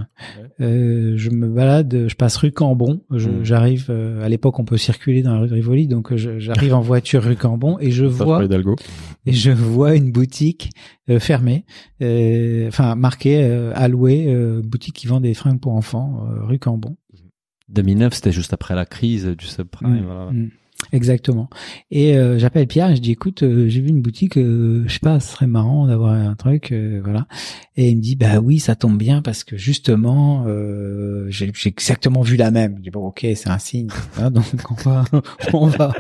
[0.61, 3.03] Euh, je me balade, je passe rue Cambon.
[3.13, 3.45] Je- Mm.
[3.45, 3.87] J'arrive.
[3.91, 6.81] euh, à l'époque, on peut circuler dans la rue de Rivoli, donc euh, j'arrive en
[6.81, 8.39] voiture rue Cambon et je Ça, vois
[9.27, 10.71] et je vois une boutique
[11.11, 11.65] euh, fermée,
[12.03, 16.59] euh, enfin marquée euh, allouée, euh, boutique qui vend des fringues pour enfants, euh, rue
[16.59, 16.97] Cambon.
[17.69, 20.01] 2009, c'était juste après la crise du subprime.
[20.01, 20.31] Mm, voilà.
[20.33, 20.51] mm.
[20.93, 21.49] Exactement.
[21.91, 24.95] Et euh, j'appelle Pierre et je dis écoute, euh, j'ai vu une boutique, euh, je
[24.95, 27.27] sais pas, ce serait marrant d'avoir un truc, euh, voilà.
[27.77, 32.23] Et il me dit bah oui, ça tombe bien parce que justement, euh, j'ai exactement
[32.23, 32.77] vu la même.
[32.79, 33.89] Je dis bon ok, c'est un signe,
[34.31, 35.05] donc on va,
[35.53, 35.93] on va,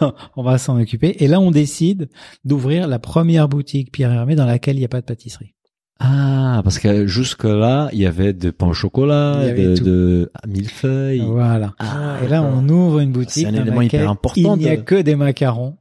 [0.36, 1.22] on va s'en occuper.
[1.22, 2.08] Et là, on décide
[2.44, 5.54] d'ouvrir la première boutique Pierre Hermé dans laquelle il n'y a pas de pâtisserie.
[6.02, 9.84] Ah, parce que jusque-là, il y avait de pain au Il y chocolat, avait de,
[9.84, 11.22] de ah, millefeuilles.
[11.26, 11.74] Voilà.
[11.78, 14.76] Ah, Et là, on ouvre une boutique C'est un élément hyper important Il n'y a
[14.76, 15.76] de- que des macarons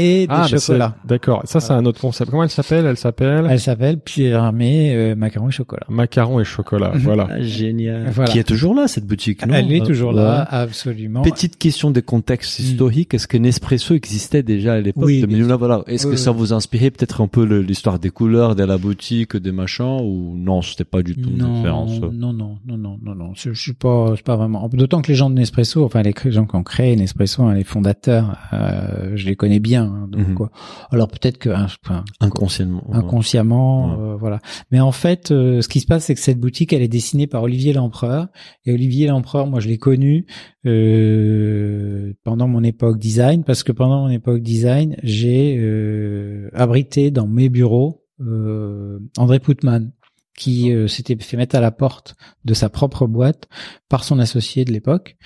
[0.00, 0.94] et des Ah, bah, c'est- chocolats.
[1.04, 1.42] D'accord.
[1.44, 2.30] Ça, c'est un autre concept.
[2.30, 2.86] Comment elle s'appelle?
[2.86, 5.86] Elle s'appelle Elle s'appelle Pierre Hermé euh, macarons et chocolat.
[5.88, 6.92] Macaron et chocolat.
[7.00, 7.28] Voilà.
[7.30, 8.10] Ah, génial.
[8.10, 8.30] Voilà.
[8.30, 9.54] Qui est toujours là, cette boutique, non?
[9.54, 10.22] Elle est Euh, toujours ouais.
[10.22, 11.22] là, absolument.
[11.22, 12.62] Petite question de contexte Mm.
[12.62, 13.14] historique.
[13.14, 15.82] Est-ce que Nespresso existait déjà à l'époque Oui, de Voilà.
[15.86, 16.38] Est-ce Oui, que ça oui.
[16.38, 20.62] vous inspirait peut-être un peu l'histoire des couleurs de la boutique, des machins, ou non,
[20.62, 23.32] c'était pas du tout une référence non, non, non, non, non, non.
[23.34, 24.68] Je, je suis pas, je suis pas vraiment.
[24.72, 27.64] D'autant que les gens de Nespresso, enfin les gens qui ont créé Nespresso, hein, les
[27.64, 29.89] fondateurs, euh, je les connais bien.
[29.94, 30.34] Hein, donc Mhm.
[30.34, 30.50] quoi.
[30.90, 32.84] Alors peut-être que hein, enfin, Inconsciemment.
[32.92, 33.96] inconsciemment, Ouais.
[34.12, 34.38] euh, voilà.
[34.70, 37.26] Mais en fait, euh, ce qui se passe, c'est que cette boutique, elle est dessinée
[37.26, 38.28] par Olivier Lempereur.
[38.64, 40.26] Et Olivier Lempereur, moi, je l'ai connu
[40.66, 47.26] euh, pendant mon époque design, parce que pendant mon époque design, j'ai euh, abrité dans
[47.26, 49.92] mes bureaux euh, André Poutman,
[50.36, 52.14] qui euh, s'était fait mettre à la porte
[52.44, 53.48] de sa propre boîte
[53.88, 55.16] par son associé de l'époque.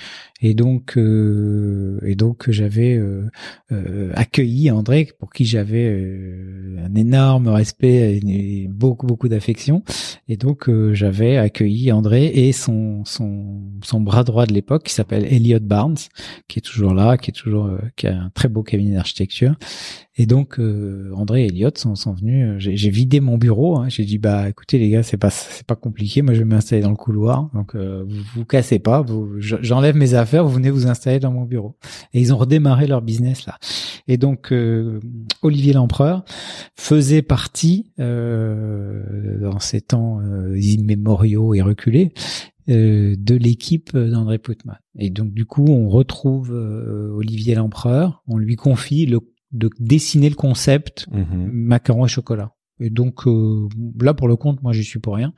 [0.47, 3.23] Et donc, euh, et donc j'avais euh,
[3.73, 9.83] euh, accueilli André, pour qui j'avais euh, un énorme respect et, beaucoup beaucoup d'affection.
[10.29, 14.93] Et donc euh, j'avais accueilli André et son son son bras droit de l'époque, qui
[14.93, 15.97] s'appelle Elliot Barnes,
[16.47, 19.55] qui est toujours là, qui est toujours qui a un très beau cabinet d'architecture.
[20.17, 20.61] Et donc
[21.17, 22.57] André et Elliot sont, sont venus.
[22.59, 23.79] J'ai vidé mon bureau.
[23.79, 23.89] hein.
[23.89, 26.21] J'ai dit bah écoutez les gars, c'est pas c'est pas compliqué.
[26.23, 27.49] Moi je vais m'installer dans le couloir.
[27.55, 29.01] Donc vous vous cassez pas.
[29.01, 30.34] Vous, je- j'enlève mes affaires.
[30.43, 31.77] Vous venez vous installer dans mon bureau.
[32.13, 33.59] Et ils ont redémarré leur business là.
[34.09, 35.01] Et donc euh,
[35.43, 36.25] Olivier Lempereur
[36.77, 42.13] faisait partie euh, dans ces temps euh, immémoriaux et reculés
[42.69, 44.77] euh, de l'équipe d'André Poutman.
[44.99, 49.21] Et donc du coup, on retrouve Olivier Lempereur, on lui confie le,
[49.53, 51.51] de dessiner le concept Mhm.
[51.53, 52.53] macaron et chocolat.
[52.85, 53.67] Et donc euh,
[53.99, 55.33] là, pour le compte, moi, j'y suis pour rien.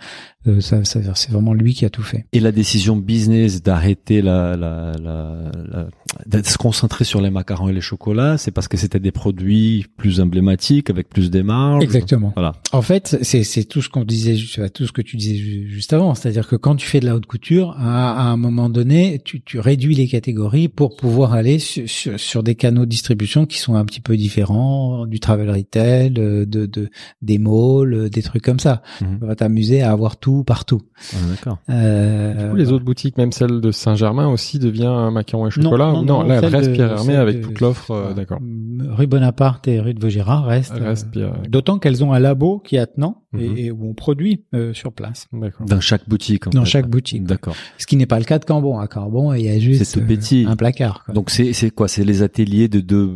[0.49, 2.27] Euh, ça, ça, c'est vraiment lui qui a tout fait.
[2.33, 5.89] Et la décision business d'arrêter la, la, la, la-
[6.27, 9.87] de se concentrer sur les macarons et les chocolats, c'est parce que c'était des produits
[9.97, 11.83] plus emblématiques avec plus des marges.
[11.83, 12.33] Exactement.
[12.35, 12.53] Voilà.
[12.73, 14.37] En fait, c'est c'est tout ce qu'on disait,
[14.73, 17.15] tout ce que tu disais ju- juste avant, c'est-à-dire que quand tu fais de la
[17.17, 21.59] haute couture, à, à un moment donné, tu, tu réduis les catégories pour pouvoir aller
[21.59, 25.51] sur, sur, sur des canaux de distribution qui sont un petit peu différents du travel
[25.51, 26.89] retail, euh, de, de
[27.23, 28.83] des malls, euh, des trucs comme ça.
[29.01, 29.19] Mhm.
[29.21, 30.83] Tu vas t'amuser à avoir tout partout.
[31.13, 31.59] Ah, D'accord.
[31.71, 35.51] Euh, Du coup, les autres boutiques, même celle de Saint-Germain aussi devient un macaron et
[35.51, 35.93] chocolat.
[35.93, 37.91] non, ou non, non, là, elle reste de- Pierre Hermé avec de- toute l'offre.
[37.91, 38.15] euh.
[38.15, 38.39] D'accord.
[38.41, 40.73] Rue Bonaparte et rue de Vaugirard restent.
[40.77, 41.31] Elle reste euh.
[41.49, 43.41] D'autant qu'elles ont un labo qui est attenant Mhm.
[43.41, 45.27] et, et où on produit euh, sur place.
[45.33, 45.67] D'accord.
[45.67, 46.47] Dans chaque boutique.
[46.47, 46.71] en Dans fait.
[46.71, 47.25] chaque boutique.
[47.25, 47.55] D'accord.
[47.79, 48.79] Ce qui n'est pas le cas de Cambon.
[48.79, 50.45] À Cambon, il y a juste C'est tout petit.
[50.47, 51.05] euh, un placard.
[51.05, 51.15] quoi.
[51.15, 51.89] Donc c'est c'est quoi?
[51.89, 53.07] C'est les ateliers de deux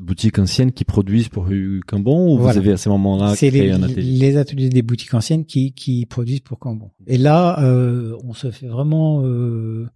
[0.00, 2.52] boutiques anciennes qui produisent pour rue Cambon ou Voilà.
[2.52, 4.02] vous avez à ces moments-là c'est créé les, un atelier?
[4.18, 6.90] les ateliers des boutiques anciennes qui, qui produisent pour Cambon.
[7.06, 9.86] Et là, euh, on se fait vraiment euh,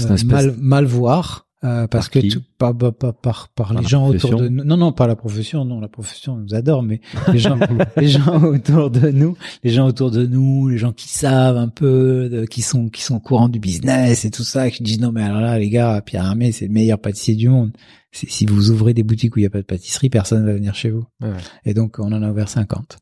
[0.00, 1.46] euh, mal, mal voir.
[1.64, 4.64] Euh, parce Par que tout, par, par, par, par, les gens profession autour de nous.
[4.64, 5.64] Non, non, pas la profession.
[5.64, 7.00] Non, la profession nous adore, mais
[7.32, 7.58] les gens,
[7.96, 11.68] les gens autour de nous, les gens autour de nous, les gens qui savent un
[11.68, 15.00] peu, de- qui sont, qui sont au courant du business et tout ça, qui disent
[15.00, 17.72] non, mais alors là, les gars, Pierre Hermé, c'est le meilleur pâtissier du monde.
[18.12, 20.74] Si vous ouvrez des boutiques où il n'y a pas de pâtisserie, personne va venir
[20.74, 21.04] chez vous.
[21.20, 21.32] Ouais.
[21.64, 22.98] Et donc, on en a ouvert 50.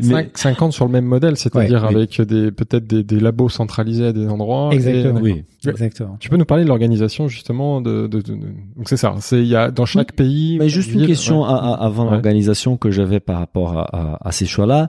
[0.00, 1.94] Mais- Cinq- 50 sur le même modèle, c'est-à-dire Ouais, oui.
[1.96, 4.70] avec des peut-être des, des labos centralisés à des endroits.
[4.72, 5.18] Exactement.
[5.20, 5.44] Et- Oui.
[5.66, 6.16] Exactement.
[6.20, 8.36] Tu peux nous parler de l'organisation justement de, de, de- de-
[8.76, 10.56] donc c'est ça, c'est il y a dans chaque pays.
[10.58, 11.48] Mais juste une question ouais.
[11.48, 12.12] à- à- avant Ouais.
[12.12, 13.82] l'organisation que j'avais par rapport à,
[14.14, 14.88] à- à ces choix-là.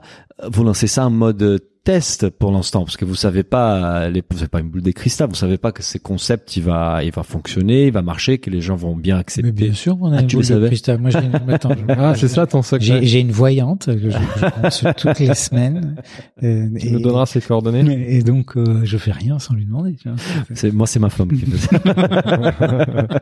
[0.50, 4.36] Vous lancez ça en mode test pour l'instant parce que vous savez pas, les, vous
[4.36, 7.10] savez pas une boule de cristal, vous savez pas que ces concepts il va, il
[7.12, 9.46] va fonctionner, il va marcher, que les gens vont bien accepter.
[9.48, 10.98] Mais bien sûr, on a Ah, une tu boule le de cristal.
[10.98, 11.34] Moi, j'ai une...
[11.52, 12.84] Attends, je- Ah, c'est ça ton secret.
[12.86, 15.96] J'ai, j'ai une voyante que je, je consulte toutes les semaines.
[16.42, 18.14] euh, Tu et, nous donneras ses coordonnées.
[18.16, 19.94] et donc, euh, je fais rien sans lui demander.
[19.96, 20.18] Tu vois.
[20.54, 21.80] C'est moi, c'est ma femme qui fait ça.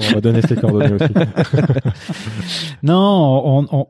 [0.00, 1.12] On va donner ses coordonnées aussi.
[2.82, 3.86] Non, on, on,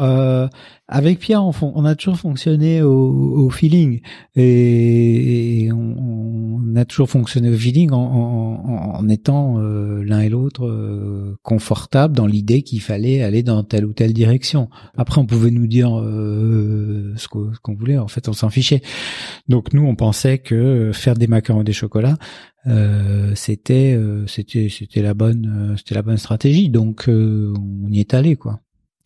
[0.00, 0.48] euh,
[0.88, 4.00] avec Pierre, on, a toujours fonctionné au, feeling
[4.36, 12.14] et, on, a toujours fonctionné au feeling en, étant euh, l'un et l'autre euh, confortables
[12.14, 14.68] dans l'idée qu'il fallait aller dans telle ou telle direction.
[14.96, 17.98] Après, on pouvait nous dire euh, ce qu'on voulait.
[17.98, 18.82] En fait, on s'en fichait.
[19.48, 22.18] Donc nous, on pensait que faire des macarons et des chocolats,
[22.66, 26.68] euh, c'était euh, c'était c'était la bonne c'était la bonne stratégie.
[26.68, 28.60] Donc on y est allé quoi.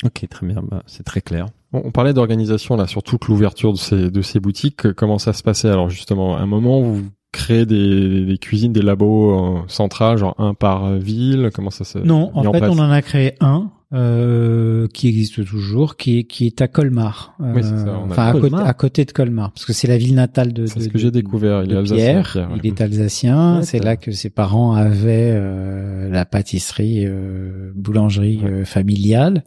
[0.05, 1.47] Ok, très bien, bah, c'est très clair.
[1.73, 4.93] On, on parlait d'organisation là, sur toute l'ouverture de ces de ces boutiques.
[4.93, 5.69] Comment ça se passait?
[5.69, 10.35] Alors justement, à un moment vous créez des, des cuisines, des labos euh, centrales, genre
[10.39, 11.51] un par ville.
[11.55, 15.97] Comment ça se Non, en fait, on en a créé un euh, qui existe toujours,
[15.97, 17.35] qui est qui est à Colmar.
[17.39, 18.67] Oui, c'est ça, on a- enfin à côté, Colmar.
[18.67, 20.67] à côté de Colmar, parce que c'est la ville natale de.
[20.67, 21.63] C'est de- ce que j'ai de- découvert.
[21.63, 22.59] Il est de alsacien, Pierre, Pierre, ouais.
[22.63, 23.63] il est alsacien.
[23.63, 28.51] C'est là que ses parents avaient euh, la pâtisserie, euh, boulangerie Ouais.
[28.51, 29.45] euh, familiale.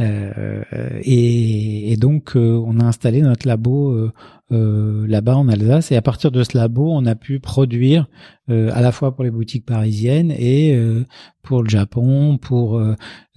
[0.00, 0.62] Euh,
[1.02, 4.12] et, et, donc, euh, on a installé notre labo euh,
[4.50, 5.92] euh, là-bas en Alsace.
[5.92, 8.08] Et à partir de ce labo, on a pu produire
[8.48, 10.76] à la fois pour les boutiques parisiennes et
[11.40, 12.82] pour le Japon, pour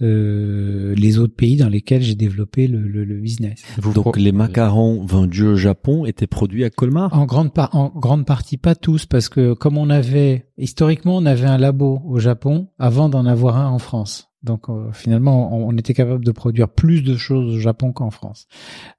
[0.00, 3.62] les autres pays dans lesquels j'ai développé le, le, le business.
[3.94, 7.16] Donc, les macarons vendus au Japon étaient produits à Colmar?
[7.16, 11.26] En grande, par en grande partie, pas tous, parce que comme on avait historiquement, on
[11.26, 14.32] avait un labo au Japon avant d'en avoir un en France.
[14.44, 18.46] Donc euh, finalement, on, était capable de produire plus de choses au Japon qu'en France.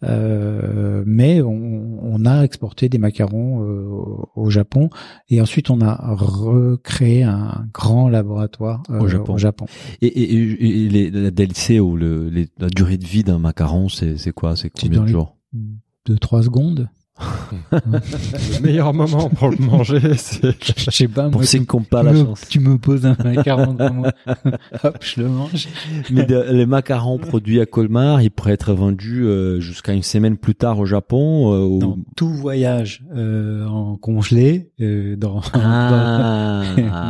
[0.03, 3.87] Euh, mais on, on, a exporté des macarons euh,
[4.35, 4.89] au Japon
[5.29, 9.33] et ensuite on a recréé un grand laboratoire au Japon.
[9.35, 9.65] Au Japon.
[10.01, 13.87] Et, et, et les, la DLC ou le, les, la durée de vie d'un macaron,
[13.87, 14.55] c'est quoi?
[14.55, 15.37] C'est combien de jours?
[16.05, 16.89] De trois secondes
[17.71, 20.51] le meilleur moment pour le manger, c'est.
[20.61, 21.43] Je sais pas, moi.
[21.45, 22.41] c'est qu'on pas la chance.
[22.49, 24.11] Tu me poses un macaron devant moi.
[24.83, 25.67] Hop, je le mange.
[26.11, 30.55] Mais les macarons produits à Colmar, ils pourraient être vendus euh, jusqu'à une semaine plus
[30.55, 31.53] tard au Japon.
[31.53, 35.41] Euh, non, tout voyage euh, en congelé euh, dans.
[35.53, 36.63] Ah.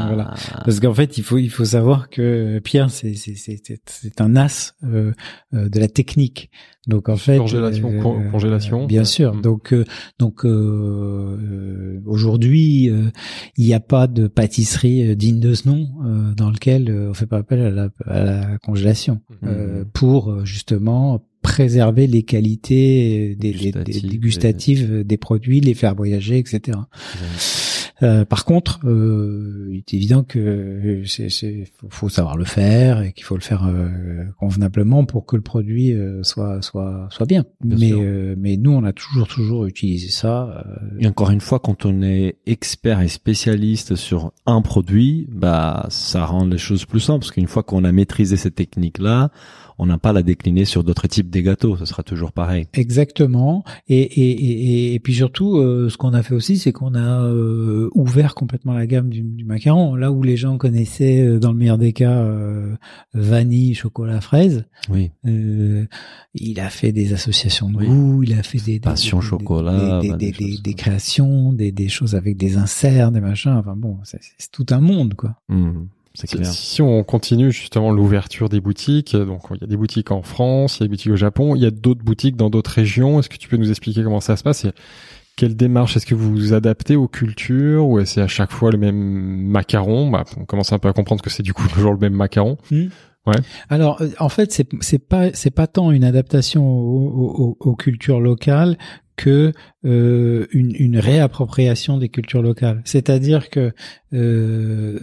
[0.07, 0.33] voilà.
[0.63, 4.35] Parce qu'en fait, il faut il faut savoir que Pierre, c'est c'est c'est c'est un
[4.35, 5.13] as euh,
[5.51, 6.51] de la technique.
[6.87, 8.85] Donc en fait, congélation, euh, congélation.
[8.85, 9.33] Bien sûr.
[9.33, 9.41] Mm.
[9.41, 9.85] Donc euh,
[10.19, 12.91] donc euh, aujourd'hui,
[13.57, 15.89] il n'y a pas de pâtisserie digne de ce nom
[16.35, 19.85] dans lequel on fait pas appel à la, à la congélation mm.
[19.93, 26.79] pour justement préserver les qualités des, gustatives des, gustatives des produits, les faire voyager, etc.
[28.03, 31.29] Euh, par contre, euh, il est évident que c'est,
[31.89, 35.93] faut savoir le faire et qu'il faut le faire euh, convenablement pour que le produit
[35.93, 37.45] euh, soit soit soit bien.
[37.63, 37.93] mais
[38.37, 40.65] mais nous, on a toujours toujours utilisé ça.
[40.99, 46.25] Et encore une fois, quand on est expert et spécialiste sur un produit, bah ça
[46.25, 49.31] rend les choses plus simples parce qu'une fois qu'on a maîtrisé cette technique là
[49.77, 52.67] on n'a pas à la décliner sur d'autres types de gâteaux, ce sera toujours pareil.
[52.73, 53.63] Exactement.
[53.87, 57.23] Et, et, et, et puis surtout, euh, ce qu'on a fait aussi, c'est qu'on a
[57.25, 59.95] euh, ouvert complètement la gamme du, du, macaron.
[59.95, 62.25] Là où les gens connaissaient, euh, dans le meilleur des cas,
[63.13, 64.65] vanille, chocolat, fraise.
[64.89, 65.11] Oui.
[66.33, 70.31] il a fait des associations de goût, il a fait des, des passion chocolat, des,
[70.31, 73.51] des, des, créations, des, des choses avec des inserts, des machins.
[73.51, 74.19] Enfin bon, c'est
[74.51, 75.35] tout un monde, quoi.
[75.49, 75.85] Mmh.
[76.15, 80.77] Si on continue justement l'ouverture des boutiques, donc il y a des boutiques en France,
[80.77, 83.19] il y a des boutiques au Japon, il y a d'autres boutiques dans d'autres régions.
[83.19, 84.71] Est-ce que tu peux nous expliquer comment ça se passe et
[85.35, 88.77] quelle démarche Est-ce que vous vous adaptez aux cultures ou est-ce à chaque fois le
[88.77, 90.09] même macaron?
[90.09, 92.57] Bah, On commence un peu à comprendre que c'est du coup toujours le même macaron.
[92.71, 92.87] Hmm.
[93.27, 93.37] Ouais.
[93.69, 97.75] Alors euh, en fait c'est c'est pas c'est pas tant une adaptation aux, aux, aux
[97.75, 98.77] cultures locales
[99.15, 99.51] que
[99.85, 102.81] euh, une, une réappropriation des cultures locales.
[102.85, 103.73] C'est-à-dire que
[104.13, 104.99] euh,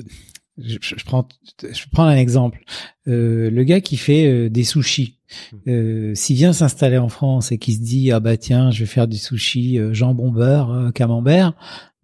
[0.58, 1.26] je, je, prends,
[1.62, 2.64] je prends un exemple.
[3.08, 5.18] Euh, le gars qui fait euh, des sushis,
[5.52, 5.56] mmh.
[5.70, 8.86] euh, s'il vient s'installer en France et qui se dit ah bah tiens je vais
[8.86, 11.54] faire du sushi euh, jambon beurre camembert,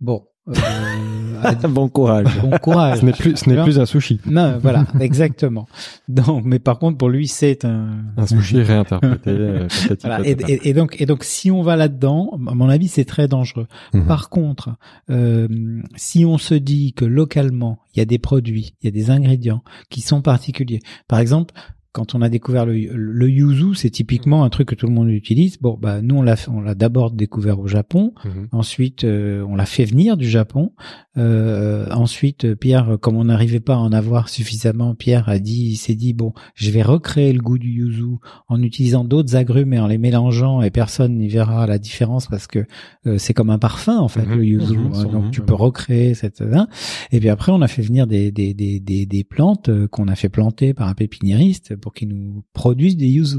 [0.00, 2.26] bon euh, bon courage.
[2.40, 3.00] Bon courage.
[3.00, 4.20] ce n'est plus, ce n'est plus un sushi.
[4.26, 5.68] Non, voilà, exactement.
[6.08, 9.30] Donc, mais par contre, pour lui, c'est un un sushi réinterprété.
[9.30, 9.68] Euh,
[10.00, 10.20] voilà.
[10.26, 13.28] et, et, et, donc, et donc, si on va là-dedans, à mon avis, c'est très
[13.28, 13.66] dangereux.
[13.94, 14.06] Mhm.
[14.06, 14.70] Par contre,
[15.10, 15.48] euh,
[15.96, 19.10] si on se dit que localement, il y a des produits, il y a des
[19.10, 20.80] ingrédients qui sont particuliers.
[21.06, 21.54] Par exemple,
[21.92, 25.08] quand on a découvert le, le yuzu, c'est typiquement un truc que tout le monde
[25.08, 25.58] utilise.
[25.58, 28.48] Bon, bah nous on l'a on l'a d'abord découvert au Japon, mhm.
[28.52, 30.72] ensuite euh, on l'a fait venir du Japon.
[31.16, 35.76] Euh, ensuite, Pierre, comme on n'arrivait pas à en avoir suffisamment, Pierre a dit, il
[35.76, 39.80] s'est dit bon, je vais recréer le goût du yuzu en utilisant d'autres agrumes et
[39.80, 42.64] en les mélangeant et personne n'y verra la différence parce que
[43.06, 44.36] euh, c'est comme un parfum en fait mhm.
[44.36, 44.76] le yuzu.
[44.76, 44.92] Mhm.
[44.94, 45.04] Hein.
[45.04, 46.42] donc tu peux recréer cette.
[46.42, 46.68] Hein.
[47.12, 50.14] Et puis après, on a fait venir des des des des, des plantes qu'on a
[50.14, 53.38] fait planter par un pépiniériste pour qu'ils nous produisent des yuzu.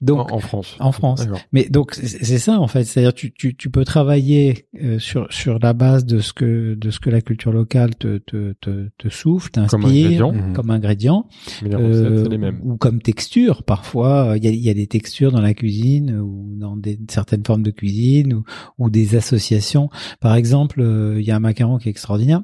[0.00, 0.76] Donc en, France.
[0.78, 1.26] En France.
[1.52, 5.58] Mais donc c'est ça en fait, c'est-à-dire tu, tu tu peux travailler euh, sur sur
[5.58, 9.08] la base de ce que de ce que la culture locale te te te, te
[9.08, 11.26] souffle, t'inspire comme ingrédient,
[11.62, 12.60] comme euh, les mêmes.
[12.62, 13.64] ou comme texture.
[13.64, 16.98] Parfois il y a il y a des textures dans la cuisine ou dans des
[17.08, 18.44] certaines formes de cuisine ou
[18.78, 19.90] ou des associations.
[20.20, 22.42] Par exemple, euh, il y a un macaron qui est extraordinaire.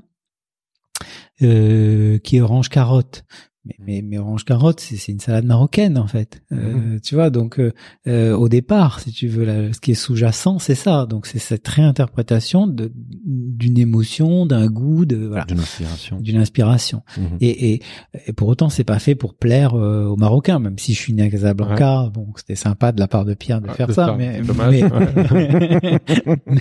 [1.42, 3.24] Euh, qui est orange carotte
[3.64, 6.42] mais, mais, mais orange carotte, c'est une salade marocaine en fait.
[6.52, 7.00] Euh, mhm.
[7.00, 7.72] Tu vois, donc euh,
[8.06, 11.06] euh, au départ, si tu veux, ce qui est sous-jacent, c'est ça.
[11.06, 17.02] Donc c'est cette réinterprétation d'une émotion, d'un goût, de voilà, d'une inspiration, d'une inspiration.
[17.16, 17.38] Mhm.
[17.40, 17.82] Et, et,
[18.26, 20.58] et, pour autant, c'est pas fait pour plaire euh, aux Marocains.
[20.58, 23.62] Même si je suis né à Casablanca, bon, c'était sympa de la part de Pierre
[23.62, 24.84] de faire ça, mais mais,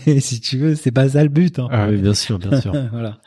[0.07, 1.59] mais, si tu veux, c'est pas ça le but.
[1.59, 1.67] Hein.
[1.69, 2.73] Ah oui, bien sûr, bien sûr.
[2.91, 3.19] voilà.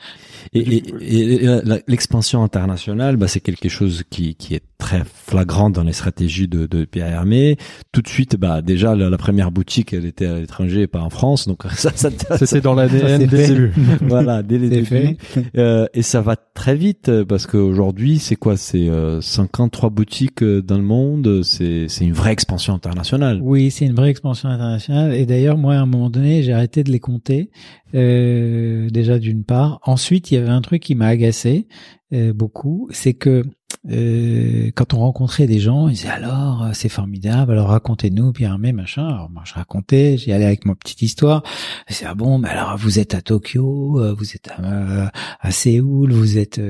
[0.53, 1.49] Et, et, et
[1.87, 6.67] l'expansion internationale, bah, c'est quelque chose qui, qui est très flagrant dans les stratégies de,
[6.67, 7.57] de Pierre Hermé.
[7.93, 11.11] Tout de suite, bah déjà la, première boutique, elle était à l'étranger et pas en
[11.11, 13.73] France, donc ça, ça, c'était dans l'ADN dès le début.
[14.03, 15.17] voilà, dès les débuts.
[15.57, 18.57] Euh, et ça va très vite parce qu'aujourd'hui, c'est quoi?
[18.57, 21.43] C'est euh, 53 boutiques euh, dans le monde.
[21.43, 23.41] C'est c'est une vraie expansion internationale.
[23.43, 25.15] Oui, c'est une vraie expansion internationale.
[25.15, 27.51] Et d'ailleurs, moi, à un moment donné, j'ai arrêté de les compter.
[27.95, 29.79] Euh, déjà d'une part.
[29.85, 31.69] Ensuite, il y avait un truc qui m'a agacé
[32.13, 33.45] euh, beaucoup, c'est que
[33.91, 38.73] euh, quand on rencontrait des gens, ils disaient alors euh, c'est formidable, alors racontez-nous Hermé
[38.73, 39.09] machin.
[39.09, 41.43] Alors moi je racontais, j'y allais avec ma petite histoire.
[41.89, 45.11] C'est ah bon, mais alors vous êtes à Tokyo, vous êtes à,
[45.41, 46.61] à Séoul, vous êtes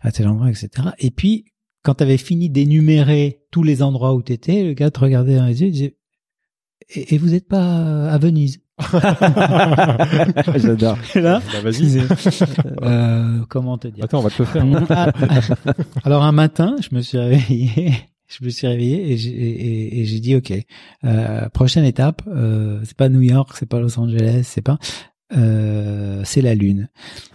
[0.00, 0.90] à tel endroit, etc.
[0.98, 1.46] Et puis
[1.82, 5.36] quand tu avais fini d'énumérer tous les endroits où tu étais, le gars te regardait
[5.36, 5.96] dans les yeux, il disait
[6.94, 8.63] et, et vous n'êtes pas à Venise?
[10.56, 10.98] J'adore.
[11.14, 12.02] Là, bah, vas-y.
[12.82, 14.64] Euh, comment te dire Attends, on va te le faire.
[14.90, 15.12] Ah,
[15.66, 15.72] ah.
[16.02, 17.92] Alors un matin, je me suis réveillé,
[18.26, 20.52] je me suis réveillé et j'ai, et, et j'ai dit ok,
[21.04, 24.78] euh, prochaine étape, euh, c'est pas New York, c'est pas Los Angeles, c'est pas,
[25.32, 26.88] euh, c'est la Lune.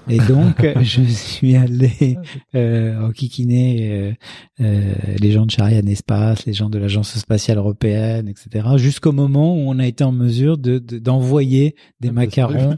[0.07, 2.17] Et donc, je suis allé
[2.55, 4.11] euh, enquiquiner euh,
[4.61, 8.67] euh, les gens de Charian Espace, les gens de l'Agence spatiale européenne, etc.
[8.77, 12.75] Jusqu'au moment où on a été en mesure de, d'envoyer des ah, macarons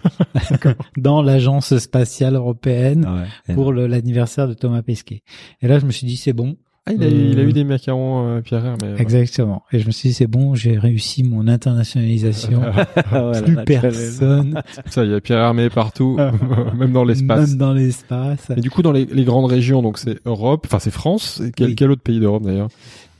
[0.97, 5.23] dans l'Agence spatiale européenne ah pour l'anniversaire de Thomas Pesquet.
[5.61, 6.57] Et là, je me suis dit, c'est bon.
[6.87, 8.75] Ah, il a, eu, il a eu des macarons, euh, Pierre.
[8.81, 9.63] Mais, Exactement.
[9.71, 12.61] Et je me suis dit, c'est bon, j'ai réussi mon internationalisation.
[13.45, 14.61] Plus personne.
[14.87, 16.17] Ça, il y a Pierre Hermé partout,
[16.77, 17.49] même dans l'espace.
[17.49, 18.49] Même dans l'espace.
[18.57, 21.41] Et du coup, dans les, les grandes régions, donc c'est Europe, enfin c'est France.
[21.55, 22.69] quel, quel autre pays d'Europe d'ailleurs?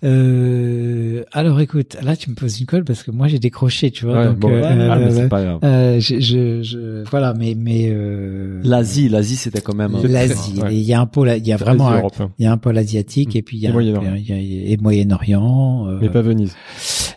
[0.03, 4.06] Euh, alors écoute, là tu me poses une colle parce que moi j'ai décroché, tu
[4.06, 4.28] vois.
[4.28, 5.60] donc, euh, ah, mais c'est pas grave.
[5.64, 10.60] Euh, je, je, je, voilà, mais mais euh, l'Asie, l'Asie c'était quand même l'Asie.
[10.72, 12.02] Il y a un pôle, il y a vraiment, un,
[12.40, 15.86] il y a un pôle asiatique et puis il y a, et Moyen-Orient.
[16.02, 16.56] mais pas Venise.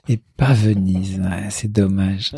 [0.09, 2.35] Et pas Venise, c'est dommage.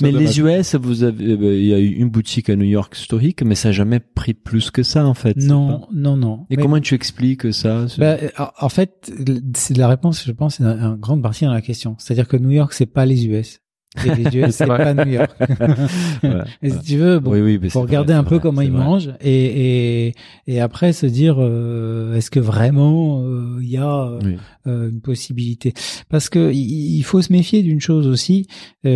[0.00, 3.42] mais les US, vous avez, il y a eu une boutique à New York historique,
[3.42, 5.36] mais ça n'a jamais pris plus que ça en fait.
[5.36, 6.46] Non, non, non.
[6.50, 8.16] Et comment tu expliques ça bah,
[8.58, 9.12] En fait,
[9.54, 11.96] c'est la réponse, je pense, c'est en grande partie dans la question.
[11.98, 13.60] C'est-à-dire que New York, c'est pas les US.
[14.02, 15.30] Les US, c'est pas New York.
[16.62, 20.14] et si tu veux, bon, oui, faut regarder un peu comment ils mangent et, et,
[20.46, 24.18] et après se dire euh, est-ce que vraiment euh, il y a
[24.66, 25.72] euh, une possibilité?
[26.08, 28.46] Parce que il, faut se méfier d'une chose aussi,
[28.82, 28.90] c'est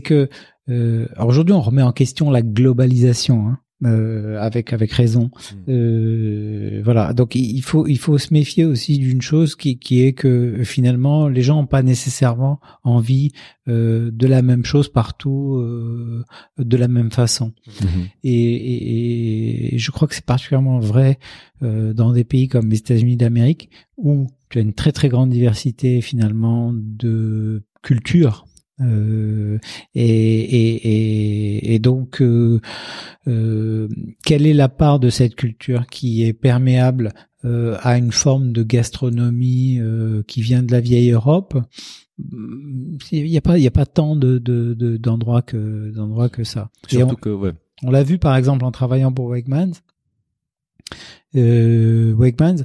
[0.00, 0.28] que
[0.68, 3.48] alors aujourd'hui on remet en question la globalisation.
[3.48, 3.58] Hein.
[3.84, 5.30] Euh, avec avec raison.
[5.34, 5.70] Hmm.
[5.70, 7.12] Euh, voilà.
[7.12, 11.28] Donc il faut il faut se méfier aussi d'une chose qui qui est que finalement
[11.28, 13.32] les gens n'ont pas nécessairement envie
[13.68, 16.24] euh, de la même chose partout euh,
[16.58, 17.52] de la même façon.
[17.80, 18.04] Hmm.
[18.22, 21.18] Et, et, et, je crois que c'est particulièrement vrai
[21.62, 25.30] euh, dans des pays comme les États-Unis d'Amérique où tu as une très très grande
[25.30, 28.46] diversité finalement de cultures
[28.80, 29.58] euh,
[29.94, 32.60] et, et, et, et, donc, euh,
[33.28, 33.88] euh,
[34.24, 37.12] quelle est la part de cette culture qui est perméable
[37.44, 41.56] euh, à une forme de gastronomie euh, qui vient de la vieille Europe?
[43.10, 44.38] Il n'y a pas, il y a pas tant de,
[44.98, 46.70] d'endroits de, que d'endroits que ça.
[46.88, 47.52] Surtout on, que, ouais.
[47.82, 49.72] On l'a vu par exemple en travaillant pour Wegmans.
[51.34, 52.64] Euh, Wegmans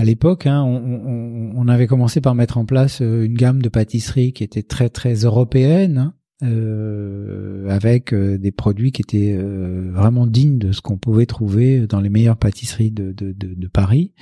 [0.00, 3.68] à l'époque, hein, on, on, avait commencé par mettre en place euh, une gamme de
[3.68, 10.26] pâtisseries qui était très très européenne, hein, euh, avec euh, des produits qui étaient vraiment
[10.26, 14.14] dignes de ce qu'on pouvait trouver dans les meilleures pâtisseries de, de, de, de Paris.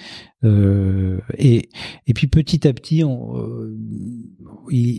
[0.42, 1.68] et,
[2.09, 3.36] et puis petit à petit, on,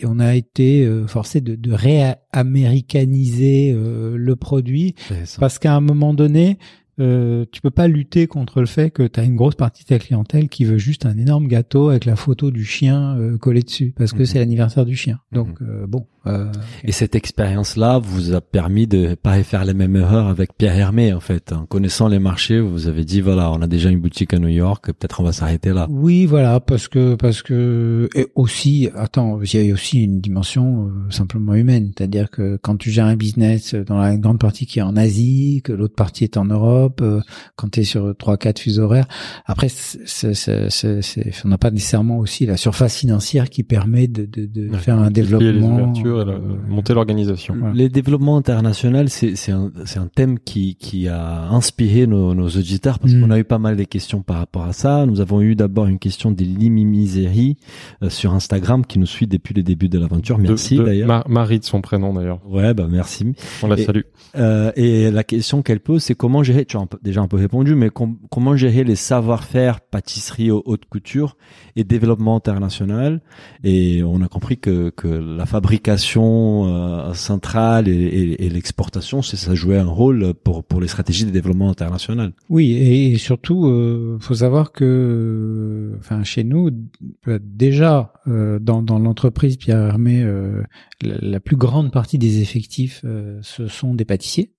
[0.05, 4.95] on a été forcé de, de réaméricaniser le produit
[5.39, 6.57] parce qu'à un moment donné,
[6.99, 9.89] euh, tu peux pas lutter contre le fait que tu as une grosse partie de
[9.89, 13.61] ta clientèle qui veut juste un énorme gâteau avec la photo du chien euh, collée
[13.61, 14.25] dessus parce que mhm.
[14.25, 15.19] c'est l'anniversaire du chien.
[15.31, 15.67] Donc mhm.
[15.69, 16.05] euh, bon.
[16.27, 16.51] Euh,
[16.83, 21.13] Et cette expérience-là vous a permis de pas faire les mêmes erreurs avec Pierre Hermé
[21.13, 21.53] en fait.
[21.53, 24.49] En connaissant les marchés, vous avez dit voilà, on a déjà une boutique à New
[24.49, 25.87] York, peut-être on va s'arrêter là.
[25.89, 30.89] Oui, voilà, parce que parce que et aussi, attends, il y a aussi une dimension
[31.09, 34.83] simplement humaine, c'est-à-dire que quand tu gères un business dans la grande partie qui est
[34.83, 37.21] en Asie, que l'autre partie est en Europe euh,
[37.55, 39.07] quand tu es sur trois quatre fuseaux horaires.
[39.45, 44.07] Après, c'est, c'est, c'est, c'est- on n'a pas nécessairement aussi la surface financière qui permet
[44.07, 44.77] de, de, de Ouais.
[44.77, 45.93] faire un développement.
[46.09, 47.55] Ouvertures et la- euh, monter l'organisation.
[47.73, 52.47] Les développements internationaux, c'est c'est un, c'est un thème qui, qui a inspiré nos, nos
[52.49, 53.21] auditeurs parce Mm.
[53.21, 55.05] qu'on a eu pas mal de questions par rapport à ça.
[55.05, 57.57] Nous avons eu d'abord une question d'Elimi Miseri
[58.03, 60.37] euh, sur Instagram qui nous suit depuis le début de l'aventure.
[60.37, 61.07] Merci de d'ailleurs.
[61.07, 62.39] Ma- Marie de son prénom d'ailleurs.
[62.47, 63.33] Ouais, bah merci.
[63.63, 64.01] On la Et- salue.
[64.37, 67.27] Euh, et la question qu'elle pose, c'est comment gérer, tu as un peu- déjà un
[67.27, 71.35] peu répondu, mais com- comment gérer les savoir-faire pâtisserie au- haute couture
[71.75, 73.21] et développement international?
[73.63, 75.69] Et on a compris que, que la fabrication
[76.67, 81.69] euh, centrale et, l'exportation, c'est ça jouait un rôle pour, pour les stratégies de développement
[81.69, 82.33] international.
[82.49, 86.71] Oui, et, surtout, euh, faut savoir que, enfin, chez nous,
[87.27, 90.23] euh, déjà euh, dans, dans l'entreprise Pierre Hermé,
[91.01, 93.05] la, la plus grande partie des effectifs,
[93.41, 94.51] ce sont des pâtissiers.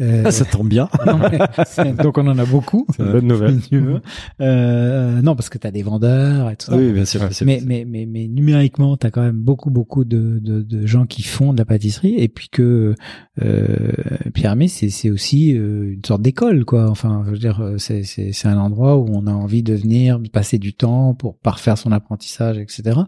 [0.00, 0.88] Euh, ça tombe bien.
[1.06, 2.86] non, mais c'est- donc on en a beaucoup.
[2.96, 3.60] C'est une bonne nouvelle.
[3.62, 4.00] si tu veux.
[4.40, 6.76] Euh, non, parce que tu as des vendeurs et tout ça.
[6.76, 7.20] oui, bien sûr.
[7.44, 11.04] Mais, mais, mais, mais numériquement, tu as quand même beaucoup, beaucoup de, de, de gens
[11.06, 12.14] qui font de la pâtisserie.
[12.16, 12.94] Et puis que
[13.42, 13.92] euh,
[14.34, 16.88] Pierre Hermé, c'est, c'est aussi euh, une sorte d'école, quoi.
[16.88, 19.74] Enfin, je veux dire, euh, c'est, c'est, c'est un endroit où on a envie de
[19.74, 23.00] venir, de passer du temps pour parfaire son apprentissage, etc.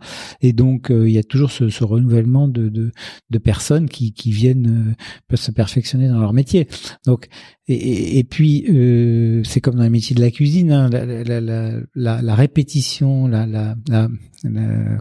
[0.42, 2.90] Et donc, il y a toujours ce, ce renouvellement de, de,
[3.30, 4.96] de personnes qui, qui viennent
[5.28, 6.68] peuvent se perfectionner dans leur métier.
[7.06, 7.28] Donc,
[7.72, 11.40] et, puis, euh, c'est comme dans les métiers de la cuisine, hein, la, la, la,
[11.40, 13.46] la, la, la répétition, la,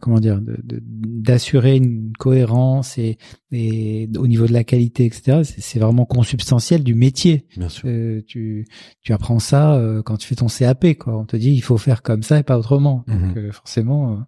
[0.02, 3.18] comment dire, d'assurer une cohérence et,
[3.52, 5.42] et au niveau de la qualité, etc.
[5.44, 7.48] C'est vraiment consubstantiel du métier.
[7.58, 7.84] Bien sûr.
[7.88, 8.68] Euh, tu,
[9.02, 11.18] tu apprends ça euh, quand tu fais ton CAP, quoi.
[11.18, 13.04] On te dit il faut faire comme ça et pas autrement.
[13.08, 13.52] Donc Mhm.
[13.52, 14.20] forcément,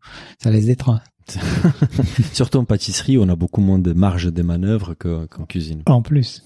[0.42, 1.02] ça laisse des traces.
[2.34, 5.82] Surtout en pâtisserie, on a beaucoup moins de marge de manœuvre que- qu'en cuisine.
[5.86, 6.44] En plus.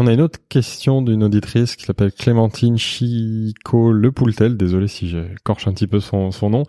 [0.00, 5.08] On a une autre question d'une auditrice qui s'appelle Clémentine Chico Le Poultel, désolé si
[5.08, 6.62] j'écorche un petit peu son, son nom,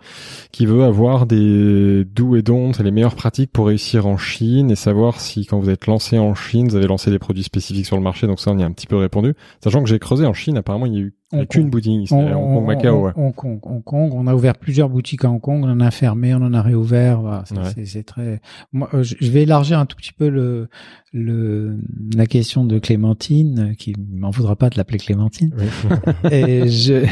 [0.50, 4.72] qui veut avoir des doux et don'ts et les meilleures pratiques pour réussir en Chine
[4.72, 7.86] et savoir si quand vous êtes lancé en Chine, vous avez lancé des produits spécifiques
[7.86, 9.34] sur le marché, donc ça on y a un petit peu répondu.
[9.62, 12.14] Sachant que j'ai creusé en Chine, apparemment il y a eu Hong qu'une boutique, à
[12.16, 13.12] Hong Kong, Macao, ouais.
[13.14, 14.10] Hong Kong, Hong Kong.
[14.14, 15.62] On a ouvert plusieurs boutiques à Hong Kong.
[15.64, 17.20] On en a fermé, on en a réouvert.
[17.20, 17.64] Voilà, c'est, Ouais.
[17.74, 18.40] c'est- c'est très.
[18.72, 20.68] Moi, euh, je vais élargir un tout petit peu le,
[21.12, 21.78] le
[22.16, 25.54] la question de Clémentine, euh, qui m'en voudra pas de l'appeler Clémentine.
[25.56, 25.66] Oui.
[26.32, 27.04] Et je,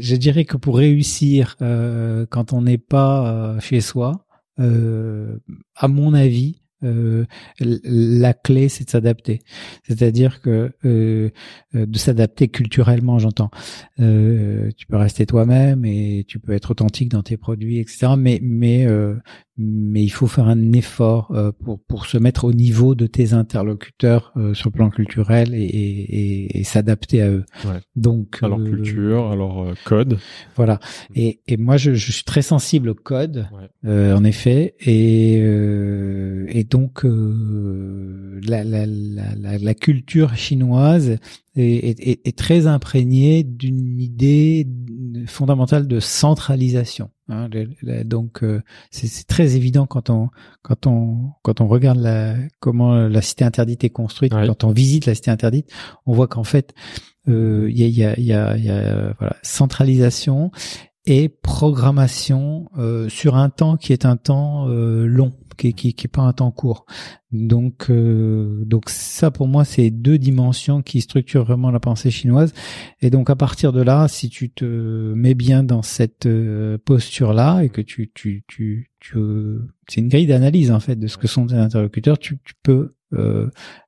[0.00, 4.26] je dirais que pour réussir, euh, quand on n'est pas euh, chez soi,
[4.60, 5.38] euh,
[5.76, 7.24] à mon avis, euh,
[7.60, 9.40] la clé c'est de s'adapter.
[9.86, 11.30] C'est-à-dire que euh,
[11.74, 13.50] euh, de s'adapter culturellement, j'entends.
[14.00, 18.14] Euh, tu peux rester toi-même et tu peux être authentique dans tes produits, etc.
[18.18, 19.14] Mais mais euh,
[19.56, 23.32] mais il faut faire un effort euh, pour pour se mettre au niveau de tes
[23.34, 27.44] interlocuteurs euh, sur le plan culturel et, et, et- et s'adapter à eux.
[27.64, 27.78] Ouais.
[27.96, 30.18] Donc Alors euh, culture, alors euh, code.
[30.56, 30.80] voilà.
[31.14, 33.68] Et, et moi, je, je suis très sensible au code, Ouais.
[33.90, 41.18] euh, en effet, et, euh, et donc euh, la, la, la, la, la culture chinoise
[41.56, 41.62] est,
[42.08, 44.66] est- est très imprégnée d'une idée
[45.26, 47.10] fondamentale de centralisation.
[47.28, 47.48] Hein.
[47.52, 50.30] Le- donc, euh, c'est très évident quand on
[50.62, 55.06] quand on quand on regarde la, comment la cité interdite est construite, quand on visite
[55.06, 55.70] la cité interdite,
[56.06, 56.74] on voit qu'en fait
[57.28, 60.50] euh, il y a, y a, y a, voilà, centralisation
[61.06, 66.08] et programmation euh, sur un temps qui est un temps euh, long, qui, qui, qui
[66.08, 66.86] pas un temps court.
[67.32, 72.52] Donc, euh, donc ça pour moi, c'est deux dimensions qui structurent vraiment la pensée chinoise.
[73.00, 77.62] Et donc à partir de là, si tu te mets bien dans cette euh, posture-là
[77.62, 81.16] et que tu, tu, tu, tu euh, c'est une grille d'analyse en fait de ce
[81.16, 82.93] que sont tes interlocuteurs, tu, tu peux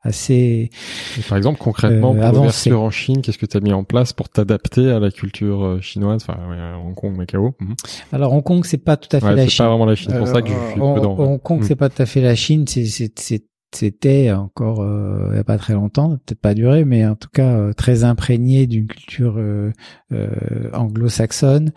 [0.03, 0.71] assez
[1.19, 3.85] Et par exemple, concrètement, Euh, pour l'ouverture en Chine, qu'est-ce que tu as mis en
[3.85, 6.39] place pour t'adapter à la culture euh, chinoise, enfin
[6.85, 7.75] Hong Kong, Macao Mhm.
[8.13, 9.65] Alors Hong Kong, c'est pas tout à fait Ouais, la c'est Chine.
[9.65, 11.17] pas vraiment la Chine, c'est pour Euh, ça que je suis Hong- prudent.
[11.19, 11.65] Hong Kong, Mm.
[11.65, 12.65] c'est pas tout à fait la Chine.
[12.69, 16.85] C'est, c'est, c'est- c'était encore euh, il y a pas très longtemps, peut-être pas duré,
[16.85, 19.73] mais en tout cas euh, très imprégné d'une culture euh,
[20.13, 21.73] euh, anglo-saxonne.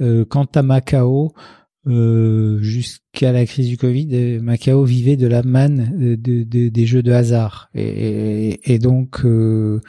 [0.00, 1.32] Euh, quant à Macao,
[1.86, 2.58] euh,
[3.12, 6.86] jusqu'à la crise du Covid, euh, Macao vivait de la manne euh, de, de- des
[6.86, 7.68] jeux de hasard.
[7.74, 7.82] Et,
[8.50, 9.80] et- et donc, euh,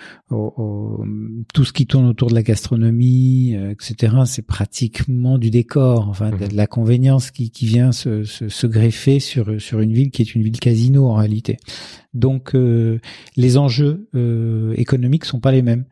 [1.53, 6.31] tout ce qui tourne autour de la gastronomie, euh, etc., c'est pratiquement du décor, enfin,
[6.31, 6.47] de, Mhm.
[6.49, 10.21] de la convenience qui, qui vient se, se, se greffer sur, sur une ville qui
[10.21, 11.57] est une ville casino en réalité.
[12.13, 12.99] Donc, euh,
[13.37, 14.09] les enjeux
[14.75, 15.85] économiques sont pas les mêmes.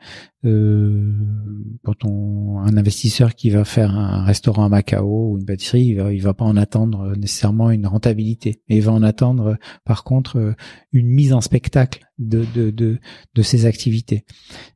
[1.84, 5.96] Quand on un investisseur qui va faire un restaurant à Macao ou une pâtisserie, il
[5.96, 8.62] va, il va pas en attendre nécessairement une rentabilité.
[8.70, 9.56] Et va en attendre, euh,
[9.86, 10.54] par contre, euh,
[10.92, 13.00] une mise en spectacle de de de,
[13.36, 14.26] de ces activités.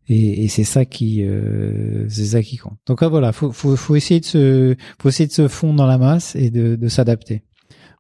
[0.07, 2.77] Et, c'est ça qui euh, c'est ça qui compte.
[2.85, 5.97] Donc ah, voilà, faut, faut essayer de se faut essayer de se fondre dans la
[5.97, 7.43] masse et de s'adapter.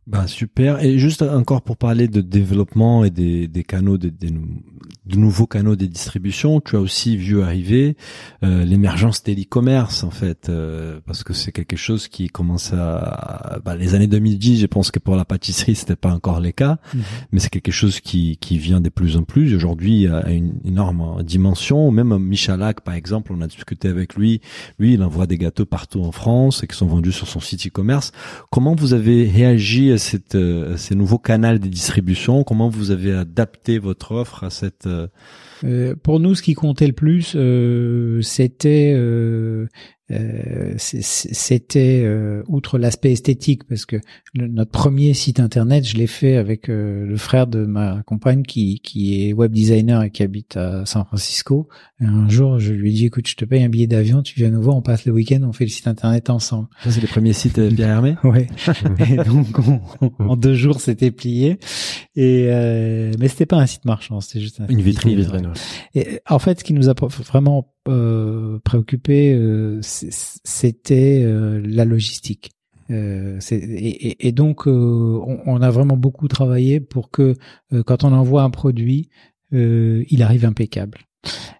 [0.05, 0.83] Ben super.
[0.83, 4.31] Et juste encore pour parler de développement et des, des canaux, des, des
[5.05, 7.97] de nouveaux canaux des distributions, tu as aussi vu arriver
[8.43, 13.59] euh, l'émergence de l'e-commerce en fait, euh, parce que c'est quelque chose qui commence à,
[13.65, 14.61] bah, les années 2010.
[14.61, 16.77] Je pense que pour la pâtisserie c'était pas encore le cas,
[17.31, 19.53] mais c'est quelque chose qui qui vient de plus en plus.
[19.55, 21.91] Aujourd'hui à une énorme dimension.
[21.91, 24.39] Même Michalak par exemple, on a discuté avec lui.
[24.79, 27.67] Lui, il envoie des gâteaux partout en France et qui sont vendus sur son site
[27.67, 28.11] e-commerce.
[28.49, 33.13] Comment vous avez réagi à, cette, euh, ces nouveaux canaux de distribution Comment vous avez
[33.13, 35.07] adapté votre offre à cette euh,
[35.63, 37.37] Euh, pour nous, ce qui comptait le plus,
[38.21, 38.93] c'était
[40.13, 43.97] euh, c'était euh, outre l'aspect esthétique, parce que
[44.33, 48.43] le- notre premier site internet, je l'ai fait avec euh, le frère de ma compagne
[48.43, 51.67] qui qui est web designer et qui habite à San Francisco.
[52.01, 54.35] Et un jour, je lui ai dit, écoute, je te paye un billet d'avion, tu
[54.35, 56.67] viens nous voir, on passe le week-end, on fait le site internet ensemble.
[56.83, 58.47] ça, c'est les premiers sites euh, Pierre Hermé Ouais.
[59.09, 61.57] et donc on- en deux jours, c'était plié.
[62.15, 65.17] Et euh, mais c'était pas un site marchand, c'était juste un Une site vitrine.
[65.19, 65.53] vitrine.
[65.95, 66.93] Et en fait, ce qui nous a
[67.25, 67.69] vraiment
[68.63, 72.51] préoccupé, euh, c'était euh, la logistique.
[72.91, 74.71] Euh, et, et- et donc, euh,
[75.25, 77.35] on, on a vraiment beaucoup travaillé pour que
[77.73, 79.09] euh, quand on envoie un produit,
[79.53, 80.99] euh, il arrive impeccable.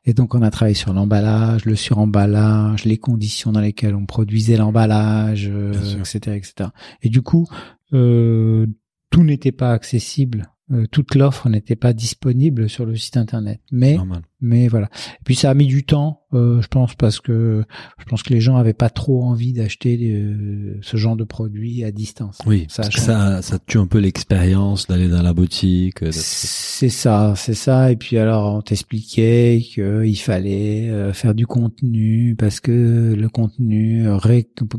[0.06, 4.58] Et donc, on a travaillé sur l'emballage, le suremballage, les conditions dans lesquelles on produisait
[4.58, 6.70] l'emballage, euh, etc., etc.
[7.02, 7.48] Et du coup,
[7.94, 8.68] euh,
[9.10, 13.62] tout n'était pas accessible, euh, toute l'offre n'était pas disponible sur le site internet.
[13.72, 14.24] Mais Normal.
[14.44, 14.90] Mais voilà.
[15.14, 17.64] Et puis ça a mis du temps, euh, je pense, parce que
[17.98, 21.84] je pense que les gens avaient pas trop envie d'acheter euh, ce genre de produit
[21.84, 22.40] à distance.
[22.45, 25.99] Oui, Ça a parce que ça, ça tue un peu l'expérience d'aller dans la boutique.
[26.11, 27.91] C'est ça, c'est ça.
[27.91, 34.06] Et puis alors on t'expliquait qu'il fallait euh, faire du contenu parce que le contenu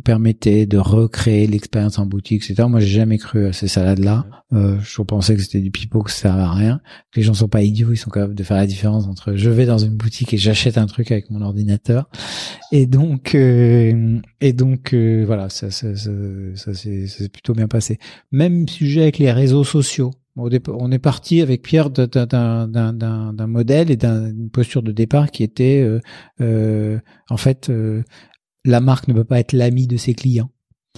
[0.04, 2.68] permettait de recréer l'expérience en boutique, etc.
[2.68, 4.26] Moi j'ai jamais cru à ces salades-là.
[4.52, 6.80] Euh, je pensais que c'était du pipeau, que ça servait à rien.
[7.12, 9.50] Que les gens sont pas idiots, ils sont capables de faire la différence entre je
[9.54, 12.08] vais dans une boutique et j'achète un truc avec mon ordinateur.
[12.72, 17.98] Et donc euh, et donc euh, voilà, ça ça s'est plutôt bien passé.
[18.32, 20.10] Même sujet avec les réseaux sociaux.
[20.36, 20.50] On
[20.90, 25.88] est parti avec Pierre d'un- modèle et d'un- d'une posture de départ qui était
[26.40, 26.98] euh,
[27.30, 27.70] en fait
[28.64, 30.50] la marque ne peut pas être l'ami de ses clients.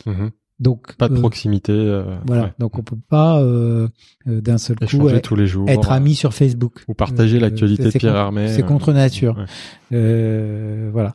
[0.06, 0.30] Mhm.
[0.58, 1.72] Donc Pas de euh, proximité.
[1.72, 2.52] euh, voilà, ouais.
[2.58, 3.88] donc on peut pas euh,
[4.26, 5.68] euh, d'un seul coup Échanger euh, tous les jours.
[5.68, 6.82] être ami sur Facebook.
[6.88, 8.48] Ou partager Euh, l'actualité de Pierre Hermé.
[8.48, 9.36] C'est contre nature.
[9.36, 9.44] ouais.
[9.92, 11.12] Euh, voilà.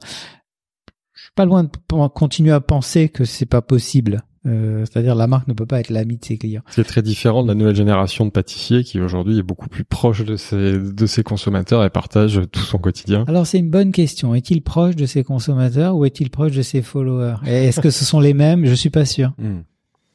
[1.13, 1.69] Je suis pas loin de
[2.13, 4.21] continuer à penser que c'est pas possible.
[4.47, 6.63] Euh, C'est-à-dire la marque ne peut pas être l'ami de ses clients.
[6.69, 9.69] Ce qui est très différent de la nouvelle génération de pâtissiers qui aujourd'hui est beaucoup
[9.69, 13.23] plus proche de ses, de ses consommateurs et partage tout son quotidien.
[13.27, 14.33] Alors c'est une bonne question.
[14.33, 17.35] Est-il proche de ses consommateurs ou est-il proche de ses followers?
[17.45, 18.65] Est-ce que ce sont les mêmes?
[18.65, 19.33] Je suis pas sûr.
[19.37, 19.59] Hmm.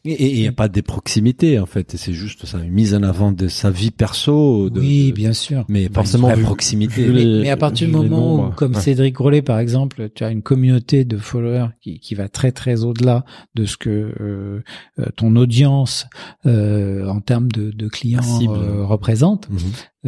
[0.06, 3.02] Et il n'y a pas de proximité en fait, c'est juste ça, une mise en
[3.02, 4.70] avant de sa vie perso.
[4.70, 5.64] De, oui, bien sûr.
[5.68, 7.06] Mais Bah, forcément vu- proximité.
[7.08, 8.80] Mais, les- mais à partir du moment où, nombres, comme ouais.
[8.80, 12.84] Cédric Rollet par exemple, tu as une communauté de followers qui, qui va très très
[12.84, 13.24] au-delà
[13.54, 14.62] de ce que euh,
[14.98, 16.06] euh, ton audience
[16.46, 19.58] euh, en termes de, de clients euh, représente, Mhm.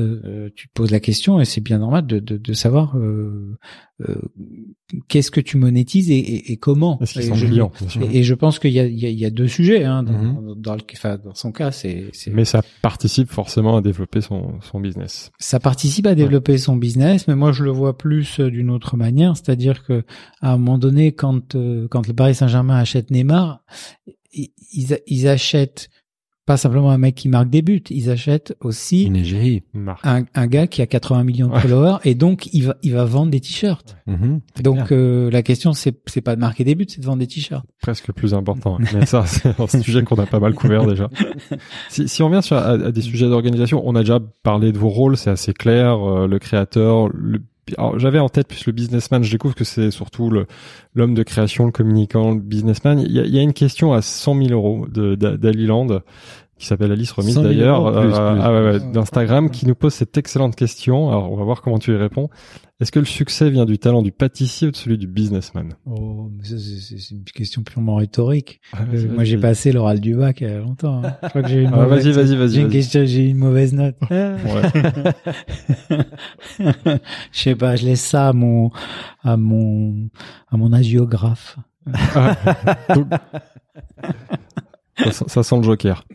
[0.00, 3.56] Euh, tu te poses la question et c'est bien normal de, de, de savoir euh,
[4.08, 4.14] euh,
[5.08, 6.98] qu'est-ce que tu monétises et, et, et comment.
[7.00, 8.00] Est-ce qu'ils Et sont je-.
[8.02, 9.84] Et, et je pense qu'il y a, il y, a, il y a deux sujets
[9.84, 10.54] hein, dans, Mhm.
[10.56, 14.60] dans, le, enfin, dans son cas, c'est c'est- Mais ça participe forcément à développer son,
[14.60, 15.30] son business.
[15.38, 18.96] ça participe à développer son business, mais moi je le vois plus euh, d'une autre
[18.96, 20.04] manière, c'est-à-dire que
[20.40, 23.62] à un moment donné, quand euh, quand le Paris Saint-Germain achète Neymar,
[24.32, 24.50] ils,
[25.06, 25.88] ils achètent
[26.48, 29.22] pas simplement un mec qui marque des buts, ils achètent aussi Une
[30.02, 31.60] un, un gars qui a 80 millions de Ouais.
[31.60, 33.96] followers et donc il va il va vendre des t-shirts.
[34.06, 34.40] Mhm.
[34.62, 37.26] Donc euh, la question c'est c'est pas de marquer des buts, c'est de vendre des
[37.26, 37.66] t-shirts.
[37.82, 38.78] presque plus important.
[38.94, 41.08] Mais ça, c'est un sujet qu'on a pas mal couvert déjà.
[41.90, 44.78] Si, si on revient sur à, à des sujets d'organisation, on a déjà parlé de
[44.78, 45.98] vos rôles, c'est assez clair.
[46.06, 47.42] euh, le créateur, le
[47.96, 49.22] j'avais en tête plus le businessman.
[49.22, 50.30] Je découvre que c'est surtout
[50.94, 53.00] l'homme de création, le communicant, le businessman.
[53.00, 56.00] Il y a, y a une question à 100 000 euros d'Aliland
[56.58, 59.94] qui s'appelle Alice Remise 100 000 d'ailleurs, euh, ah ouais, ouais, d'Instagram, qui nous pose
[59.94, 61.08] cette excellente question.
[61.08, 62.28] Alors, on va voir comment tu y réponds.
[62.80, 65.74] Est-ce que le succès vient du talent du pâtissier ou de celui du businessman?
[65.86, 68.60] Oh, mais ça, c'est- une question purement rhétorique.
[68.72, 71.02] Ah, Euh, moi j'ai passé l'oral du bac il y a longtemps.
[71.04, 71.16] hein.
[71.24, 72.72] Je crois que j'ai eu une Ah, mauvaise- vas-y, vas-y, vas-y, J'ai une vas-y.
[72.72, 73.96] question, j'ai eu une mauvaise note.
[76.58, 76.98] Je
[77.32, 78.70] sais pas, je laisse ça à mon
[79.22, 80.08] à mon
[80.50, 81.56] à mon agiographe.
[82.94, 83.06] Donc,
[85.12, 86.04] Ça, sent- le Joker.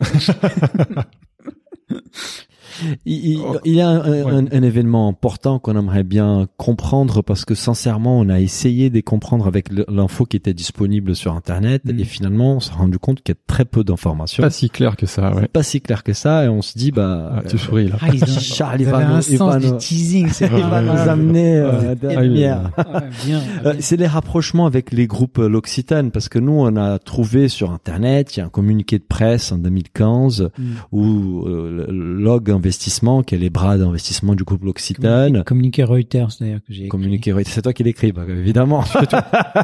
[3.06, 3.56] Il, Oh.
[3.64, 4.32] il y a un, un- Ouais.
[4.32, 9.00] un- un événement important qu'on aimerait bien comprendre parce que sincèrement, on a essayé de
[9.00, 11.98] comprendre avec l'info qui était disponible sur Internet Mm.
[12.00, 14.42] et finalement, on s'est rendu compte qu'il y a très peu d'informations.
[14.42, 15.48] Pas si clair que ça, ouais.
[15.48, 17.96] Pas si clair que ça et on se dit, bah, Ah, tu souris là.
[18.00, 20.64] Ah, ils Charles, il va nous- un il va sens nous- du teasing, c'est il
[20.64, 23.40] va nous amener euh, de la Ah, bien.
[23.64, 27.48] Euh, c'est les rapprochements avec les groupes euh, L'Occitane parce que nous on a trouvé
[27.48, 30.62] sur internet il y a un communiqué de presse en 2015 Mm.
[30.92, 31.92] où euh, le
[32.22, 36.88] Log Investissement qui est les bras d'investissement du groupe L'Occitane Communiqué Reuters d'ailleurs que j'ai
[36.88, 38.82] communiqué c'est toi qui l'écris bah, évidemment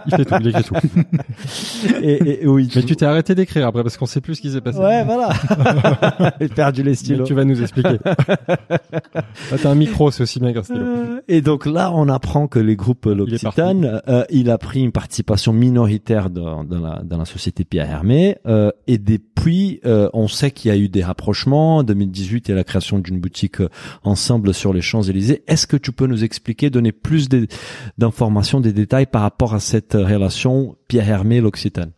[0.07, 0.75] Il fait tout, il écrit tout.
[2.03, 4.43] et, et- et oui Mais tu t'es arrêté d'écrire après parce qu'on sait plus ce
[4.43, 4.79] qui s'est passé.
[4.79, 5.31] ouais voilà
[6.41, 7.97] j'ai perdu les Mais stylos tu vas nous expliquer.
[8.05, 8.17] ah,
[9.63, 10.81] t'as un micro, c'est aussi bien qu'un stylo.
[10.81, 14.93] Euh, Et donc là, on apprend que les groupes L'Occitane, euh, il a pris une
[14.93, 18.37] participation minoritaire dans, dans la, dans la société Pierre Hermé.
[18.47, 21.79] euh, et depuis, euh, on sait qu'il y a eu des rapprochements.
[21.79, 23.69] En 2018, il y a la création d'une boutique euh,
[24.03, 25.43] ensemble sur les Champs-Élysées.
[25.47, 27.29] Est-ce que tu peux nous expliquer, donner plus
[27.99, 31.93] d'informations, des détails par rapport à cette relation Pierre Hermé L'Occitane?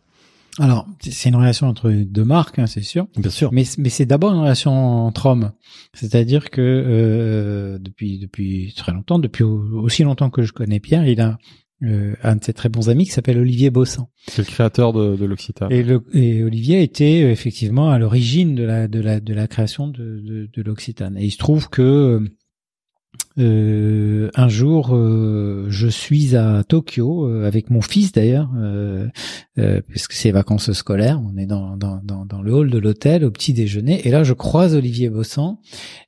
[0.59, 3.07] Alors, c'est- une relation entre deux marques, hein, c'est sûr.
[3.17, 3.49] Bien sûr.
[3.51, 4.71] Mais, mais c'est d'abord une relation
[5.07, 5.51] entre hommes.
[5.95, 11.07] C'est-à-dire que euh, depuis depuis très longtemps, depuis au- aussi longtemps que je connais Pierre,
[11.07, 11.39] il a
[11.83, 14.07] euh, un de ses très bons amis qui s'appelle Olivier Bossan.
[14.27, 15.71] C'est le créateur de, de l'Occitane.
[15.71, 19.87] Et, et Olivier était euh, effectivement à l'origine de la de la de la création
[19.87, 21.17] de de, de l'Occitane.
[21.17, 22.21] Et il se trouve que
[23.39, 29.07] euh, un jour, euh, je suis à Tokyo euh, avec mon fils d'ailleurs, euh,
[29.57, 31.19] euh, puisque c'est vacances scolaires.
[31.23, 34.23] On est dans, dans, dans, dans le hall de l'hôtel au petit déjeuner, et là
[34.23, 35.57] je croise Olivier Bossan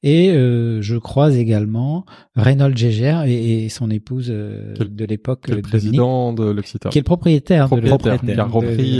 [0.04, 5.62] et euh, je croise également Reynold Gégère et, et son épouse euh, de l'époque, euh,
[5.62, 6.92] président de l'Occitane.
[6.92, 8.98] qui est le propriétaire, propriétaire, de qui a repris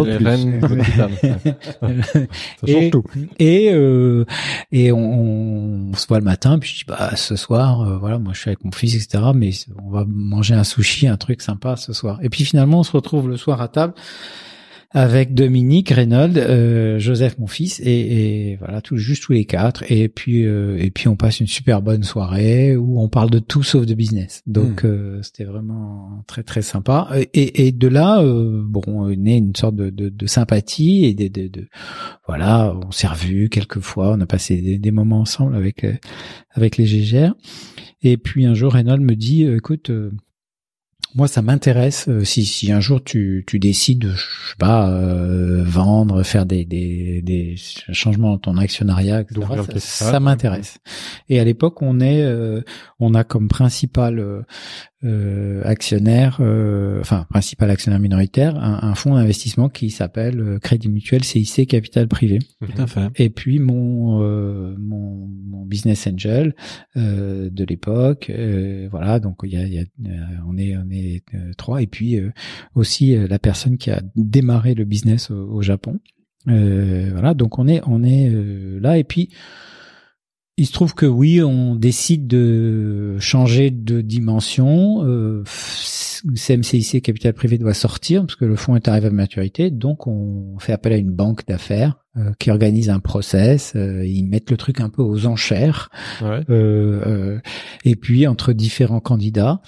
[2.64, 3.04] les tout.
[3.40, 4.26] et euh,
[4.72, 8.34] et on, on se voit le matin puis je dis bah ce soir euh, moi
[8.34, 9.52] je suis avec mon fils etc mais
[9.84, 12.20] on va manger un sushi un truc sympa ce soir.
[12.22, 13.94] Et puis finalement on se retrouve le soir à table
[14.96, 19.84] avec Dominique Reynolds, euh, Joseph mon fils et, et voilà tout juste tous les quatre.
[19.92, 23.40] Et puis euh, et puis on passe une super bonne soirée où on parle de
[23.40, 24.42] tout sauf de business.
[24.48, 27.10] Donc euh, c'était vraiment très très sympa.
[27.34, 31.28] Et, et de là euh, bon née une sorte de, de, de sympathie et de,
[31.28, 31.68] de, de
[32.26, 35.94] voilà on s'est revus quelques fois on a passé des, des moments ensemble avec euh,
[36.52, 37.36] avec les Gégères.
[38.02, 40.12] Et puis un jour Reynolds me dit euh, écoute euh,
[41.16, 42.10] moi, ça m'intéresse.
[42.10, 46.46] euh, si, si un jour tu, tu décides, de, je sais pas, euh, vendre, faire
[46.46, 47.56] des, des, des
[47.94, 49.42] changements dans ton actionnariat, etc.,
[49.80, 50.78] ça, ça m'intéresse.
[51.30, 52.62] Et à l'époque, on est, euh,
[53.00, 54.42] on a comme principal euh,
[55.64, 61.23] actionnaire, euh, enfin principal actionnaire minoritaire, un, un fonds d'investissement qui s'appelle euh, Crédit Mutuel
[61.23, 62.40] CIC Capital Privé.
[62.61, 63.07] Tout à fait.
[63.18, 66.56] Et puis mon euh, mon, mon business angel
[66.98, 69.19] euh, de l'époque, euh, voilà.
[69.19, 70.11] Donc il y a, y a euh,
[70.48, 71.82] on est on est euh, trois.
[71.82, 72.32] Et puis euh,
[72.73, 75.99] aussi euh, la personne qui a démarré le business au, au Japon.
[76.48, 77.34] Euh, voilà.
[77.34, 78.98] Donc on est on est euh, là.
[78.98, 79.30] Et puis
[80.57, 85.03] il se trouve que oui, on décide de changer de dimension.
[85.03, 85.44] Euh,
[86.34, 89.69] CMCIC Capital Privé doit sortir parce que le fonds est arrivé à maturité.
[89.69, 93.74] Donc, on fait appel à une banque d'affaires euh, qui organise un process.
[93.76, 95.90] euh, ils mettent le truc un peu aux enchères.
[96.22, 96.42] Ouais.
[96.50, 97.40] Euh, euh,
[97.84, 99.62] et puis, entre différents candidats,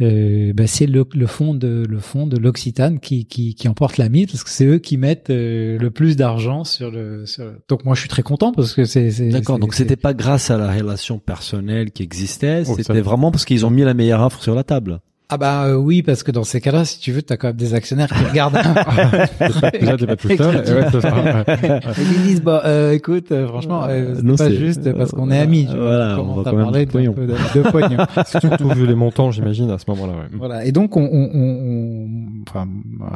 [0.00, 3.98] euh, bah, c'est le, le fond de le fond de l'Occitane qui, qui, qui emporte
[3.98, 7.44] la mise parce que c'est eux qui mettent euh, le plus d'argent sur le, sur
[7.44, 9.10] le- Donc, moi, je suis très content parce que c'est.
[9.10, 13.30] c'est- D'accord, donc c'était pas grâce à la relation personnelle qui existait, Oh, c'était vraiment
[13.30, 15.00] parce qu'ils ont mis la meilleure offre sur la table.
[15.32, 17.56] Ah bah euh, oui, parce que dans ces cas-là, si tu veux, t'as quand même
[17.56, 18.54] des actionnaires qui regardent.
[19.80, 20.40] Déjà, t'es pas tout seul.
[20.66, 21.14] et ouais, c'est ça.
[21.14, 21.44] Ouais.
[21.98, 25.12] Et ils disent bah euh, écoute, euh, franchement, euh, c'est Non, pas c'est- juste parce
[25.12, 25.66] qu'on est euh, amis.
[25.70, 27.12] tu voilà, on va quand même parlé du pognon.
[27.12, 27.98] peu de, de pognon.
[28.26, 30.12] Surtout vu les montants, j'imagine, à ce moment-là.
[30.14, 30.36] Ouais.
[30.36, 30.64] voilà.
[30.64, 32.08] Et donc on, on, on, on-
[32.48, 32.66] enfin,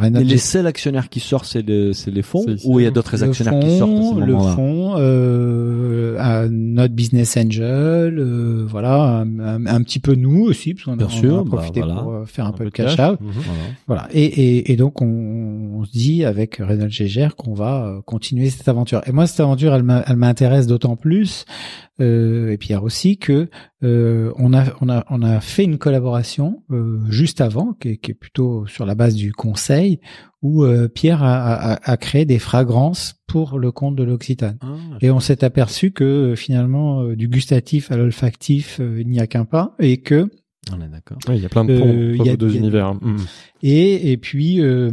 [0.05, 2.85] Et les seuls actionnaires qui sortent, c'est le- c'est les fonds C'est- c'est- ou il
[2.85, 4.53] y a d'autres actionnaires qui sortent à ce fonds, le moment-là?
[4.55, 10.75] fonds, euh, à notre business angel, euh, voilà, un, un- un petit peu nous aussi,
[10.75, 12.04] parce qu'on a, Bien sûr, bah, profité voilà.
[12.05, 13.11] Pour euh, faire un, peu de de cash cash.
[13.11, 13.21] out.
[13.21, 13.31] Mhm.
[13.33, 13.53] Voilà.
[13.87, 14.09] Voilà.
[14.13, 18.51] Et, et, et donc, on, on se dit avec Reynald Gégère qu'on va euh, continuer
[18.51, 19.03] cette aventure.
[19.07, 19.83] Et moi, cette aventure, elle
[20.17, 21.45] m'intéresse d'autant plus,
[22.01, 23.49] euh, et Pierre aussi, que
[23.83, 27.97] euh, on, a, on, a, on a fait une collaboration euh, juste avant, qui est,
[27.99, 30.01] qui est plutôt sur la base du conseil,
[30.43, 34.59] où euh, Pierre a, a, a créé des fragrances pour le compte de l'Occitane.
[34.61, 34.67] Ah,
[35.01, 39.27] Et on s'est aperçu que finalement, euh, du gustatif à l'olfactif, euh, il n'y a
[39.27, 40.31] qu'un pas, et que
[40.73, 41.19] on est d'accord.
[41.29, 42.59] Ouais, Il y a plein de Euh, ponts il entre y a- deux y a-
[42.59, 42.95] univers.
[42.95, 43.17] Mhm.
[43.63, 44.91] et, et puis, euh,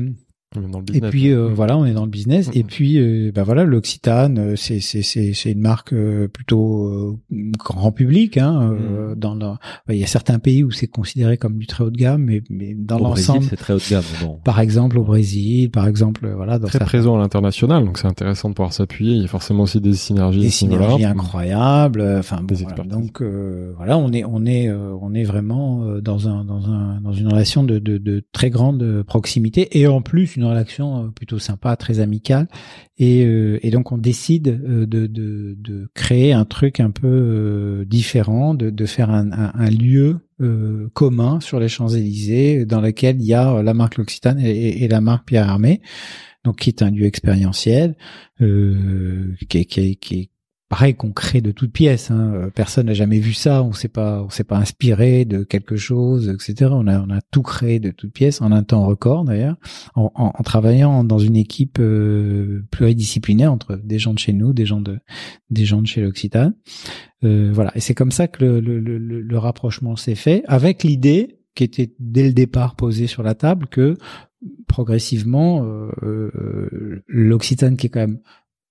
[0.56, 2.50] Même dans le Et puis euh, voilà, on est dans le business.
[2.54, 6.88] Et puis euh, bah voilà, l'Occitane, euh, c'est c'est c'est c'est une marque euh, plutôt
[6.88, 7.18] euh,
[7.58, 8.38] grand public.
[8.38, 11.86] Hein, euh, dans le- il y a certains pays où c'est considéré comme du très
[11.86, 14.04] haut de gamme, mais mais dans l'ensemble, c'est très haut de gamme.
[14.22, 14.40] Bon.
[14.44, 18.08] par exemple au Brésil, par exemple, voilà, dans très certains- présent à l'international, donc c'est
[18.08, 19.14] intéressant de pouvoir s'appuyer.
[19.16, 22.02] Il y a forcément aussi des synergies des synergies incroyables.
[22.02, 22.84] euh, Enfin bon, voilà.
[22.84, 26.66] donc euh, voilà, on est on est euh, on est vraiment euh, dans un dans
[26.70, 31.06] un dans une relation de de, de très grande proximité et en plus une relation
[31.06, 32.48] euh, plutôt sympa, très amicale.
[32.98, 39.10] Et euh, donc on décide euh, de créer un truc un peu différent, de faire
[39.10, 40.20] un lieu
[40.94, 45.00] commun sur les Champs Élysées dans lequel il y a la marque L'Occitane et, la
[45.00, 45.82] marque Pierre Hermé
[46.44, 47.96] donc qui est un lieu expérientiel,
[48.40, 50.30] qui,
[50.72, 52.12] pareil qu'on crée de toutes pièces.
[52.12, 52.32] Hein.
[52.34, 55.76] Euh, Personne n'a jamais vu ça, on s'est pas, on s'est pas inspiré de quelque
[55.76, 56.72] chose, etc.
[56.74, 59.58] On a, on a tout créé de toutes pièces en un temps record d'ailleurs,
[59.96, 64.80] en, travaillant dans une équipe euh, pluridisciplinaire entre des gens de chez nous, des gens
[64.80, 64.98] de,
[65.50, 66.54] des gens de chez l'Occitane.
[67.26, 71.94] Euh, voilà, et c'est comme ça que le rapprochement s'est fait, avec l'idée qui était
[72.00, 73.98] dès le départ posée sur la table que
[74.68, 78.20] progressivement, euh, euh, l'Occitane, qui est quand même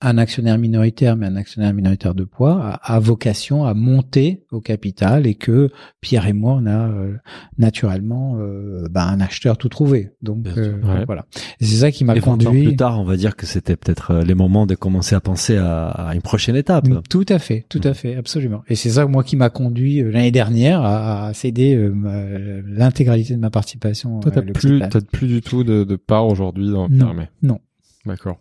[0.03, 4.61] un actionnaire minoritaire, mais un actionnaire minoritaire de poids, a, a vocation à monter au
[4.61, 5.71] capital et que
[6.01, 7.17] Pierre et moi, on a euh,
[7.59, 10.11] naturellement euh, bah, un acheteur tout trouvé.
[10.23, 11.05] Donc euh, Ouais.
[11.05, 11.27] voilà.
[11.61, 12.65] C'est ça qui m'a Et 20 ans conduit.
[12.65, 15.57] plus tard, on va dire que c'était peut-être euh, les moments de commencer à penser
[15.57, 16.89] à, à une prochaine étape.
[17.09, 18.63] Tout à fait, tout à fait, absolument.
[18.69, 23.35] Et c'est ça moi qui m'a conduit euh, l'année dernière à, à céder euh, l'intégralité
[23.35, 24.21] de ma participation.
[24.21, 27.07] Toi, à t'as plus, t'as plus du tout de, de part aujourd'hui dans Non.
[27.07, 27.29] Permet.
[27.43, 27.59] Non.
[28.07, 28.39] D'accord.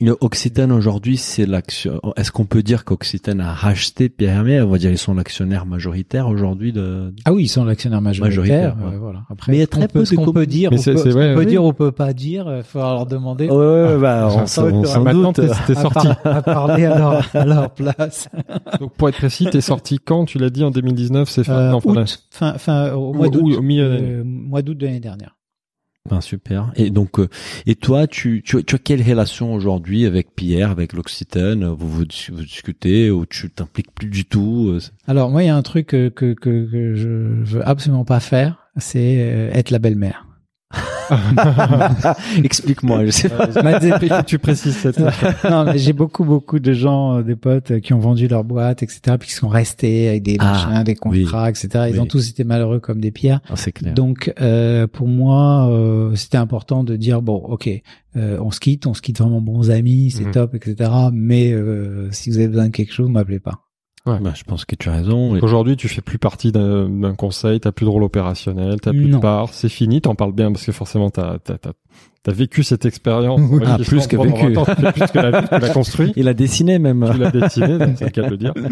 [0.00, 2.00] Le Occitane aujourd'hui, c'est l'action.
[2.16, 4.60] Est-ce qu'on peut dire qu'Occitane a racheté Pierre Hermé?
[4.60, 7.14] On va dire ils sont l'actionnaire majoritaire aujourd'hui de.
[7.24, 8.74] Ah oui, ils sont l'actionnaire majoritaire.
[8.74, 8.94] Majoritaire, ouais.
[8.96, 9.22] euh, voilà.
[9.30, 10.94] Après, Mais il y a très on peut, peu ce qu'on peut dire, on peut,
[10.94, 11.46] qu'on peut oui.
[11.46, 12.52] dire, on peut pas dire.
[12.56, 13.48] Il faudra leur demander.
[13.48, 14.48] Ouais, ouais, bah, on, va on être-
[14.88, 15.46] s'en Maintenant, doute.
[15.46, 16.08] t'es, à, sorti.
[16.24, 18.28] par- à parler à leur, à leur place.
[18.80, 20.24] Donc, pour être précis, t'es sorti quand?
[20.24, 23.28] Tu l'as dit en 2019, c'est fin, Euh, non, fin août, fin, fin, au mois
[23.28, 23.56] d'août.
[23.60, 25.36] euh, mois d'août de l'année dernière.
[26.10, 26.72] Ben, super.
[26.74, 27.28] Et donc, euh,
[27.64, 31.64] et toi, tu, tu, tu as quelle relation aujourd'hui avec Pierre, avec l'Occitane?
[31.64, 35.50] Vous vous, vous discutez ou tu t'impliques plus du tout euh, Alors moi, il y
[35.50, 39.70] a un truc que, que, que, que je veux absolument pas faire, c'est euh, être
[39.70, 40.26] la belle-mère.
[42.44, 43.06] Explique-moi.
[43.06, 44.22] Je sais pas.
[44.24, 44.98] Tu précises cette
[45.48, 48.44] non, mais j'ai beaucoup, beaucoup de gens, euh, des potes euh, qui ont vendu leur
[48.44, 51.68] boîte, etc., puis qui sont restés avec des Ah, machins, des contrats, etc.
[51.88, 52.00] Ils Oui.
[52.00, 53.40] ont tous été malheureux comme des pierres.
[53.48, 53.94] Ah, c'est clair.
[53.94, 57.68] Donc, euh, pour moi, euh, c'était important de dire bon, ok,
[58.16, 60.32] euh, on se quitte, on se quitte vraiment bons amis, c'est Mhm.
[60.32, 60.90] top, etc.
[61.12, 63.61] Mais euh, si vous avez besoin de quelque chose, m'appelez pas.
[64.04, 65.36] Ben, je pense que tu as raison.
[65.36, 69.06] Et- Aujourd'hui, tu fais plus partie d'un, conseil, t'as plus de rôle opérationnel, t'as plus
[69.06, 69.18] Non.
[69.18, 71.56] de part, c'est fini, t'en parles bien parce que forcément t'as, t'as,
[72.22, 73.40] t'as, vécu cette expérience.
[73.50, 73.62] Oui.
[73.66, 74.52] Ah, plus que vécu.
[74.52, 76.12] 20 ans, tu fais plus que la, que la construit.
[76.16, 77.08] Il a dessiné même.
[77.12, 78.54] Tu l'as dessiné, donc c'est le cas de le dire.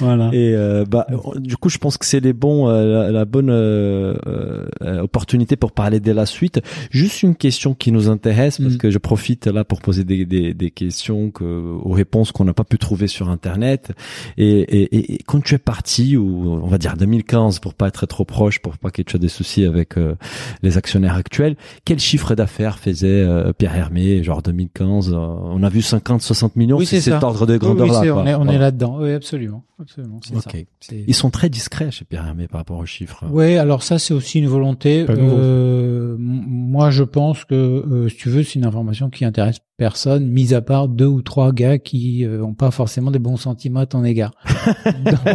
[0.00, 0.30] Voilà.
[0.32, 1.06] Et euh, bah,
[1.36, 5.56] du coup, je pense que c'est les bons, euh, la, la bonne euh, euh, opportunité
[5.56, 6.62] pour parler de la suite.
[6.90, 8.78] Juste une question qui nous intéresse parce Mm.
[8.78, 12.54] que je profite là pour poser des, des, des questions que, aux réponses qu'on n'a
[12.54, 13.92] pas pu trouver sur Internet.
[14.38, 17.88] Et, et, et- et quand tu es parti, ou on va dire 2015 pour pas
[17.88, 20.14] être trop proche, pour pas que tu aies des soucis avec euh,
[20.62, 25.68] les actionnaires actuels, quel chiffre d'affaires faisait euh, Pierre Hermé, genre 2015 euh, On a
[25.68, 26.76] vu 50-60 millions.
[26.76, 28.16] Oui, c'est cet ordre de Oui, grandeur oui, là.
[28.16, 28.52] on est, on Voilà.
[28.52, 28.98] est là-dedans.
[29.00, 30.20] Oui, absolument, absolument.
[30.22, 30.50] Ça.
[30.92, 33.24] Ils sont très discrets chez Pierre Hermé par rapport aux chiffres.
[33.30, 35.06] Ouais, alors ça c'est aussi une volonté.
[35.08, 40.26] Euh, moi, je pense que euh, si tu veux, c'est une information qui intéresse personne,
[40.26, 43.80] mis à part deux ou trois gars qui euh, ont pas forcément des bons sentiments
[43.80, 44.32] à ton égard.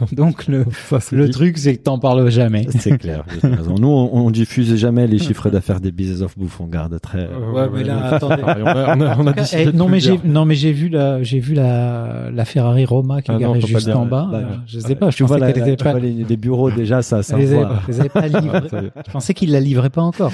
[0.00, 1.30] donc, donc le, Ça, c'est le dit.
[1.30, 2.66] truc, c'est que t'en parles jamais.
[2.78, 3.24] C'est clair.
[3.42, 3.74] raison.
[3.78, 6.60] Nous, on, on diffuse jamais les chiffres d'affaires des business of bouffe.
[6.60, 7.20] On garde très.
[7.30, 8.36] Euh, Ouais, mais là, attendez.
[8.42, 10.20] pareil, on a, on a, on a décidé Eh, de non mais j'ai dire.
[10.24, 13.48] non mais j'ai vu la j'ai vu la la Ferrari Roma qui Ah est non,
[13.54, 13.98] garée juste dire.
[13.98, 14.28] en bas.
[14.30, 15.10] Bah, Euh, je sais pas.
[15.10, 15.90] Je tu vois, la- pas.
[15.92, 17.82] vois les, les bureaux déjà, ça, ça Elle les avait, envoie.
[17.88, 18.48] les avait pas livrés.
[18.58, 18.92] Ah, ça y est.
[19.06, 20.32] Je pensais qu'il la livrait pas encore.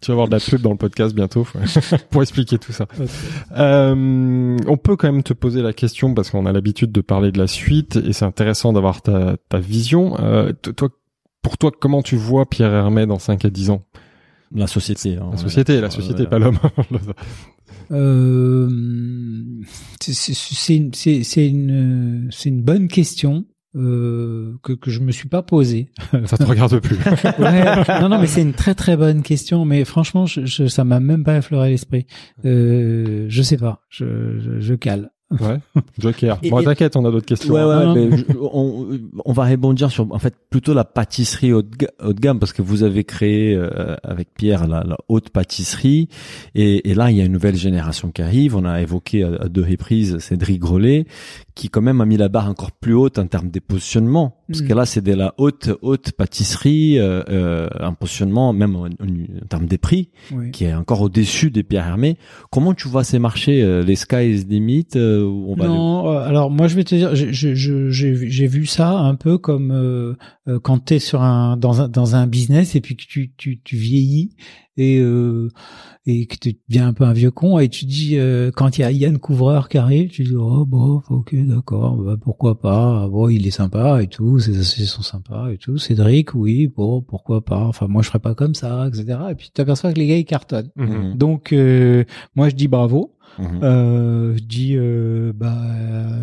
[0.00, 1.46] Tu vas avoir de la pub dans le podcast bientôt
[2.10, 2.86] pour expliquer tout ça.
[3.56, 7.32] Euh, on peut quand même te poser la question parce qu'on a l'habitude de parler
[7.32, 10.16] de la suite et c'est intéressant d'avoir ta, ta vision.
[10.20, 10.88] Euh, toi,
[11.42, 13.82] pour toi, comment tu vois Pierre Hermé dans 5 à 10 ans?
[14.54, 15.16] La société.
[15.16, 15.36] hein, La ouais.
[15.36, 16.28] société, la société, Ouais.
[16.28, 16.58] pas l'homme.
[17.92, 18.68] Euh,
[20.00, 23.44] c'est- une, c'est- c'est une, c'est une bonne question
[23.76, 25.90] euh, que, que je me suis pas posée.
[26.26, 26.96] ça te regarde plus.
[27.38, 29.64] Ouais, non, non, mais c'est une très très bonne question.
[29.64, 32.06] Mais franchement, je, je, ça m'a même pas effleuré l'esprit.
[32.44, 33.82] Euh, je sais pas.
[33.88, 35.10] Je, je, je cale.
[35.38, 35.58] Ouais.
[36.00, 36.38] Joker.
[36.42, 37.54] Et- bon, t'inquiète, on a d'autres questions.
[37.54, 37.94] Ouais, hein.
[37.94, 38.88] ouais, mais je- on,
[39.24, 42.40] on va rebondir sur en fait plutôt la pâtisserie haut de, ga- haut de gamme
[42.40, 46.08] parce que vous avez créé euh, avec Pierre la, la haute pâtisserie
[46.56, 48.56] et, et là il y a une nouvelle génération qui arrive.
[48.56, 51.06] On a évoqué à, à deux reprises Cédric Grolet
[51.60, 54.62] qui quand même a mis la barre encore plus haute en termes des positionnements parce
[54.62, 54.68] Mm.
[54.68, 59.46] que là c'est de la haute haute pâtisserie euh, euh, un positionnement même en, en
[59.48, 60.50] termes des prix Oui.
[60.52, 62.16] qui est encore au-dessus des Pierre Hermé.
[62.50, 66.10] Comment tu vois ces marchés euh, Les sky is the limit euh, on va Non,
[66.10, 70.14] euh, alors moi je vais te dire, j'ai- vu- ça un peu comme euh,
[70.48, 73.32] euh, quand tu es sur un dans un dans un business et puis que tu
[73.36, 74.30] tu, tu vieillis
[74.80, 75.48] et euh,
[76.06, 78.80] et que tu deviens un peu un vieux con et tu dis euh, quand il
[78.80, 83.06] y a Yann Couvreur qui arrive, tu dis oh bon ok d'accord bah, pourquoi pas
[83.08, 87.02] bon il est sympa et tout ses associés sont sympas et tout Cédric oui bon
[87.02, 89.98] pourquoi pas enfin moi je ferais pas comme ça etc et puis tu t'aperçois que
[89.98, 91.16] les gars ils cartonnent Mhm.
[91.16, 92.04] donc euh,
[92.34, 93.60] moi je dis bravo Mhm.
[93.62, 95.56] euh, je dis euh, bah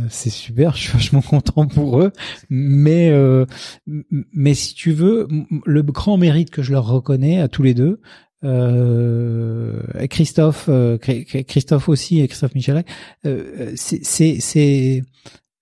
[0.10, 2.12] c'est super, je suis vachement content pour eux,
[2.50, 3.46] mais euh,
[4.34, 5.28] mais si tu veux,
[5.66, 8.02] le grand mérite que je leur reconnais à tous les deux,
[8.44, 12.88] euh, Christophe, euh, Chr- Christophe aussi et Christophe Michalak,
[13.26, 14.40] euh, c'est c'est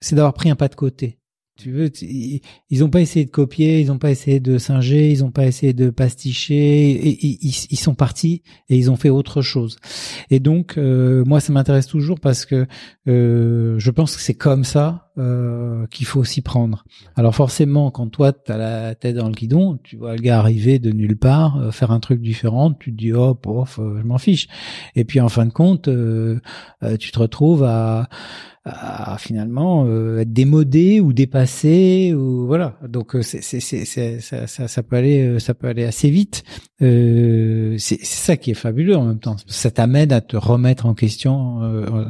[0.01, 1.19] c'est d'avoir pris un pas de côté.
[1.57, 5.09] Tu veux, ils ils ont pas essayé de copier, ils ont pas essayé de singer,
[5.09, 9.09] ils ont pas essayé de pasticher, et- ils, ils sont partis et ils ont fait
[9.09, 9.77] autre chose.
[10.29, 12.67] Et donc, euh, moi, ça m'intéresse toujours parce que
[13.07, 16.83] euh, je pense que c'est comme ça euh, qu'il faut s'y prendre.
[17.15, 20.39] Alors forcément, quand toi, tu as la tête dans le guidon, tu vois le gars
[20.39, 23.99] arriver de nulle part, euh, faire un truc différent, tu te dis, oh, pof, euh,
[23.99, 24.47] je m'en fiche.
[24.95, 26.39] Et puis, en fin de compte, euh,
[26.83, 28.09] euh, tu te retrouves à
[28.67, 29.85] à finalement
[30.17, 32.79] être démodé ou dépassé ou voilà.
[32.89, 36.43] Donc c'est c'est ça, ça peut aller ça peut aller assez vite.
[36.79, 39.35] C'est ça qui est fabuleux en même temps.
[39.45, 41.59] Ça t'amène à te remettre en question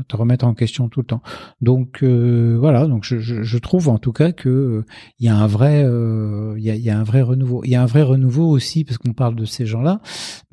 [0.08, 1.22] te remettre en question tout le temps.
[1.60, 4.86] Donc voilà donc je, trouve en tout cas que euh,
[5.20, 8.04] y a un vrai euh, y a un vrai renouveau il y a un vrai
[8.04, 10.02] renouveau aussi parce qu'on parle de ces gens là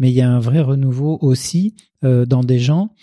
[0.00, 2.96] mais il y a un vrai renouveau aussi euh, dans des gens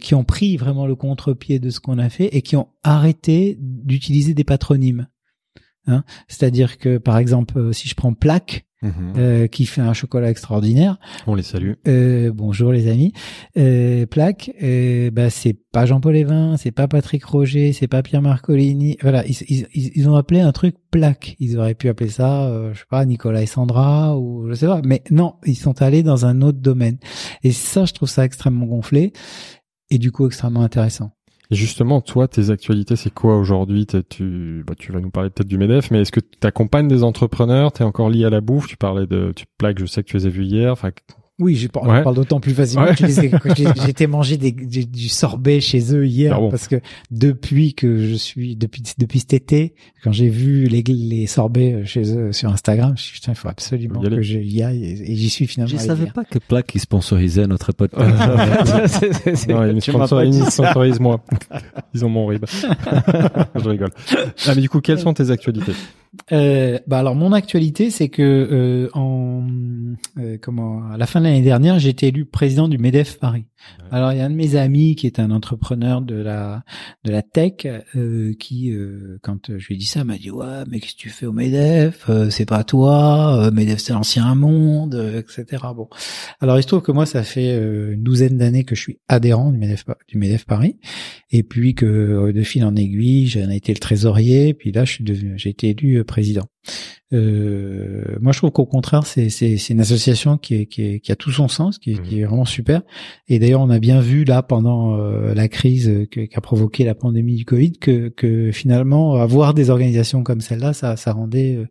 [0.00, 3.58] qui ont pris vraiment le contre-pied de ce qu'on a fait et qui ont arrêté
[3.60, 5.06] d'utiliser des patronymes.
[5.86, 9.12] Hein C'est-à-dire que, par exemple, si je prends Plaque, Mhm.
[9.18, 11.72] euh, qui fait un chocolat extraordinaire, On les salue.
[11.86, 13.12] euh, bonjour les amis,
[13.58, 18.22] euh, Plaque, euh, bah, c'est pas Jean-Paul Evin, c'est pas Patrick Roger, c'est pas Pierre
[18.22, 21.36] Marcolini, voilà, ils, ils, ils- ils ont appelé un truc Plaque.
[21.38, 24.66] Ils auraient pu appeler ça, euh, je sais pas, Nicolas et Sandra ou je sais
[24.66, 26.96] pas, mais non, ils sont allés dans un autre domaine.
[27.44, 29.12] Et ça, je trouve ça extrêmement gonflé
[29.90, 31.10] et du coup extrêmement intéressant.
[31.50, 33.86] Et justement, toi, tes actualités, c'est quoi aujourd'hui?
[33.86, 37.02] Tu, bah, tu vas nous parler peut-être du Medef, mais est-ce que tu accompagnes des
[37.02, 37.72] entrepreneurs?
[37.72, 38.68] T'es encore lié à la bouffe?
[38.68, 40.76] Tu parlais de, tu plaques, je sais que tu les as vus hier.
[41.40, 42.02] Oui, je parle, Ouais.
[42.02, 42.94] parle d'autant plus facilement Ouais.
[42.94, 46.50] que manger des, du, sorbet chez eux hier Ah bon.
[46.50, 46.76] parce que
[47.10, 52.14] depuis que je suis depuis depuis cet été, quand j'ai vu les, les sorbets chez
[52.16, 55.12] eux sur Instagram, je me suis dit, putain, il faut absolument que j'y aille et,
[55.12, 55.72] et j'y suis finalement.
[55.72, 56.12] Je savais hier.
[56.12, 58.10] pas que Plaque sponsorisait notre podcast.
[59.34, 61.24] C'est- non, ils sponsorisent moi.
[61.94, 62.44] Ils ont mon rib.
[63.54, 63.90] je rigole.
[64.46, 65.72] Ah, mais du coup, quelles sont tes actualités?
[66.32, 69.46] Euh, bah alors mon actualité, c'est que euh, en
[70.18, 73.46] euh, comment à la fin de l'année dernière, j'ai été élu président du Medef Paris.
[73.90, 76.64] Alors il y a un de mes amis qui est un entrepreneur de la
[77.04, 80.64] de la tech euh, qui euh, quand je lui ai dit ça m'a dit ouais
[80.68, 82.08] mais qu'est-ce que tu fais au Medef?
[82.08, 83.46] Euh, C'est pas toi.
[83.46, 85.62] Euh, Medef c'est l'ancien monde, euh, etc.
[85.76, 85.88] Bon.
[86.40, 88.98] Alors il se trouve que moi ça fait euh, une douzaine d'années que je suis
[89.08, 90.78] adhérent du Medef du Medef Paris
[91.30, 94.92] et puis que de fil en aiguille j'en ai été le trésorier puis là je
[94.92, 96.46] suis devenu j'ai été élu président.
[97.12, 101.00] Euh, moi, je trouve qu'au contraire, c'est c'est c'est une association qui est, qui est
[101.00, 102.02] qui a tout son sens, qui est, Mhm.
[102.02, 102.82] qui est vraiment super.
[103.28, 107.34] Et d'ailleurs, on a bien vu là pendant euh, la crise qu'a provoqué la pandémie
[107.36, 111.66] du Covid que que finalement avoir des organisations comme celle-là, ça ça rendait euh,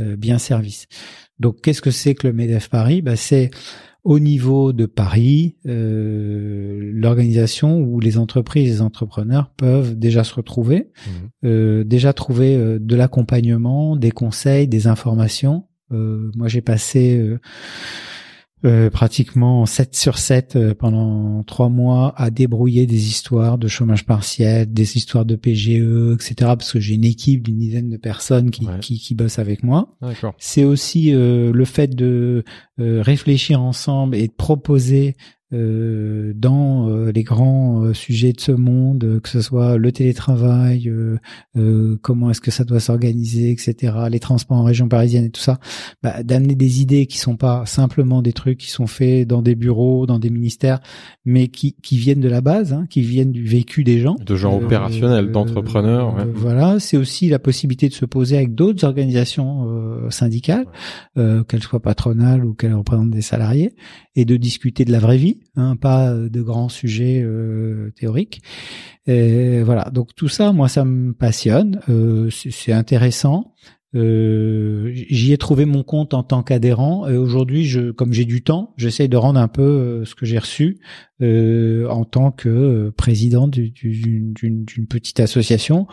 [0.00, 0.86] euh, bien service.
[1.38, 3.00] Donc, qu'est-ce que c'est que le Medef Paris?
[3.00, 3.50] Bah, c'est
[4.04, 10.88] au niveau de Paris, euh, l'organisation où les entreprises les entrepreneurs peuvent déjà se retrouver,
[11.44, 15.64] euh, déjà trouver euh, de l'accompagnement, des conseils, des informations.
[15.92, 17.20] Euh, moi, j'ai passé
[18.64, 24.04] euh, pratiquement 7 sur 7 euh, pendant trois mois à débrouiller des histoires de chômage
[24.04, 26.34] partiel, des histoires de PGE, etc.
[26.40, 28.78] Parce que j'ai une équipe d'une dizaine de personnes qui, Ouais.
[28.80, 29.96] qui, qui bossent avec moi.
[30.38, 32.44] C'est aussi euh, le fait de
[32.80, 35.16] euh, réfléchir ensemble et de proposer
[35.52, 39.92] euh, dans euh, les grands euh, sujets de ce monde, euh, que ce soit le
[39.92, 41.18] télétravail, euh,
[41.56, 45.40] euh, comment est-ce que ça doit s'organiser, etc., les transports en région parisienne et tout
[45.40, 45.58] ça,
[46.02, 49.54] bah, d'amener des idées qui sont pas simplement des trucs qui sont faits dans des
[49.54, 50.80] bureaux, dans des ministères,
[51.24, 54.16] mais qui, qui viennent de la base, hein, qui viennent du vécu des gens.
[54.24, 56.14] De gens opérationnels, d'entrepreneurs.
[56.14, 56.24] ouais.
[56.34, 60.66] Voilà, c'est aussi la possibilité de se poser avec d'autres organisations euh, syndicales,
[61.18, 63.74] euh, qu'elles soient patronales ou qu'elles représentent des salariés,
[64.16, 68.42] et de discuter de la vraie vie, hein, pas euh, de grands sujets euh, théoriques.
[69.06, 73.54] Et voilà, donc tout ça, moi, ça me passionne, euh, c'est intéressant.
[73.96, 77.08] Euh, J'y ai trouvé mon compte en tant qu'adhérent.
[77.08, 80.26] Et aujourd'hui, je, comme j'ai du temps, j'essaye de rendre un peu euh, ce que
[80.26, 80.78] j'ai reçu
[81.22, 85.86] euh, en tant que euh, président du- du- d'une d'une petite association.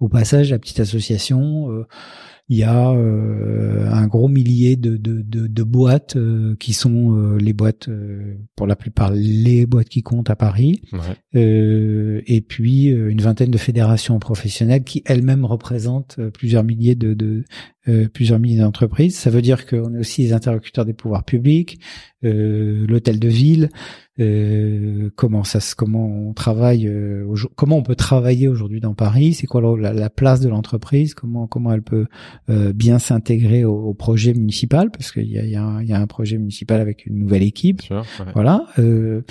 [0.00, 1.86] Au passage, la petite association, euh,
[2.48, 7.16] il y a euh, un gros millier de, de, de, de boîtes euh, qui sont
[7.16, 10.82] euh, les boîtes, euh, pour la plupart, les boîtes qui comptent à Paris.
[10.92, 11.40] Ouais.
[11.40, 17.14] Euh, et puis euh, une vingtaine de fédérations professionnelles qui elles-mêmes représentent plusieurs milliers de,
[17.14, 17.44] de
[17.88, 19.16] euh, plusieurs milliers d'entreprises.
[19.16, 21.78] Ça veut dire qu'on est aussi les interlocuteurs des pouvoirs publics,
[22.24, 23.68] euh, l'hôtel de ville.
[24.20, 29.46] euh, comment ça, comment on travaille, euh, comment on peut travailler aujourd'hui dans Paris C'est
[29.48, 32.06] quoi la, la place de l'entreprise Comment comment elle peut
[32.48, 35.92] euh, bien s'intégrer au, au projet municipal Parce qu'il y a, y, a un, y
[35.92, 37.82] a un projet municipal avec une nouvelle équipe.
[37.82, 38.32] Sûr, ouais.
[38.34, 39.22] Voilà, euh,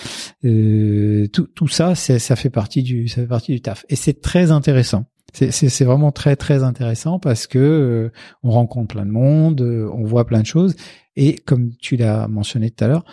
[0.44, 4.22] euh, tout, tout ça, ça fait partie du, ça fait partie du taf, et c'est
[4.22, 5.06] très intéressant.
[5.34, 5.52] C'est-
[5.84, 8.12] vraiment très très intéressant parce que euh,
[8.44, 10.76] on rencontre plein de monde, euh, on voit plein de choses,
[11.16, 13.06] et comme tu l'as mentionné tout à l'heure,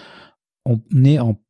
[0.67, 1.41] on est en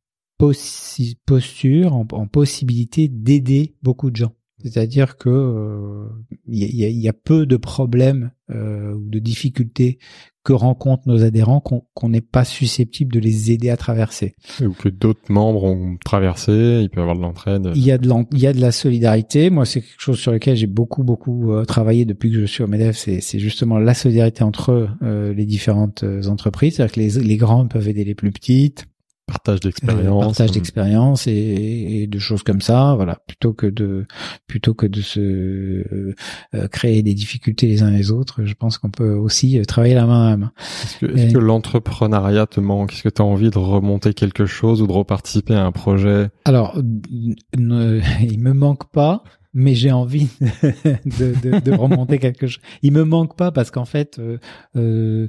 [1.25, 4.33] posture, en, possibilité d'aider beaucoup de gens.
[4.63, 6.07] C'est-à-dire que euh,
[6.47, 9.97] il y, a- y a peu de problèmes euh, ou de difficultés
[10.43, 14.35] que rencontrent nos adhérents qu'on qu'on n'est pas susceptible de les aider à traverser.
[14.61, 17.71] Ou que d'autres membres ont traversé, il peut y avoir de l'entraide.
[17.75, 19.49] Il y a de il y a de la solidarité.
[19.49, 22.63] Moi, c'est quelque chose sur lequel j'ai beaucoup beaucoup euh, travaillé depuis que je suis
[22.63, 22.97] au Medef.
[22.97, 26.75] C'est c'est justement la solidarité entre euh, les différentes euh, entreprises.
[26.75, 28.87] C'est-à-dire que les, les grandes peuvent aider les plus petites.
[29.31, 30.25] Partage Euh, d'expérience.
[30.25, 33.19] partage d'expérience et, et de choses comme ça voilà.
[33.27, 34.05] Plutôt que de
[34.47, 36.15] plutôt que de se euh,
[36.53, 39.95] euh, créer des difficultés les uns les autres je pense qu'on peut aussi euh, travailler
[39.95, 40.51] la main à la main.
[40.83, 42.93] Est-ce que, Et- que l'entrepreneuriat te manque?
[42.93, 46.29] Est-ce que tu as envie de remonter quelque chose ou de reparticiper à un projet?
[46.45, 52.47] Alors n- n- il me manque pas mais j'ai envie de, de, de remonter quelque
[52.47, 52.61] chose.
[52.83, 54.37] Il me manque pas parce qu'en fait euh,
[54.77, 55.27] euh,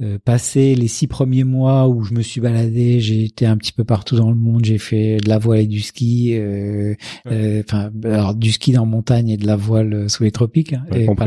[0.00, 3.72] euh, passé les six premiers mois où je me suis baladé, j'ai été un petit
[3.72, 6.94] peu partout dans le monde, j'ai fait de la voile et du ski, euh,
[7.26, 10.84] euh, enfin alors du ski en montagne et de la voile sous les tropiques, hein,
[10.94, 11.26] et pas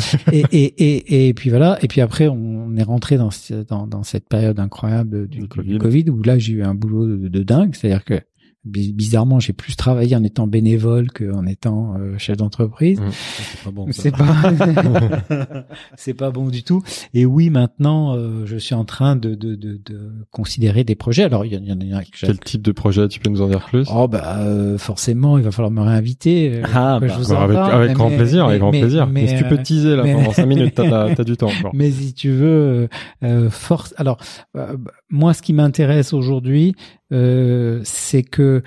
[0.32, 3.30] et, et, et, et puis voilà, et puis après on est rentré dans,
[3.68, 5.78] dans, dans cette période incroyable du, Covid.
[5.78, 8.20] Covid où là j'ai eu un boulot de, de dingue, c'est-à-dire que
[8.64, 13.00] bizarrement j'ai plus travaillé en étant bénévole qu'en étant euh, chef d'entreprise.
[13.10, 13.86] C'est pas bon.
[13.90, 14.26] C'est pas,
[15.96, 16.82] c'est pas bon du tout.
[17.14, 21.24] Et oui, maintenant, euh, je suis en train de, de, de, de considérer des projets.
[21.24, 23.40] Alors, il y en, il y en a Quel type de projet tu peux nous
[23.42, 23.86] en dire plus?
[23.94, 26.52] Oh bah euh, forcément, il va falloir me réinviter.
[26.56, 27.72] euh, Ah, bah, je vous Bah, en avec, parle.
[27.74, 29.06] avec Mais- grand plaisir, avec mais- grand mais- plaisir.
[29.06, 31.36] Mais, Mais si tu peux euh, teaser là mais- pendant 5 minutes, t'as, t'as du
[31.36, 31.72] temps encore.
[31.74, 32.88] mais si tu veux,
[33.24, 33.94] euh, force.
[33.96, 34.18] Alors,
[34.56, 34.76] euh,
[35.08, 36.74] moi, ce qui m'intéresse aujourd'hui,
[37.12, 38.62] euh, c'est que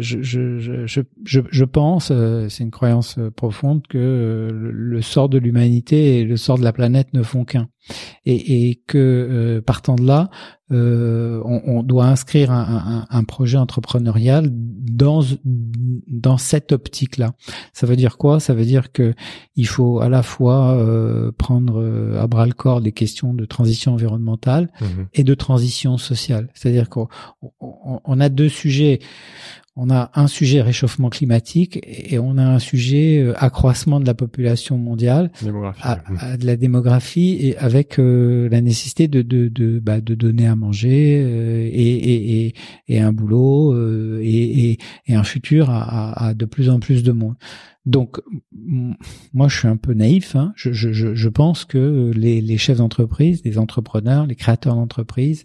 [0.00, 0.86] je, je, je,
[1.24, 6.18] je, je- pense, euh, c'est une croyance euh, profonde, que euh, le, sort de l'humanité
[6.18, 7.68] et le sort de la planète ne font qu'un,
[8.26, 10.30] et, et que euh, partant de là,
[10.72, 15.20] euh, on, on doit inscrire un, un, un projet entrepreneurial dans
[16.06, 17.32] dans cette optique-là.
[17.72, 18.38] Ça veut dire quoi?
[18.40, 19.14] Ça veut dire que
[19.56, 23.44] il faut à la fois euh, prendre euh, à bras le corps des questions de
[23.44, 25.06] transition environnementale Mhm.
[25.14, 26.48] et de transition sociale.
[26.54, 27.08] C'est-à-dire qu'on
[27.60, 29.00] on- on a deux sujets.
[29.76, 34.14] On a un sujet réchauffement climatique et on a un sujet euh, accroissement de la
[34.14, 35.30] population mondiale,
[35.80, 40.14] à, à de la démographie et avec euh, la nécessité de de de, bah, de
[40.14, 42.54] donner à manger euh, et, et,
[42.88, 46.80] et un boulot euh, et, et et un futur à, à, à de plus en
[46.80, 47.36] plus de monde.
[47.86, 48.20] Donc
[49.32, 50.36] moi je suis un peu naïf.
[50.36, 50.52] Hein.
[50.56, 55.44] Je, je, je, pense que les, les chefs d'entreprise, les entrepreneurs, les créateurs d'entreprise,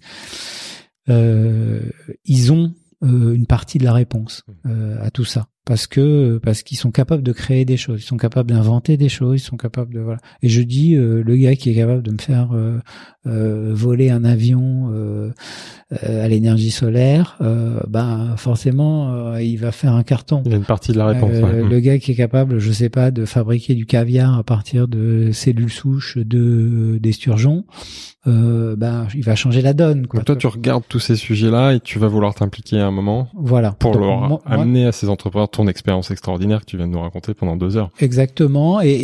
[1.10, 1.82] euh,
[2.26, 6.78] ils ont une partie de la réponse euh, à tout ça parce que parce qu'ils
[6.78, 9.94] sont capables de créer des choses, ils sont capables d'inventer des choses, ils sont capables
[9.94, 10.20] de voilà.
[10.44, 12.80] Et je dis euh, le gars qui est capable de me faire euh,
[13.28, 15.30] euh, voler un avion euh,
[16.04, 20.42] euh, à l'énergie solaire, euh, ben forcément euh, il va faire un carton.
[20.46, 21.32] Il y a une partie de la réponse.
[21.32, 21.64] Ouais.
[21.64, 25.30] Le gars qui est capable, je sais pas, de fabriquer du caviar à partir de
[25.32, 27.66] cellules souches de d'esturgeons,
[28.28, 30.08] euh, ben il va changer la donne.
[30.08, 30.20] Quoi.
[30.20, 33.28] Donc toi, tu regardes tous ces sujets-là et tu vas vouloir t'impliquer à un moment
[33.36, 36.78] voilà pour Donc, leur moi- moi- amener à ces entrepreneurs ton expérience extraordinaire que tu
[36.78, 37.92] viens de nous raconter pendant deux heures.
[38.00, 38.96] Exactement, et, et,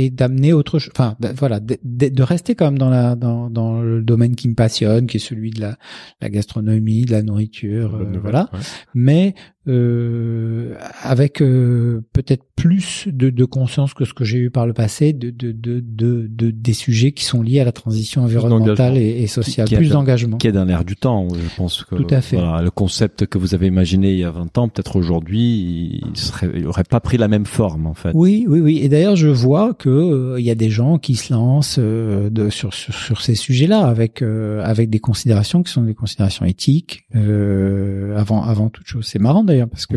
[0.00, 0.92] et- et d'amener autre chose.
[0.96, 4.48] Enfin, voilà, de, de- de rester quand même dans la dans, dans le domaine qui
[4.48, 5.76] me passionne, qui est celui de la,
[6.20, 8.48] la gastronomie, de la nourriture, euh, nouvelle, voilà.
[8.52, 8.58] ouais.
[8.94, 9.34] Mais
[9.66, 14.72] euh, avec euh, peut-être plus de, de conscience que ce que j'ai eu par le
[14.72, 18.96] passé de, de, de, de, de- des sujets qui sont liés à la transition environnementale
[18.96, 20.36] et, et sociale, Qui- qui plus d'engagement.
[20.38, 21.28] qui est dans l'air du temps.
[21.32, 22.36] Je pense que Tout à fait.
[22.36, 26.16] voilà, le concept que vous avez imaginé il y a 20 ans, peut-être aujourd'hui, il
[26.16, 28.10] serait, il aurait pas pris la même forme en fait.
[28.14, 28.78] Oui, oui, oui.
[28.82, 32.30] Et d'ailleurs, je vois que euh, il y a des gens qui se lancent euh,
[32.30, 36.44] de, sur, sur sur ces sujets-là avec euh, avec des considérations qui sont des considérations
[36.44, 39.06] éthiques euh, avant avant toute chose.
[39.06, 39.94] C'est marrant d'ailleurs parce que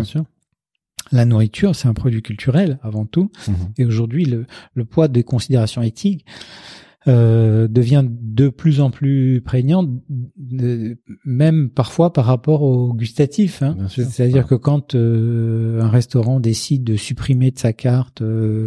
[1.12, 3.30] la nourriture c'est un produit culturel avant tout.
[3.48, 3.56] Mhm.
[3.78, 6.26] Et aujourd'hui, le le poids des considérations éthiques
[7.08, 9.86] euh, devient de plus en plus prégnant,
[10.36, 13.62] de- même parfois par rapport au gustatif.
[13.64, 13.78] Hein.
[13.88, 18.66] C'est-à-dire que quand euh, un restaurant décide de supprimer de sa carte euh,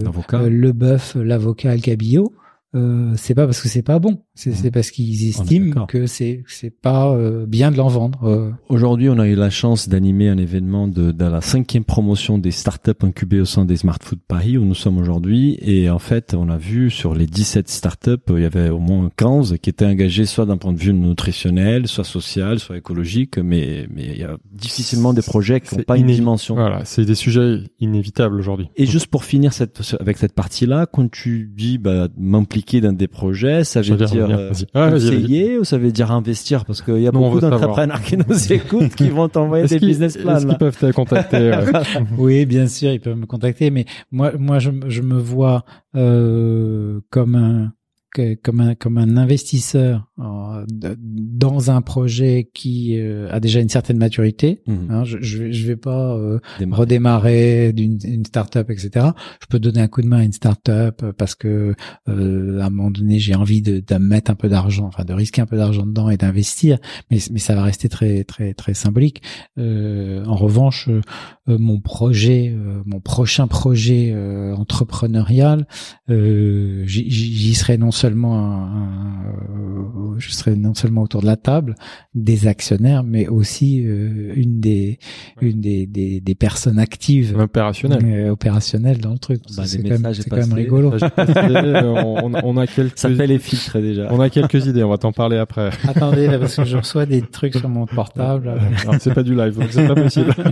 [0.48, 2.32] le bœuf, l'avocat, le cabillaud,
[2.76, 6.44] euh, c'est pas parce que c'est pas bon, c'est c'est parce qu'ils estiment que c'est
[6.46, 8.22] c'est pas euh, bien de l'en vendre.
[8.22, 8.52] euh.
[8.68, 12.52] Aujourd'hui, on a eu la chance d'animer un événement de, de la cinquième promotion des
[12.52, 15.58] startups incubées au sein des Smart Food Paris où nous sommes aujourd'hui.
[15.62, 19.10] Et en fait, on a vu sur les 17 startups, il y avait au moins
[19.16, 23.36] 15 qui étaient engagées soit d'un point de vue nutritionnel, soit social, soit écologique.
[23.38, 26.54] Mais, mais il y a difficilement des projets qui n'ont pas une dimension.
[26.54, 28.68] Voilà, c'est des sujets inévitables aujourd'hui.
[28.76, 33.08] Et juste pour finir cette, avec cette partie-là, quand tu dis bah, m'impliquer dans des
[33.08, 34.52] projets, ça veut dire euh.
[34.74, 36.64] Ah, conseiller ou ça veut dire investir?
[36.64, 40.36] Parce qu'il y a beaucoup d'entrepreneurs qui nous écoutent qui vont t'envoyer des business plans.
[40.36, 40.58] est-ce qu'ils là.
[40.58, 41.72] peuvent te contacter euh,
[42.18, 45.64] Oui, bien sûr, ils peuvent me contacter, mais moi, moi, je, je me vois
[45.96, 47.72] euh, comme un
[48.12, 53.60] que- comme un comme un investisseur euh, d- dans un projet qui euh, a déjà
[53.60, 54.62] une certaine maturité.
[54.66, 54.86] Mhm.
[54.90, 56.80] Hein, je, je vais je vais pas euh, Démarrer.
[56.80, 59.06] redémarrer d'une une start-up, etc.
[59.40, 61.74] Je peux donner un coup de main à une start-up parce que
[62.08, 65.12] euh, à un moment donné j'ai envie de, de mettre un peu d'argent, enfin de
[65.12, 66.78] risquer un peu d'argent dedans et d'investir,
[67.10, 69.22] mais mais ça va rester très très très symbolique.
[69.58, 71.00] Euh, en revanche, euh,
[71.48, 75.66] euh, mon projet, euh, mon prochain projet euh, entrepreneurial,
[76.10, 81.74] euh, j'y serai non seulement un- un- je serai non seulement autour de la table
[82.14, 84.98] des actionnaires, mais aussi euh, une des
[85.40, 89.40] une des, des, des personnes actives opérationnel euh, opérationnelles dans le truc.
[89.56, 90.92] Bah, c'est quand, même, quand même rigolo.
[90.96, 94.08] On, on a quelques Ça fait les filtres déjà.
[94.10, 95.70] on a quelques idées, on va t'en parler après.
[95.88, 98.52] Attendez, là, parce que je reçois des trucs sur mon portable.
[99.00, 100.34] C'est pas du live, donc c'est pas possible.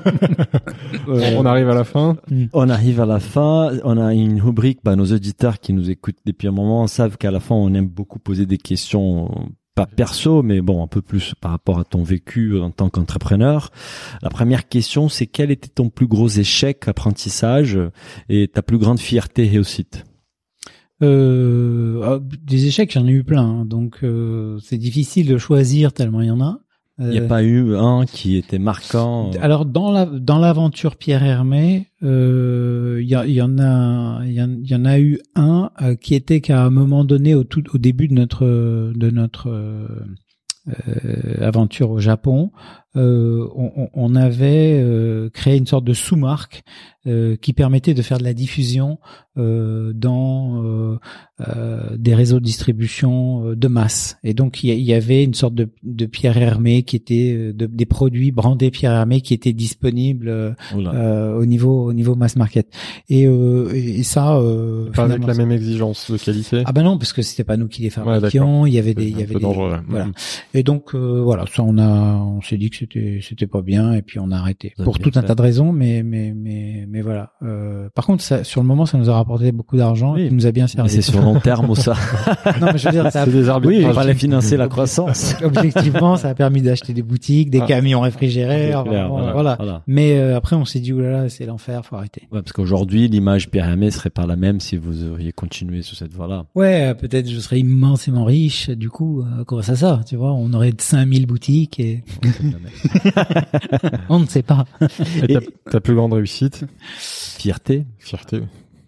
[1.09, 2.17] Euh, on arrive à la fin.
[2.53, 3.71] On arrive à la fin.
[3.85, 4.81] On a une rubrique.
[4.85, 7.89] Bah, nos auditeurs qui nous écoutent depuis un moment savent qu'à la fin, on aime
[7.89, 12.03] beaucoup poser des questions, pas perso, mais bon, un peu plus par rapport à ton
[12.03, 13.71] vécu en tant qu'entrepreneur.
[14.23, 17.79] La première question, c'est quel était ton plus gros échec, apprentissage
[18.29, 20.05] et ta plus grande fierté réussite
[21.01, 25.93] Euh, ah, des échecs, j'en ai eu plein, hein, donc euh, c'est difficile de choisir
[25.93, 26.59] tellement il y en a.
[27.01, 29.31] Il n'y a Euh, pas eu un qui était marquant.
[29.33, 34.43] euh, Alors dans la dans l'aventure Pierre Hermé, euh, il y, en a il y,
[34.43, 37.45] en- il y en a eu un euh, qui était qu'à un moment donné au
[37.45, 38.45] tout au début de notre
[38.95, 39.87] de notre euh,
[41.41, 42.51] aventure au Japon,
[42.97, 46.63] euh, on, on- avait euh, créé une sorte de sous-marque
[47.07, 48.99] euh, qui permettait de faire de la diffusion
[49.37, 50.97] euh, dans euh,
[51.47, 54.17] euh, des réseaux de distribution de masse.
[54.25, 57.87] Et donc il y, avait une sorte de, de Pierre Hermé qui était de- des
[57.87, 62.69] produits brandés Pierre Hermé qui étaient disponibles euh, euh, au niveau au niveau mass market.
[63.09, 66.63] Et, euh, et, ça euh, Pas avec la même exigence de qualité?
[66.65, 68.67] ah ben non parce que c'était pas nous qui les Ouais, fabriquions.
[68.67, 69.83] il y avait des il y avait des voilà.
[70.07, 70.13] Mhm.
[70.55, 73.93] et donc euh, voilà, ça on a, on s'est dit que c'était c'était pas bien
[73.93, 75.27] et puis on a arrêté pour tout un fait.
[75.29, 77.33] tas de raisons, mais mais mais mais voilà.
[77.43, 80.23] Euh, par contre, ça, sur le moment, ça nous a rapporté beaucoup d'argent Oui.
[80.23, 80.91] et qui nous a bien Mais servi.
[80.91, 81.95] c'est sur long terme ou ça
[82.61, 83.85] non, mais je veux dire, ça a- des Oui, arbitrages.
[83.87, 85.35] il fallait financer la croissance.
[85.45, 87.67] objectivement, ça a permis d'acheter des boutiques, des Ah.
[87.67, 89.57] camions réfrigérés, clair, voilà, voilà.
[89.57, 89.83] voilà.
[89.87, 92.23] Mais euh, après, on s'est dit oulala, c'est l'enfer, faut arrêter.
[92.33, 96.13] Ouais, parce qu'aujourd'hui, l'image Hermé serait pas la même si vous auriez continué sur cette
[96.13, 96.47] voie-là.
[96.55, 98.71] Ouais, euh, peut-être je serais immensément riche.
[98.71, 102.03] Du coup, euh, grâce à ça, tu vois, on aurait 5000 boutiques et
[104.09, 104.65] on ne sait pas.
[105.29, 105.41] Et ta,
[105.71, 106.65] ta plus grande réussite,
[106.99, 107.85] Fierté.
[107.99, 108.43] fierté.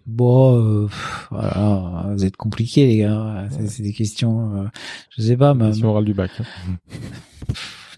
[0.07, 3.47] Bon, euh, pff, voilà, vous êtes compliqués les gars.
[3.67, 4.67] C'est des questions, euh,
[5.15, 5.53] je sais pas.
[5.53, 6.31] ma- Question orale du bac.
[6.39, 6.45] hein.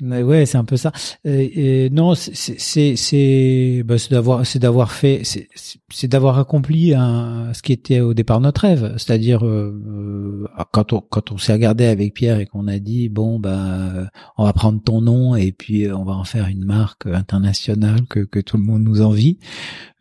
[0.03, 0.91] Mais ouais, c'est un peu ça.
[1.23, 7.61] Et, et non, c'est c'est bah, d'avoir c'est d'avoir fait c'est d'avoir accompli un, ce
[7.61, 11.85] qui était au départ notre rêve, c'est-à-dire euh, euh, quand on quand on s'est regardé
[11.85, 15.85] avec Pierre et qu'on a dit bon bah on va prendre ton nom et puis
[15.85, 19.37] euh, on va en faire une marque internationale que que tout le monde nous envie.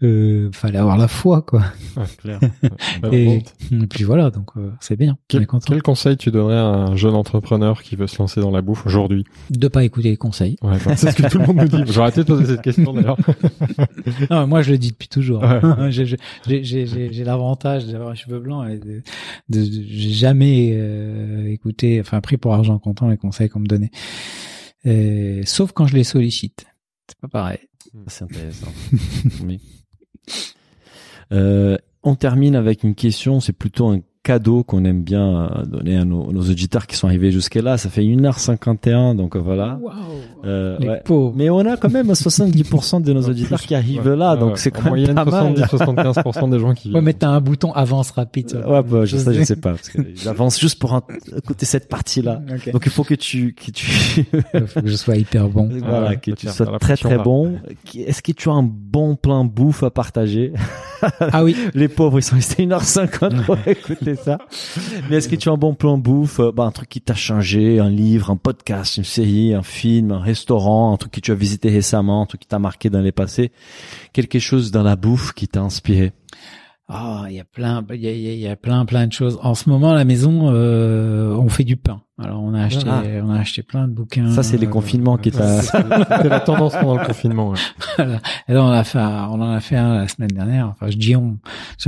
[0.03, 1.63] Euh, fallait avoir la foi quoi.
[1.97, 2.41] Ouais, Clair.
[3.13, 3.43] Et,
[3.89, 5.13] puis voilà, donc euh, c'est bien.
[5.13, 5.67] On Quel, est content.
[5.69, 8.87] quel conseil tu donnerais à un jeune entrepreneur qui veut se lancer dans la bouffe
[8.87, 9.25] aujourd'hui?
[9.51, 10.57] De pas écouter les conseils.
[10.63, 11.93] ouais, C'est ce que tout le monde nous dit.
[11.93, 13.17] J'aurais arrêté de poser cette question d'ailleurs.
[14.31, 15.43] Non, moi je le dis depuis toujours.
[15.43, 15.91] Ouais.
[15.91, 19.03] j'ai l'avantage d'avoir les cheveux blancs et de,
[19.49, 23.67] de- de- j'ai jamais euh, écouté, enfin pris pour argent comptant les conseils qu'on me
[23.67, 23.91] donnait.
[24.87, 26.65] Euh, sauf quand je les sollicite.
[27.09, 27.59] C'est pas pareil.
[28.07, 28.69] C'est intéressant.
[29.45, 29.61] oui.
[31.33, 35.97] Euh, on termine avec une question, c'est plutôt un cadeau qu'on aime bien euh, donner
[35.97, 37.77] à nos, nos auditeurs qui sont arrivés jusque-là.
[37.77, 39.81] Ça fait 1h51, donc euh, voilà.
[40.45, 41.03] Euh, Les ouais.
[41.05, 41.33] pauvres.
[41.37, 44.17] Mais on a quand même 70% de nos En auditeurs plus, qui arrivent ouais.
[44.17, 44.57] là, donc ouais.
[44.57, 45.55] c'est en quand même moyenne pas mal.
[45.55, 48.63] 70-75% des gens qui Ouais, mais t'as un bouton avance rapide.
[48.67, 51.03] Ouais, bah, je, ça, je sais pas, parce que j'avance juste pour un-
[51.37, 52.41] écouter cette partie-là.
[52.73, 53.91] Donc il faut que tu, que tu,
[54.55, 55.69] Il faut que je sois hyper bon.
[55.81, 57.23] voilà, ouais, que tu sois très très là.
[57.23, 57.55] bon.
[57.95, 60.53] Est-ce que tu as un bon plan bouffe à partager?
[61.21, 61.57] Ah oui.
[61.75, 64.39] Les pauvres, ils sont restés 1h50 pour écouter ça.
[65.09, 67.15] Mais est-ce que tu as un bon plan bouffe euh, bah, Un truc qui t'a
[67.15, 71.33] changé, un livre, un podcast, une série, un film, un restaurant, un truc que tu
[71.33, 73.53] as visité récemment, un truc qui t'a marqué dans les passés?
[74.13, 76.13] Quelque chose dans la bouffe qui t'a inspiré?
[76.89, 79.39] Ah, il y a plein, il y a, y a plein, plein de choses.
[79.43, 82.03] En ce moment, à la maison, euh, on fait du pain.
[82.19, 83.03] Alors, on a acheté, Ah.
[83.25, 84.31] on a acheté plein de bouquins.
[84.33, 85.63] Ça, c'est les Euh, confinements qui t'a...
[85.63, 87.51] C'était la tendance pendant le confinement.
[87.51, 87.59] ouais.
[87.97, 88.21] Voilà.
[88.49, 90.69] Et là, on a fait, un- on en a fait un la semaine dernière.
[90.69, 91.39] Enfin, je dis on.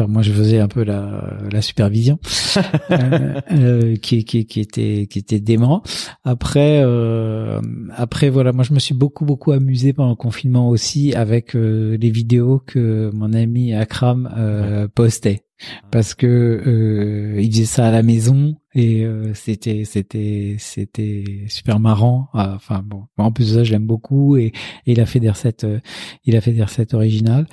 [0.08, 2.18] Moi, je faisais un peu la, la supervision,
[2.90, 5.82] euh, euh, qui, qui, qui était, qui était dément.
[6.24, 7.60] Après, euh,
[7.94, 11.96] après, voilà, moi, je me suis beaucoup, beaucoup amusé pendant le confinement aussi avec euh,
[12.00, 15.43] les vidéos que mon ami Akram euh, postait.
[15.90, 21.78] Parce que euh, il faisait ça à la maison et euh, c'était c'était c'était super
[21.80, 22.28] marrant.
[22.34, 24.52] Ah, Enfin bon, en plus de ça, je l'aime beaucoup et, et
[24.92, 25.80] il a fait des recettes euh,
[26.24, 27.46] il a fait des recettes originales.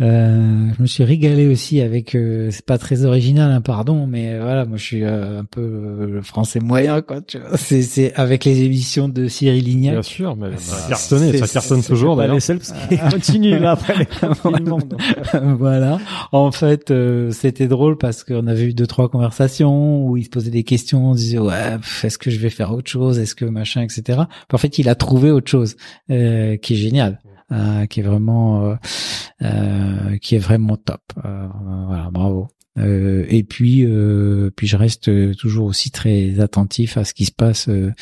[0.00, 4.32] Euh, je me suis régalé aussi avec euh, c'est pas très original hein, pardon mais
[4.32, 7.56] euh, voilà moi je suis euh, un peu euh, le français moyen quoi tu vois
[7.58, 11.82] c'est c'est avec les émissions de Cyril Lignac Bien sûr, mais ça cartonné, ça cartonne
[11.82, 12.34] toujours d'ailleurs.
[12.34, 14.82] les seuls parce qu'ils continuent là après les donc.
[15.58, 15.98] voilà.
[16.32, 20.30] En fait, euh, c'était drôle parce qu'on avait eu deux trois conversations où il se
[20.30, 23.44] posait des questions, on disait ouais, est-ce que je vais faire autre chose, est-ce que
[23.44, 24.20] machin, etc.
[24.52, 25.76] En fait, il a trouvé autre chose
[26.10, 27.29] euh, qui est génial, euh,
[27.86, 28.74] qui est vraiment, euh,
[29.42, 31.02] euh, qui est vraiment top.
[31.24, 31.48] Euh,
[31.86, 32.48] voilà, bravo.
[32.78, 37.32] Euh, et puis, euh, puis je reste toujours aussi très attentif à ce qui se
[37.32, 37.68] passe.
[37.68, 37.92] euh,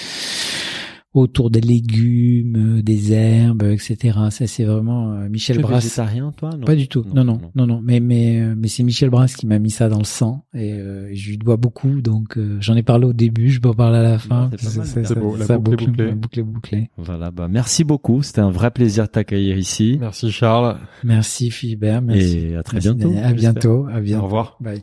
[1.19, 4.19] autour des légumes, euh, des herbes, etc.
[4.31, 5.85] Ça, c'est vraiment euh, Michel Brass.
[5.85, 6.51] végétarien, toi?
[6.59, 7.05] Non Pas du tout.
[7.15, 7.81] Non, non, non, non.
[7.83, 10.73] Mais mais euh, mais c'est Michel Brass qui m'a mis ça dans le sang et
[10.75, 12.01] euh, je lui dois beaucoup.
[12.01, 14.51] Donc euh, j'en ai parlé au début, je peux en parler à la fin.
[14.51, 16.91] Non, c'est beau, la ça boucle est boucle, boucle est bouclée.
[16.97, 18.23] Voilà, bah merci beaucoup.
[18.23, 19.97] C'était un vrai plaisir de t'accueillir ici.
[20.01, 20.79] Merci Charles.
[21.05, 22.03] Merci Philibert.
[22.03, 22.39] Merci.
[22.39, 23.15] Et à très Merci, bientôt.
[23.23, 23.87] À bientôt.
[23.91, 24.25] À Au bientôt.
[24.25, 24.57] revoir.
[24.61, 24.83] Bye.